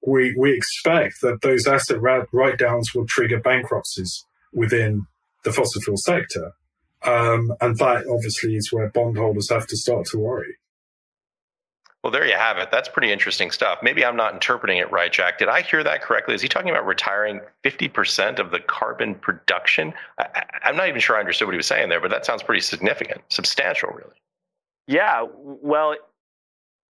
we 0.06 0.34
we 0.38 0.54
expect 0.54 1.20
that 1.22 1.42
those 1.42 1.66
asset 1.66 2.00
write 2.00 2.58
downs 2.58 2.90
will 2.94 3.06
trigger 3.06 3.40
bankruptcies 3.40 4.24
within 4.52 5.06
the 5.44 5.52
fossil 5.52 5.80
fuel 5.82 5.96
sector, 5.96 6.52
um, 7.02 7.52
and 7.60 7.78
that 7.78 8.04
obviously 8.10 8.56
is 8.56 8.68
where 8.72 8.90
bondholders 8.90 9.50
have 9.50 9.66
to 9.68 9.76
start 9.76 10.06
to 10.06 10.18
worry. 10.18 10.56
Well, 12.02 12.10
there 12.10 12.26
you 12.26 12.34
have 12.34 12.58
it. 12.58 12.70
That's 12.72 12.88
pretty 12.88 13.12
interesting 13.12 13.52
stuff. 13.52 13.78
Maybe 13.80 14.04
I'm 14.04 14.16
not 14.16 14.34
interpreting 14.34 14.78
it 14.78 14.90
right, 14.90 15.12
Jack. 15.12 15.38
Did 15.38 15.48
I 15.48 15.60
hear 15.62 15.84
that 15.84 16.02
correctly? 16.02 16.34
Is 16.34 16.42
he 16.42 16.48
talking 16.48 16.70
about 16.70 16.84
retiring 16.84 17.40
50% 17.64 18.40
of 18.40 18.50
the 18.50 18.58
carbon 18.58 19.14
production? 19.14 19.94
I, 20.18 20.44
am 20.64 20.76
not 20.76 20.88
even 20.88 21.00
sure 21.00 21.16
I 21.16 21.20
understood 21.20 21.46
what 21.46 21.52
he 21.52 21.58
was 21.58 21.66
saying 21.66 21.90
there, 21.90 22.00
but 22.00 22.10
that 22.10 22.26
sounds 22.26 22.42
pretty 22.42 22.60
significant, 22.60 23.20
substantial, 23.28 23.90
really. 23.90 24.16
Yeah. 24.88 25.26
Well, 25.36 25.94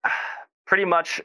pretty 0.66 0.86
much 0.86 1.20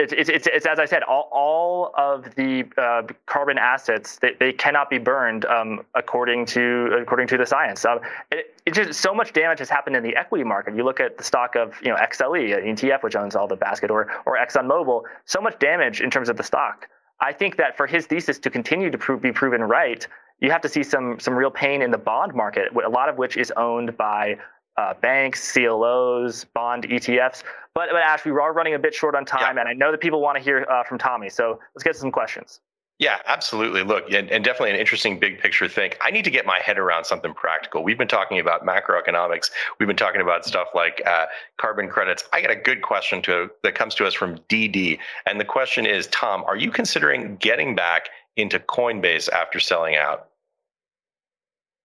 it's, 0.00 0.30
it's, 0.30 0.46
it's, 0.46 0.66
as 0.66 0.78
I 0.78 0.86
said, 0.86 1.02
all, 1.02 1.28
all 1.32 1.92
of 1.96 2.34
the 2.34 2.64
uh, 2.78 3.02
carbon 3.26 3.58
assets 3.58 4.18
they, 4.18 4.32
they 4.38 4.52
cannot 4.52 4.88
be 4.88 4.98
burned 4.98 5.44
um, 5.44 5.84
according 5.94 6.46
to 6.46 6.98
according 7.00 7.28
to 7.28 7.36
the 7.36 7.46
science. 7.46 7.84
Um, 7.84 8.00
it, 8.30 8.54
it, 8.66 8.74
just 8.74 9.00
so 9.00 9.14
much 9.14 9.32
damage 9.32 9.58
has 9.58 9.68
happened 9.68 9.96
in 9.96 10.02
the 10.02 10.16
equity 10.16 10.44
market. 10.44 10.74
You 10.74 10.84
look 10.84 11.00
at 11.00 11.18
the 11.18 11.24
stock 11.24 11.54
of 11.56 11.74
you 11.82 11.88
know 11.88 11.96
XLE, 11.96 12.56
an 12.56 12.76
ETF 12.76 13.02
which 13.02 13.16
owns 13.16 13.36
all 13.36 13.46
the 13.46 13.56
basket, 13.56 13.90
or 13.90 14.10
or 14.26 14.38
ExxonMobil. 14.38 15.02
So 15.26 15.40
much 15.40 15.58
damage 15.58 16.00
in 16.00 16.10
terms 16.10 16.28
of 16.28 16.36
the 16.36 16.44
stock. 16.44 16.88
I 17.20 17.32
think 17.32 17.56
that 17.56 17.76
for 17.76 17.86
his 17.86 18.06
thesis 18.06 18.38
to 18.38 18.50
continue 18.50 18.90
to 18.90 18.96
prove, 18.96 19.20
be 19.20 19.32
proven 19.32 19.62
right, 19.62 20.06
you 20.40 20.50
have 20.50 20.62
to 20.62 20.68
see 20.68 20.82
some 20.82 21.20
some 21.20 21.34
real 21.34 21.50
pain 21.50 21.82
in 21.82 21.90
the 21.90 21.98
bond 21.98 22.34
market, 22.34 22.74
a 22.74 22.88
lot 22.88 23.08
of 23.08 23.18
which 23.18 23.36
is 23.36 23.52
owned 23.56 23.96
by 23.96 24.38
uh, 24.80 24.94
banks, 24.94 25.52
CLOs, 25.52 26.44
bond 26.54 26.84
ETFs. 26.84 27.42
But, 27.74 27.90
but 27.92 28.02
Ash, 28.02 28.24
we 28.24 28.32
are 28.32 28.52
running 28.52 28.74
a 28.74 28.78
bit 28.78 28.94
short 28.94 29.14
on 29.14 29.24
time, 29.24 29.56
yeah. 29.56 29.60
and 29.60 29.68
I 29.68 29.74
know 29.74 29.90
that 29.90 30.00
people 30.00 30.20
want 30.20 30.38
to 30.38 30.42
hear 30.42 30.66
uh, 30.68 30.84
from 30.84 30.98
Tommy. 30.98 31.28
So 31.28 31.60
let's 31.74 31.84
get 31.84 31.96
some 31.96 32.10
questions. 32.10 32.60
Yeah, 32.98 33.16
absolutely. 33.26 33.82
Look, 33.82 34.12
and, 34.12 34.30
and, 34.30 34.44
definitely 34.44 34.72
an 34.72 34.76
interesting 34.76 35.18
big 35.18 35.38
picture 35.38 35.68
thing. 35.68 35.92
I 36.02 36.10
need 36.10 36.24
to 36.24 36.30
get 36.30 36.44
my 36.44 36.58
head 36.58 36.78
around 36.78 37.04
something 37.04 37.32
practical. 37.32 37.82
We've 37.82 37.96
been 37.96 38.08
talking 38.08 38.38
about 38.38 38.66
macroeconomics. 38.66 39.50
We've 39.78 39.86
been 39.86 39.96
talking 39.96 40.20
about 40.20 40.44
stuff 40.44 40.68
like 40.74 41.00
uh, 41.06 41.24
carbon 41.56 41.88
credits. 41.88 42.24
I 42.34 42.42
got 42.42 42.50
a 42.50 42.56
good 42.56 42.82
question 42.82 43.22
to 43.22 43.50
that 43.62 43.74
comes 43.74 43.94
to 43.96 44.06
us 44.06 44.12
from 44.12 44.36
DD, 44.50 44.98
and 45.26 45.40
the 45.40 45.46
question 45.46 45.86
is, 45.86 46.08
Tom, 46.08 46.44
are 46.44 46.58
you 46.58 46.70
considering 46.70 47.36
getting 47.36 47.74
back 47.74 48.10
into 48.36 48.58
Coinbase 48.58 49.30
after 49.30 49.60
selling 49.60 49.96
out? 49.96 50.28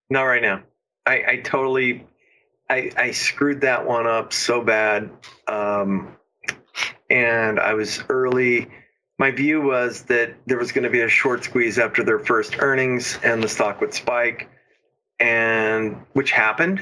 Not 0.09 0.23
right 0.23 0.41
now. 0.41 0.63
I, 1.05 1.23
I 1.27 1.37
totally 1.37 2.03
I, 2.69 2.91
I 2.97 3.11
screwed 3.11 3.61
that 3.61 3.85
one 3.85 4.07
up 4.07 4.33
so 4.33 4.61
bad. 4.61 5.09
Um, 5.47 6.15
and 7.09 7.59
I 7.59 7.73
was 7.73 8.03
early. 8.09 8.67
My 9.17 9.31
view 9.31 9.61
was 9.61 10.03
that 10.03 10.35
there 10.45 10.57
was 10.57 10.71
going 10.71 10.83
to 10.83 10.89
be 10.89 11.01
a 11.01 11.07
short 11.07 11.43
squeeze 11.43 11.79
after 11.79 12.03
their 12.03 12.19
first 12.19 12.57
earnings 12.59 13.19
and 13.23 13.41
the 13.41 13.47
stock 13.47 13.79
would 13.81 13.93
spike, 13.93 14.49
and 15.19 15.97
which 16.13 16.31
happened. 16.31 16.81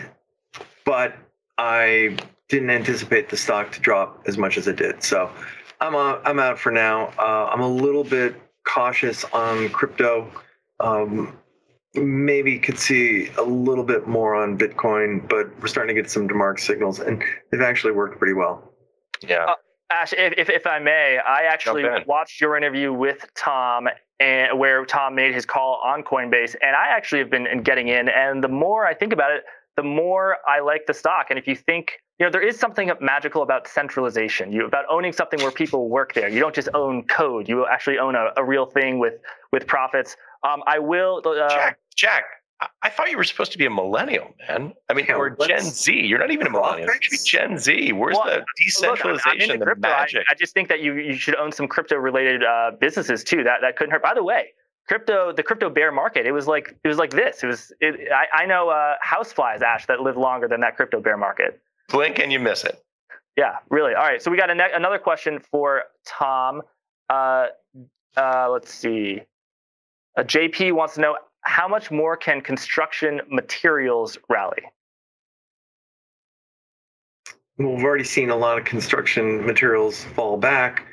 But 0.86 1.15
I 1.58 2.17
didn't 2.50 2.69
anticipate 2.69 3.30
the 3.30 3.38
stock 3.38 3.72
to 3.74 3.80
drop 3.80 4.24
as 4.26 4.38
much 4.38 4.58
as 4.58 4.67
it 4.67 4.78
did. 4.78 5.04
So 5.04 5.30
I'm, 5.80 5.96
a, 5.96 6.22
I'm 6.26 6.39
out 6.39 6.58
for 6.58 6.72
now. 6.72 7.13
Uh, 7.19 7.50
I'm 7.52 7.62
a 7.62 7.67
little 7.67 8.04
bit 8.04 8.36
cautious 8.65 9.24
on 9.26 9.69
crypto. 9.69 10.32
Um, 10.80 11.38
maybe 11.96 12.58
could 12.60 12.80
see 12.80 13.30
a 13.38 13.44
little 13.44 13.84
bit 13.84 14.08
more 14.08 14.36
on 14.36 14.58
Bitcoin, 14.58 15.28
but 15.30 15.48
we're 15.62 15.68
starting 15.68 15.96
to 15.96 16.02
get 16.02 16.10
some 16.10 16.28
DeMark 16.28 16.60
signals, 16.60 17.00
and 17.00 17.24
they've 17.52 17.62
actually 17.62 17.94
worked 17.94 18.18
pretty 18.18 18.34
well. 18.34 18.74
Yeah. 19.22 19.46
Uh, 19.46 19.56
Ash, 19.92 20.14
if, 20.14 20.50
if 20.50 20.66
I 20.66 20.80
may, 20.80 21.20
I 21.20 21.44
actually 21.44 21.86
watched 22.08 22.42
your 22.42 22.58
interview 22.58 22.92
with 22.92 23.26
Tom, 23.36 23.88
and 24.20 24.58
where 24.58 24.86
Tom 24.86 25.14
made 25.14 25.34
his 25.34 25.46
call 25.46 25.80
on 25.84 26.04
Coinbase, 26.04 26.56
and 26.62 26.76
I 26.76 26.88
actually 26.88 27.20
have 27.20 27.30
been 27.30 27.62
getting 27.62 27.90
in. 27.90 28.10
And 28.10 28.44
the 28.44 28.48
more 28.48 28.86
I 28.88 28.94
think 28.94 29.14
about 29.14 29.32
it, 29.32 29.44
the 29.76 29.84
more 29.84 30.38
I 30.48 30.62
like 30.62 30.86
the 30.88 30.94
stock. 30.94 31.28
And 31.30 31.38
if 31.38 31.48
you 31.48 31.56
think, 31.56 31.94
you 32.20 32.26
know, 32.26 32.32
there 32.32 32.42
is 32.42 32.60
something 32.60 32.92
magical 33.02 33.42
about 33.42 33.68
centralization. 33.68 34.52
You 34.52 34.66
about 34.66 34.86
owning 34.90 35.14
something 35.14 35.42
where 35.42 35.52
people 35.52 35.90
work 35.90 36.14
there. 36.14 36.30
You 36.30 36.40
don't 36.40 36.54
just 36.54 36.70
own 36.74 37.04
code. 37.04 37.50
You 37.50 37.66
actually 37.68 37.98
own 37.98 38.16
a, 38.16 38.30
a 38.38 38.44
real 38.44 38.66
thing 38.66 39.00
with 39.00 39.16
with 39.52 39.68
profits. 39.68 40.16
Um, 40.44 40.64
I 40.68 40.80
will. 40.80 41.22
Uh, 41.26 41.50
Jack, 41.50 41.80
Jack, 41.96 42.24
I 42.82 42.90
thought 42.90 43.10
you 43.10 43.18
were 43.18 43.24
supposed 43.24 43.52
to 43.54 43.58
be 43.58 43.66
a 43.66 43.70
millennial, 43.70 44.34
man. 44.48 44.74
I 44.90 44.94
mean, 44.94 45.10
or 45.12 45.30
Gen 45.32 45.62
Z. 45.62 45.94
You're 45.94 46.20
not 46.20 46.32
even 46.32 46.48
a 46.48 46.50
millennial. 46.52 46.88
You 46.88 46.98
should 47.02 47.12
be 47.12 47.18
Gen 47.26 47.58
Z. 47.58 47.92
Where's 47.94 48.16
well, 48.16 48.26
the 48.26 48.46
decentralization, 48.64 49.50
look, 49.50 49.60
the 49.60 49.66
crypto. 49.66 49.82
magic? 49.82 50.26
I, 50.30 50.34
I, 50.34 50.36
just 50.36 50.54
think 50.54 50.70
that 50.70 50.82
you 50.82 50.96
you 50.96 51.16
should 51.16 51.36
own 51.36 51.52
some 51.52 51.68
crypto 51.68 51.96
related 51.96 52.44
uh, 52.44 52.72
businesses 52.80 53.24
too. 53.24 53.44
That 53.44 53.62
that 53.62 53.76
couldn't 53.76 53.91
hurt. 53.91 54.04
By 54.04 54.14
the 54.14 54.24
way, 54.24 54.50
crypto 54.88 55.34
the 55.34 55.44
crypto 55.44 55.70
bear 55.70 55.91
market. 55.91 56.26
It 56.26 56.32
was 56.32 56.48
like 56.48 56.76
it 56.84 56.88
was 56.88 56.98
like 56.98 57.12
this. 57.12 57.44
It 57.44 57.48
was. 57.48 57.72
It, 57.80 58.12
I, 58.12 58.44
I 58.44 58.46
know 58.46 58.70
uh, 58.70 58.96
houseflies, 59.06 59.62
Ash, 59.62 59.86
that 59.88 60.02
live 60.02 60.18
longer 60.18 60.48
than 60.48 60.62
that 60.62 60.76
crypto 60.76 61.02
bear 61.02 61.18
market. 61.18 61.62
Blink 61.89 62.20
and 62.20 62.32
you 62.32 62.39
miss 62.39 62.64
it. 62.64 62.84
Yeah, 63.36 63.58
really. 63.70 63.94
All 63.96 64.04
right. 64.04 64.22
So 64.22 64.30
we 64.30 64.38
got 64.38 64.56
ne- 64.56 64.74
another 64.74 65.00
question 65.00 65.39
for 65.39 65.84
Tom. 66.06 66.62
Uh, 67.10 67.48
uh, 68.16 68.48
let's 68.50 68.74
see. 68.74 69.22
Uh, 70.18 70.24
JP 70.24 70.74
wants 70.74 70.95
to 70.95 71.01
know 71.01 71.18
how 71.41 71.68
much 71.68 71.91
more 71.91 72.16
can 72.16 72.41
construction 72.41 73.22
materials 73.30 74.18
rally? 74.30 74.64
Well, 77.57 77.76
we've 77.76 77.84
already 77.84 78.03
seen 78.03 78.30
a 78.30 78.36
lot 78.36 78.57
of 78.57 78.66
construction 78.66 79.45
materials 79.45 80.03
fall 80.03 80.38
back. 80.38 80.86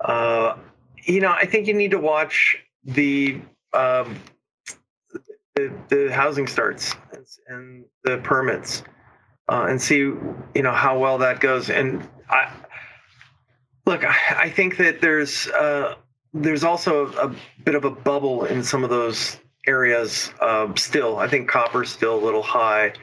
Uh, 0.00 0.56
you 1.04 1.20
know, 1.20 1.30
I 1.30 1.46
think 1.46 1.66
you 1.66 1.74
need 1.74 1.92
to 1.92 1.98
watch 1.98 2.56
the 2.84 3.40
um, 3.72 4.16
the, 5.54 5.72
the, 5.88 6.12
housing 6.12 6.46
starts 6.46 6.94
and 7.48 7.84
the 8.04 8.18
permits 8.18 8.82
uh, 9.48 9.66
and 9.68 9.80
see 9.80 9.96
you 9.96 10.62
know 10.62 10.72
how 10.72 10.98
well 10.98 11.18
that 11.18 11.40
goes. 11.40 11.70
And 11.70 12.06
I 12.28 12.52
look, 13.86 14.04
I, 14.04 14.14
I 14.36 14.50
think 14.50 14.76
that 14.76 15.00
there's 15.00 15.48
uh, 15.48 15.94
there's 16.34 16.64
also 16.64 17.12
a 17.14 17.34
bit 17.64 17.74
of 17.74 17.84
a 17.84 17.90
bubble 17.90 18.44
in 18.44 18.62
some 18.62 18.84
of 18.84 18.90
those 18.90 19.38
areas 19.66 20.32
uh, 20.40 20.74
still. 20.76 21.18
I 21.18 21.28
think 21.28 21.48
copper's 21.48 21.90
still 21.90 22.14
a 22.14 22.22
little 22.24 22.42
high. 22.42 22.94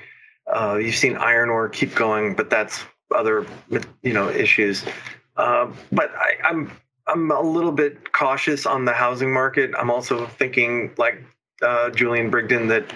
Uh, 0.48 0.78
you've 0.78 0.96
seen 0.96 1.16
iron 1.18 1.50
ore 1.50 1.70
keep 1.70 1.94
going, 1.96 2.36
but 2.36 2.50
that's 2.50 2.84
other 3.16 3.46
you 4.02 4.14
know 4.14 4.30
issues. 4.30 4.84
Uh, 5.38 5.72
but 5.92 6.12
I, 6.16 6.36
I'm 6.48 6.72
I'm 7.08 7.32
a 7.32 7.42
little 7.42 7.72
bit 7.72 8.12
cautious 8.14 8.66
on 8.66 8.86
the 8.86 8.94
housing 8.94 9.32
market. 9.32 9.72
I'm 9.78 9.90
also 9.90 10.28
thinking, 10.28 10.92
like 10.98 11.24
uh, 11.62 11.90
Julian 11.92 12.32
Brigden, 12.32 12.68
that 12.70 12.92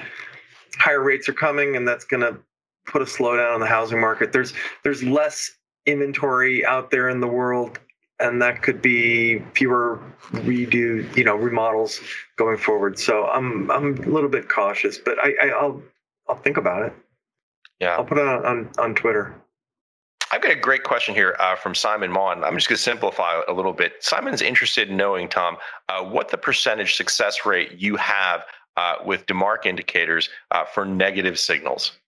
higher 0.77 1.01
rates 1.01 1.29
are 1.29 1.33
coming, 1.33 1.75
and 1.75 1.87
that's 1.87 2.05
going 2.05 2.21
to 2.21 2.37
put 2.85 3.01
a 3.01 3.05
slowdown 3.05 3.53
on 3.53 3.59
the 3.59 3.67
housing 3.67 3.99
market. 3.99 4.31
There's 4.31 4.53
there's 4.83 5.03
less 5.03 5.51
inventory 5.85 6.65
out 6.65 6.91
there 6.91 7.09
in 7.09 7.19
the 7.19 7.27
world, 7.27 7.79
and 8.23 8.41
that 8.41 8.63
could 8.63 8.81
be 8.81 9.39
fewer 9.53 9.99
redo, 10.31 11.15
you 11.15 11.23
know, 11.23 11.35
remodels 11.35 11.99
going 12.37 12.57
forward. 12.57 12.97
So 12.97 13.27
I'm 13.27 13.69
I'm 13.69 13.97
a 14.03 14.09
little 14.09 14.29
bit 14.29 14.49
cautious, 14.49 14.97
but 14.97 15.17
I, 15.21 15.33
I 15.43 15.65
will 15.65 15.83
I'll 16.29 16.37
think 16.37 16.57
about 16.57 16.83
it. 16.83 16.93
Yeah, 17.79 17.95
I'll 17.97 18.05
put 18.05 18.17
it 18.17 18.27
on 18.27 18.45
on, 18.45 18.69
on 18.79 18.95
Twitter. 18.95 19.35
I've 20.31 20.41
got 20.41 20.51
a 20.51 20.55
great 20.55 20.83
question 20.83 21.13
here 21.13 21.35
uh, 21.39 21.55
from 21.55 21.75
Simon 21.75 22.09
Maughan. 22.09 22.43
I'm 22.43 22.55
just 22.55 22.67
going 22.67 22.77
to 22.77 22.81
simplify 22.81 23.37
it 23.37 23.45
a 23.47 23.53
little 23.53 23.73
bit. 23.73 23.93
Simon's 23.99 24.41
interested 24.41 24.89
in 24.89 24.97
knowing, 24.97 25.29
Tom, 25.29 25.57
uh, 25.89 26.03
what 26.03 26.29
the 26.29 26.39
percentage 26.39 26.95
success 26.95 27.45
rate 27.45 27.73
you 27.73 27.95
have 27.97 28.43
uh, 28.75 28.95
with 29.05 29.27
DeMark 29.27 29.67
indicators 29.67 30.29
uh, 30.49 30.65
for 30.65 30.85
negative 30.85 31.37
signals. 31.37 31.99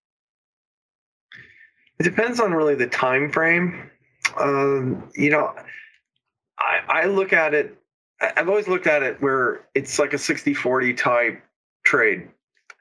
It 2.00 2.04
depends 2.04 2.40
on 2.40 2.52
really 2.52 2.74
the 2.74 2.88
time 2.88 3.32
frame. 3.32 3.92
Um, 4.40 5.08
you 5.14 5.30
know, 5.30 5.54
I, 6.66 7.04
I 7.04 7.06
look 7.06 7.34
at 7.34 7.54
it. 7.54 7.78
I've 8.22 8.50
always 8.50 8.68
looked 8.68 8.88
at 8.88 9.04
it 9.04 9.22
where 9.22 9.68
it's 9.76 10.00
like 10.00 10.14
a 10.14 10.18
60-40 10.18 10.98
type 10.98 11.44
trade, 11.84 12.30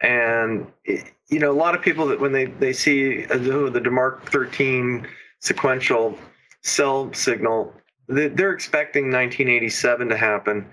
and 0.01 0.66
it, 0.85 1.12
you 1.28 1.39
know, 1.39 1.51
a 1.51 1.53
lot 1.53 1.74
of 1.74 1.82
people 1.82 2.07
that 2.07 2.20
when 2.20 2.32
they 2.32 2.47
they 2.47 2.72
see 2.72 3.26
uh, 3.26 3.37
the 3.37 3.80
DeMark 3.80 4.22
13 4.30 5.07
sequential 5.41 6.18
sell 6.62 7.12
signal, 7.12 7.74
they're 8.09 8.53
expecting 8.53 9.05
1987 9.05 10.09
to 10.09 10.16
happen. 10.16 10.66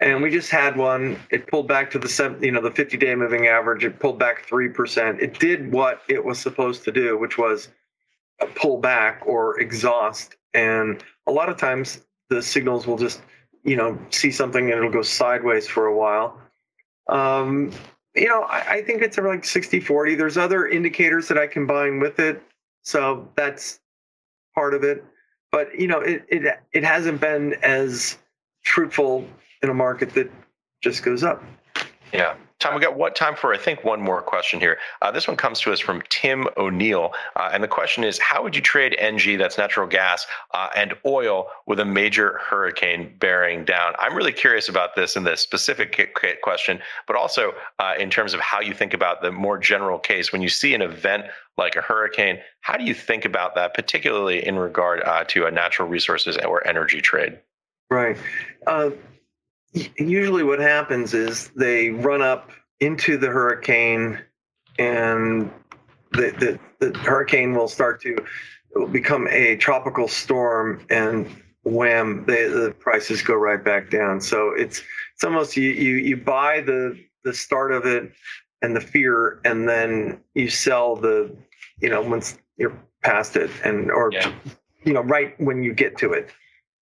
And 0.00 0.22
we 0.22 0.30
just 0.30 0.50
had 0.50 0.76
one. 0.76 1.18
It 1.30 1.46
pulled 1.46 1.68
back 1.68 1.90
to 1.92 1.98
the 1.98 2.38
you 2.40 2.52
know 2.52 2.60
the 2.60 2.70
50 2.70 2.96
day 2.96 3.14
moving 3.14 3.46
average. 3.46 3.84
It 3.84 3.98
pulled 3.98 4.18
back 4.18 4.46
three 4.46 4.68
percent. 4.68 5.20
It 5.20 5.38
did 5.38 5.72
what 5.72 6.02
it 6.08 6.24
was 6.24 6.38
supposed 6.38 6.84
to 6.84 6.92
do, 6.92 7.16
which 7.18 7.38
was 7.38 7.68
pull 8.54 8.78
back 8.78 9.22
or 9.24 9.58
exhaust. 9.60 10.36
And 10.52 11.02
a 11.26 11.32
lot 11.32 11.48
of 11.48 11.56
times 11.56 12.00
the 12.30 12.42
signals 12.42 12.86
will 12.86 12.98
just 12.98 13.20
you 13.64 13.76
know 13.76 13.98
see 14.10 14.30
something 14.30 14.70
and 14.70 14.78
it'll 14.78 14.90
go 14.90 15.02
sideways 15.02 15.66
for 15.66 15.86
a 15.86 15.96
while. 15.96 16.38
Um, 17.08 17.72
you 18.14 18.28
know, 18.28 18.42
I, 18.42 18.76
I 18.76 18.82
think 18.82 19.02
it's 19.02 19.18
like 19.18 19.44
60 19.44 19.80
40. 19.80 20.14
There's 20.14 20.38
other 20.38 20.66
indicators 20.66 21.28
that 21.28 21.38
I 21.38 21.46
combine 21.46 22.00
with 22.00 22.18
it. 22.18 22.42
So 22.82 23.28
that's 23.36 23.80
part 24.54 24.74
of 24.74 24.84
it. 24.84 25.04
But 25.52 25.78
you 25.78 25.86
know, 25.86 26.00
it 26.00 26.24
it 26.28 26.60
it 26.72 26.84
hasn't 26.84 27.20
been 27.20 27.54
as 27.62 28.18
fruitful 28.64 29.26
in 29.62 29.70
a 29.70 29.74
market 29.74 30.14
that 30.14 30.30
just 30.82 31.02
goes 31.02 31.22
up. 31.22 31.42
Yeah. 32.12 32.34
Tom, 32.58 32.74
we 32.74 32.80
got 32.80 32.96
what 32.96 33.14
time 33.14 33.36
for? 33.36 33.52
I 33.52 33.58
think 33.58 33.84
one 33.84 34.00
more 34.00 34.22
question 34.22 34.60
here. 34.60 34.78
Uh, 35.02 35.10
this 35.10 35.28
one 35.28 35.36
comes 35.36 35.60
to 35.60 35.72
us 35.72 35.80
from 35.80 36.02
Tim 36.08 36.46
O'Neill, 36.56 37.12
uh, 37.36 37.50
and 37.52 37.62
the 37.62 37.68
question 37.68 38.02
is: 38.02 38.18
How 38.18 38.42
would 38.42 38.56
you 38.56 38.62
trade 38.62 38.96
NG, 38.98 39.36
that's 39.36 39.58
natural 39.58 39.86
gas, 39.86 40.26
uh, 40.54 40.68
and 40.74 40.94
oil 41.04 41.48
with 41.66 41.80
a 41.80 41.84
major 41.84 42.40
hurricane 42.42 43.14
bearing 43.18 43.66
down? 43.66 43.92
I'm 43.98 44.14
really 44.14 44.32
curious 44.32 44.70
about 44.70 44.96
this 44.96 45.16
in 45.16 45.24
this 45.24 45.42
specific 45.42 46.16
question, 46.42 46.80
but 47.06 47.14
also 47.14 47.52
uh, 47.78 47.92
in 47.98 48.08
terms 48.08 48.32
of 48.32 48.40
how 48.40 48.60
you 48.60 48.72
think 48.72 48.94
about 48.94 49.20
the 49.20 49.30
more 49.30 49.58
general 49.58 49.98
case 49.98 50.32
when 50.32 50.40
you 50.40 50.48
see 50.48 50.72
an 50.72 50.80
event 50.80 51.24
like 51.58 51.76
a 51.76 51.82
hurricane. 51.82 52.38
How 52.62 52.76
do 52.76 52.84
you 52.84 52.94
think 52.94 53.26
about 53.26 53.54
that, 53.54 53.74
particularly 53.74 54.46
in 54.46 54.58
regard 54.58 55.02
uh, 55.02 55.24
to 55.24 55.46
a 55.46 55.50
natural 55.50 55.88
resources 55.88 56.38
or 56.38 56.66
energy 56.66 57.00
trade? 57.00 57.38
Right. 57.90 58.16
Usually 59.98 60.42
what 60.42 60.58
happens 60.58 61.12
is 61.14 61.48
they 61.56 61.90
run 61.90 62.22
up 62.22 62.50
into 62.80 63.16
the 63.16 63.28
hurricane 63.28 64.18
and 64.78 65.50
the, 66.12 66.58
the, 66.80 66.90
the 66.90 66.98
hurricane 66.98 67.54
will 67.54 67.68
start 67.68 68.00
to 68.02 68.16
will 68.74 68.86
become 68.86 69.26
a 69.28 69.56
tropical 69.56 70.08
storm 70.08 70.84
and 70.90 71.26
wham 71.64 72.24
they, 72.26 72.46
the 72.46 72.74
prices 72.78 73.22
go 73.22 73.34
right 73.34 73.64
back 73.64 73.90
down 73.90 74.20
so 74.20 74.50
it's 74.50 74.82
it's 75.14 75.24
almost 75.24 75.56
you, 75.56 75.70
you 75.70 75.96
you 75.96 76.16
buy 76.16 76.60
the 76.60 76.98
the 77.24 77.32
start 77.32 77.72
of 77.72 77.86
it 77.86 78.12
and 78.62 78.76
the 78.76 78.80
fear 78.80 79.40
and 79.44 79.68
then 79.68 80.20
you 80.34 80.48
sell 80.48 80.94
the 80.94 81.34
you 81.80 81.88
know 81.88 82.00
once 82.00 82.38
you're 82.56 82.78
past 83.02 83.36
it 83.36 83.50
and 83.64 83.90
or 83.90 84.12
yeah. 84.12 84.32
you 84.84 84.92
know 84.92 85.02
right 85.02 85.38
when 85.40 85.62
you 85.62 85.72
get 85.72 85.96
to 85.98 86.12
it 86.12 86.30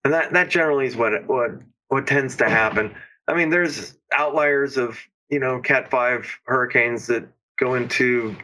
and 0.03 0.13
that 0.13 0.31
that 0.33 0.49
generally 0.49 0.85
is 0.85 0.95
what 0.95 1.25
what 1.27 1.51
what 1.89 2.07
tends 2.07 2.35
to 2.37 2.49
happen. 2.49 2.93
I 3.27 3.33
mean, 3.33 3.49
there's 3.49 3.97
outliers 4.13 4.77
of 4.77 4.99
you 5.29 5.39
know 5.39 5.59
Cat 5.59 5.89
five 5.89 6.39
hurricanes 6.45 7.07
that 7.07 7.27
go 7.57 7.75
into 7.75 8.35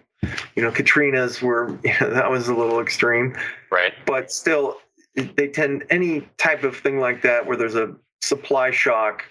you 0.56 0.64
know 0.64 0.72
Katrina's 0.72 1.42
where 1.42 1.70
you 1.84 1.94
know, 2.00 2.14
that 2.14 2.30
was 2.30 2.48
a 2.48 2.56
little 2.56 2.80
extreme, 2.80 3.36
right? 3.72 3.94
But 4.06 4.32
still, 4.32 4.78
they 5.16 5.48
tend 5.48 5.86
any 5.90 6.28
type 6.38 6.64
of 6.64 6.78
thing 6.78 7.00
like 7.00 7.22
that 7.24 7.46
where 7.46 7.58
there's 7.58 7.76
a 7.76 7.96
supply 8.22 8.72
shock. 8.72 9.24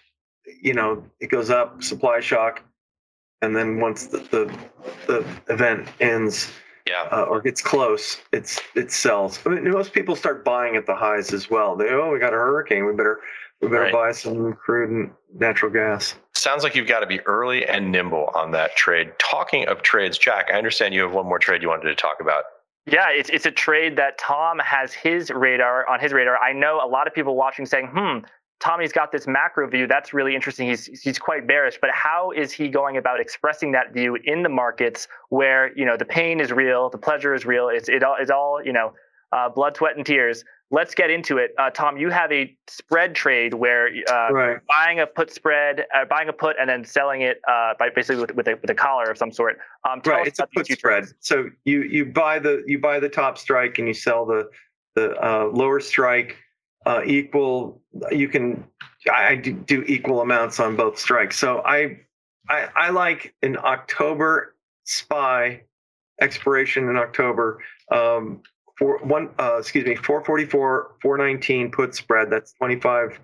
You 0.63 0.75
know, 0.75 1.05
it 1.21 1.29
goes 1.31 1.51
up, 1.51 1.83
supply 1.83 2.21
shock, 2.21 2.63
and 3.43 3.55
then 3.55 3.81
once 3.81 4.07
the 4.07 4.19
the, 4.19 4.59
the 5.07 5.25
event 5.53 5.89
ends, 6.01 6.53
yeah, 6.87 7.09
uh, 7.13 7.23
or 7.23 7.41
gets 7.41 7.63
close, 7.63 8.21
it's 8.33 8.61
it 8.75 8.91
sells. 8.91 9.41
I 9.47 9.51
mean, 9.51 9.71
most 9.71 9.93
people 9.93 10.17
start 10.17 10.45
buying 10.45 10.77
at 10.77 10.87
the 10.87 10.95
highs 10.95 11.33
as 11.33 11.51
well. 11.51 11.77
They 11.77 11.89
oh, 11.91 12.11
we 12.13 12.19
got 12.19 12.33
a 12.33 12.37
hurricane, 12.37 12.87
we 12.87 12.93
better 12.93 13.21
we 13.61 13.69
better 13.69 13.83
right. 13.83 13.93
buy 13.93 14.13
some 14.13 14.55
crude 14.55 14.91
and 14.91 15.11
natural 15.39 15.71
gas. 15.71 16.15
Sounds 16.35 16.63
like 16.63 16.75
you've 16.75 16.89
got 16.89 17.01
to 17.01 17.07
be 17.07 17.21
early 17.21 17.67
and 17.67 17.93
nimble 17.93 18.31
on 18.35 18.51
that 18.53 18.75
trade. 18.75 19.13
Talking 19.19 19.67
of 19.69 19.83
trades, 19.83 20.17
Jack, 20.17 20.49
I 20.53 20.57
understand 20.57 20.95
you 20.95 21.03
have 21.03 21.13
one 21.13 21.27
more 21.27 21.39
trade 21.39 21.63
you 21.63 21.69
wanted 21.69 21.89
to 21.89 21.95
talk 21.95 22.17
about. 22.21 22.45
Yeah, 22.87 23.11
it's 23.11 23.29
it's 23.29 23.45
a 23.45 23.51
trade 23.51 23.97
that 23.97 24.19
Tom 24.19 24.59
has 24.61 24.95
his 24.95 25.31
radar 25.31 25.87
on 25.89 26.01
his 26.01 26.13
radar. 26.13 26.39
I 26.39 26.53
know 26.53 26.81
a 26.83 26.89
lot 26.89 27.07
of 27.07 27.15
people 27.15 27.37
watching 27.37 27.67
saying, 27.67 27.89
"Hmm, 27.95 28.21
Tommy's 28.61 28.93
got 28.93 29.11
this 29.11 29.27
macro 29.27 29.69
view. 29.69 29.87
That's 29.87 30.13
really 30.15 30.35
interesting. 30.35 30.69
He's 30.69 30.87
he's 31.03 31.19
quite 31.19 31.47
bearish, 31.47 31.79
but 31.81 31.91
how 31.93 32.31
is 32.31 32.53
he 32.53 32.69
going 32.69 32.97
about 32.97 33.21
expressing 33.21 33.73
that 33.73 33.93
view 33.93 34.17
in 34.25 34.43
the 34.43 34.49
markets 34.49 35.09
where 35.31 35.77
you 35.77 35.85
know 35.85 35.97
the 35.97 36.05
pain 36.05 36.41
is 36.41 36.53
real, 36.53 36.91
the 36.91 36.99
pleasure 36.99 37.35
is 37.35 37.45
real. 37.45 37.69
It's 37.69 37.89
it 37.89 38.03
all 38.03 38.17
it's 38.19 38.31
all 38.31 38.61
you 38.65 38.73
know, 38.73 38.93
uh, 39.33 39.49
blood, 39.49 39.77
sweat, 39.77 39.97
and 39.97 40.05
tears 40.05 40.45
let's 40.71 40.95
get 40.95 41.11
into 41.11 41.39
it. 41.39 41.53
Uh, 41.59 41.71
Tom, 41.71 41.97
you 41.97 42.11
have 42.11 42.31
a 42.33 42.57
spread 42.69 43.15
trade 43.15 43.55
where 43.55 43.89
uh, 44.11 44.33
right. 44.33 44.59
buying 44.69 45.01
a 45.01 45.07
put 45.07 45.33
spread, 45.33 45.87
uh, 45.95 46.05
buying 46.05 46.29
a 46.29 46.33
put, 46.33 46.57
and 46.61 46.69
then 46.69 46.85
selling 46.85 47.23
it 47.23 47.41
uh, 47.49 47.75
by 47.79 47.91
basically 47.91 48.21
with, 48.21 48.35
with, 48.35 48.49
a, 48.49 48.55
with 48.57 48.71
a 48.71 48.75
collar 48.75 49.11
of 49.11 49.19
some 49.19 49.33
sort. 49.33 49.59
Um, 49.89 50.01
right, 50.07 50.27
it's 50.27 50.39
a 50.39 50.47
put 50.55 50.67
spread. 50.67 51.05
Trades. 51.05 51.15
So 51.21 51.51
you 51.65 51.83
you 51.83 52.07
buy 52.07 52.39
the 52.39 52.63
you 52.67 52.79
buy 52.79 53.01
the 53.01 53.09
top 53.09 53.39
strike 53.39 53.79
and 53.79 53.89
you 53.89 53.95
sell 53.95 54.25
the 54.25 54.49
the 54.95 55.17
uh, 55.25 55.47
lower 55.53 55.81
strike 55.81 56.37
uh, 56.87 57.03
equal. 57.05 57.83
You 58.11 58.29
can 58.29 58.65
I 59.13 59.37
do 59.37 59.83
equal 59.87 60.21
amounts 60.21 60.61
on 60.61 60.77
both 60.77 60.99
strikes. 60.99 61.39
So 61.39 61.63
I 61.65 61.99
I, 62.49 62.69
I 62.77 62.91
like 62.91 63.35
an 63.43 63.57
October 63.59 64.57
SPY 64.85 65.63
expiration 66.21 66.89
in 66.89 66.97
October. 66.97 67.63
Um, 67.91 68.43
four 68.81 68.99
one 69.05 69.29
uh, 69.39 69.59
excuse 69.59 69.85
me 69.85 69.95
444 69.95 70.97
419 71.01 71.71
put 71.71 71.95
spread. 71.95 72.31
That's 72.31 72.53
25 72.55 73.21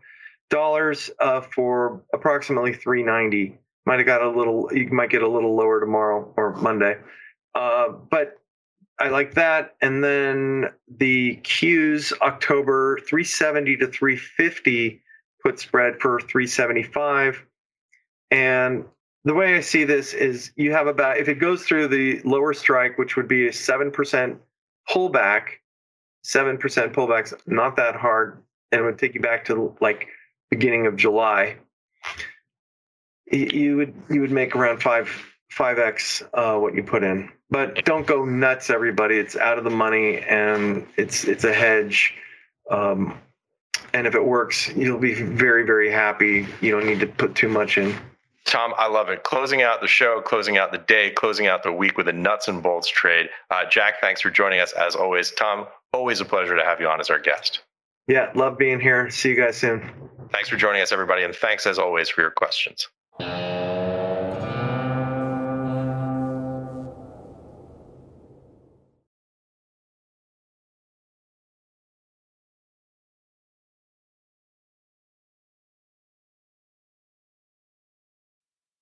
dollars 0.50 1.10
uh, 1.18 1.40
for 1.40 2.04
approximately 2.14 2.72
390 2.72 3.58
might 3.86 3.98
have 3.98 4.06
got 4.06 4.22
a 4.22 4.30
little 4.30 4.68
you 4.72 4.88
might 4.92 5.10
get 5.10 5.22
a 5.22 5.28
little 5.28 5.56
lower 5.56 5.80
tomorrow 5.80 6.32
or 6.36 6.54
monday. 6.56 6.96
Uh, 7.54 7.88
but 7.88 8.38
i 9.00 9.08
like 9.08 9.34
that. 9.34 9.74
And 9.80 10.04
then 10.04 10.66
the 10.98 11.36
q's 11.42 12.12
october 12.20 12.98
370 13.08 13.78
to 13.78 13.86
350 13.88 15.02
put 15.42 15.58
spread 15.58 16.00
for 16.00 16.20
375 16.20 17.44
and 18.30 18.84
the 19.24 19.34
way 19.34 19.54
i 19.56 19.60
see 19.60 19.84
this 19.84 20.12
is 20.12 20.50
you 20.56 20.72
have 20.72 20.88
about 20.88 21.18
if 21.18 21.28
it 21.28 21.34
goes 21.34 21.62
through 21.62 21.86
the 21.86 22.20
lower 22.24 22.52
strike 22.52 22.98
which 22.98 23.16
would 23.16 23.28
be 23.28 23.46
a 23.46 23.50
7% 23.50 24.38
pullback, 24.88 25.42
seven 26.22 26.58
percent 26.58 26.92
pullbacks, 26.92 27.34
not 27.46 27.76
that 27.76 27.96
hard, 27.96 28.42
and 28.72 28.80
it 28.80 28.84
would 28.84 28.98
take 28.98 29.14
you 29.14 29.20
back 29.20 29.44
to 29.46 29.76
like 29.80 30.08
beginning 30.50 30.86
of 30.86 30.96
July. 30.96 31.56
You 33.30 33.76
would 33.76 33.94
you 34.08 34.20
would 34.20 34.30
make 34.30 34.54
around 34.54 34.82
five 34.82 35.08
five 35.50 35.78
x 35.78 36.22
uh, 36.34 36.56
what 36.56 36.74
you 36.74 36.82
put 36.82 37.02
in, 37.02 37.30
but 37.50 37.84
don't 37.84 38.06
go 38.06 38.24
nuts, 38.24 38.70
everybody. 38.70 39.18
It's 39.18 39.36
out 39.36 39.58
of 39.58 39.64
the 39.64 39.70
money 39.70 40.18
and 40.20 40.86
it's 40.96 41.24
it's 41.24 41.44
a 41.44 41.52
hedge. 41.52 42.14
Um, 42.70 43.18
and 43.92 44.06
if 44.06 44.14
it 44.14 44.24
works, 44.24 44.68
you'll 44.76 44.98
be 44.98 45.14
very, 45.14 45.64
very 45.64 45.90
happy. 45.90 46.46
You 46.60 46.72
don't 46.72 46.86
need 46.86 47.00
to 47.00 47.06
put 47.06 47.34
too 47.34 47.48
much 47.48 47.78
in. 47.78 47.94
Tom, 48.46 48.72
I 48.78 48.88
love 48.88 49.08
it. 49.08 49.24
Closing 49.24 49.62
out 49.62 49.80
the 49.80 49.88
show, 49.88 50.20
closing 50.20 50.56
out 50.56 50.70
the 50.70 50.78
day, 50.78 51.10
closing 51.10 51.48
out 51.48 51.62
the 51.62 51.72
week 51.72 51.98
with 51.98 52.08
a 52.08 52.12
nuts 52.12 52.48
and 52.48 52.62
bolts 52.62 52.88
trade. 52.88 53.28
Uh, 53.50 53.64
Jack, 53.68 54.00
thanks 54.00 54.20
for 54.20 54.30
joining 54.30 54.60
us 54.60 54.72
as 54.72 54.94
always. 54.94 55.32
Tom, 55.32 55.66
always 55.92 56.20
a 56.20 56.24
pleasure 56.24 56.56
to 56.56 56.64
have 56.64 56.80
you 56.80 56.88
on 56.88 57.00
as 57.00 57.10
our 57.10 57.18
guest. 57.18 57.60
Yeah, 58.06 58.30
love 58.34 58.56
being 58.56 58.78
here. 58.78 59.10
See 59.10 59.30
you 59.30 59.36
guys 59.36 59.56
soon. 59.56 59.92
Thanks 60.32 60.48
for 60.48 60.56
joining 60.56 60.80
us, 60.80 60.92
everybody, 60.92 61.24
and 61.24 61.34
thanks 61.34 61.66
as 61.66 61.78
always 61.78 62.08
for 62.08 62.20
your 62.20 62.30
questions. 62.30 62.88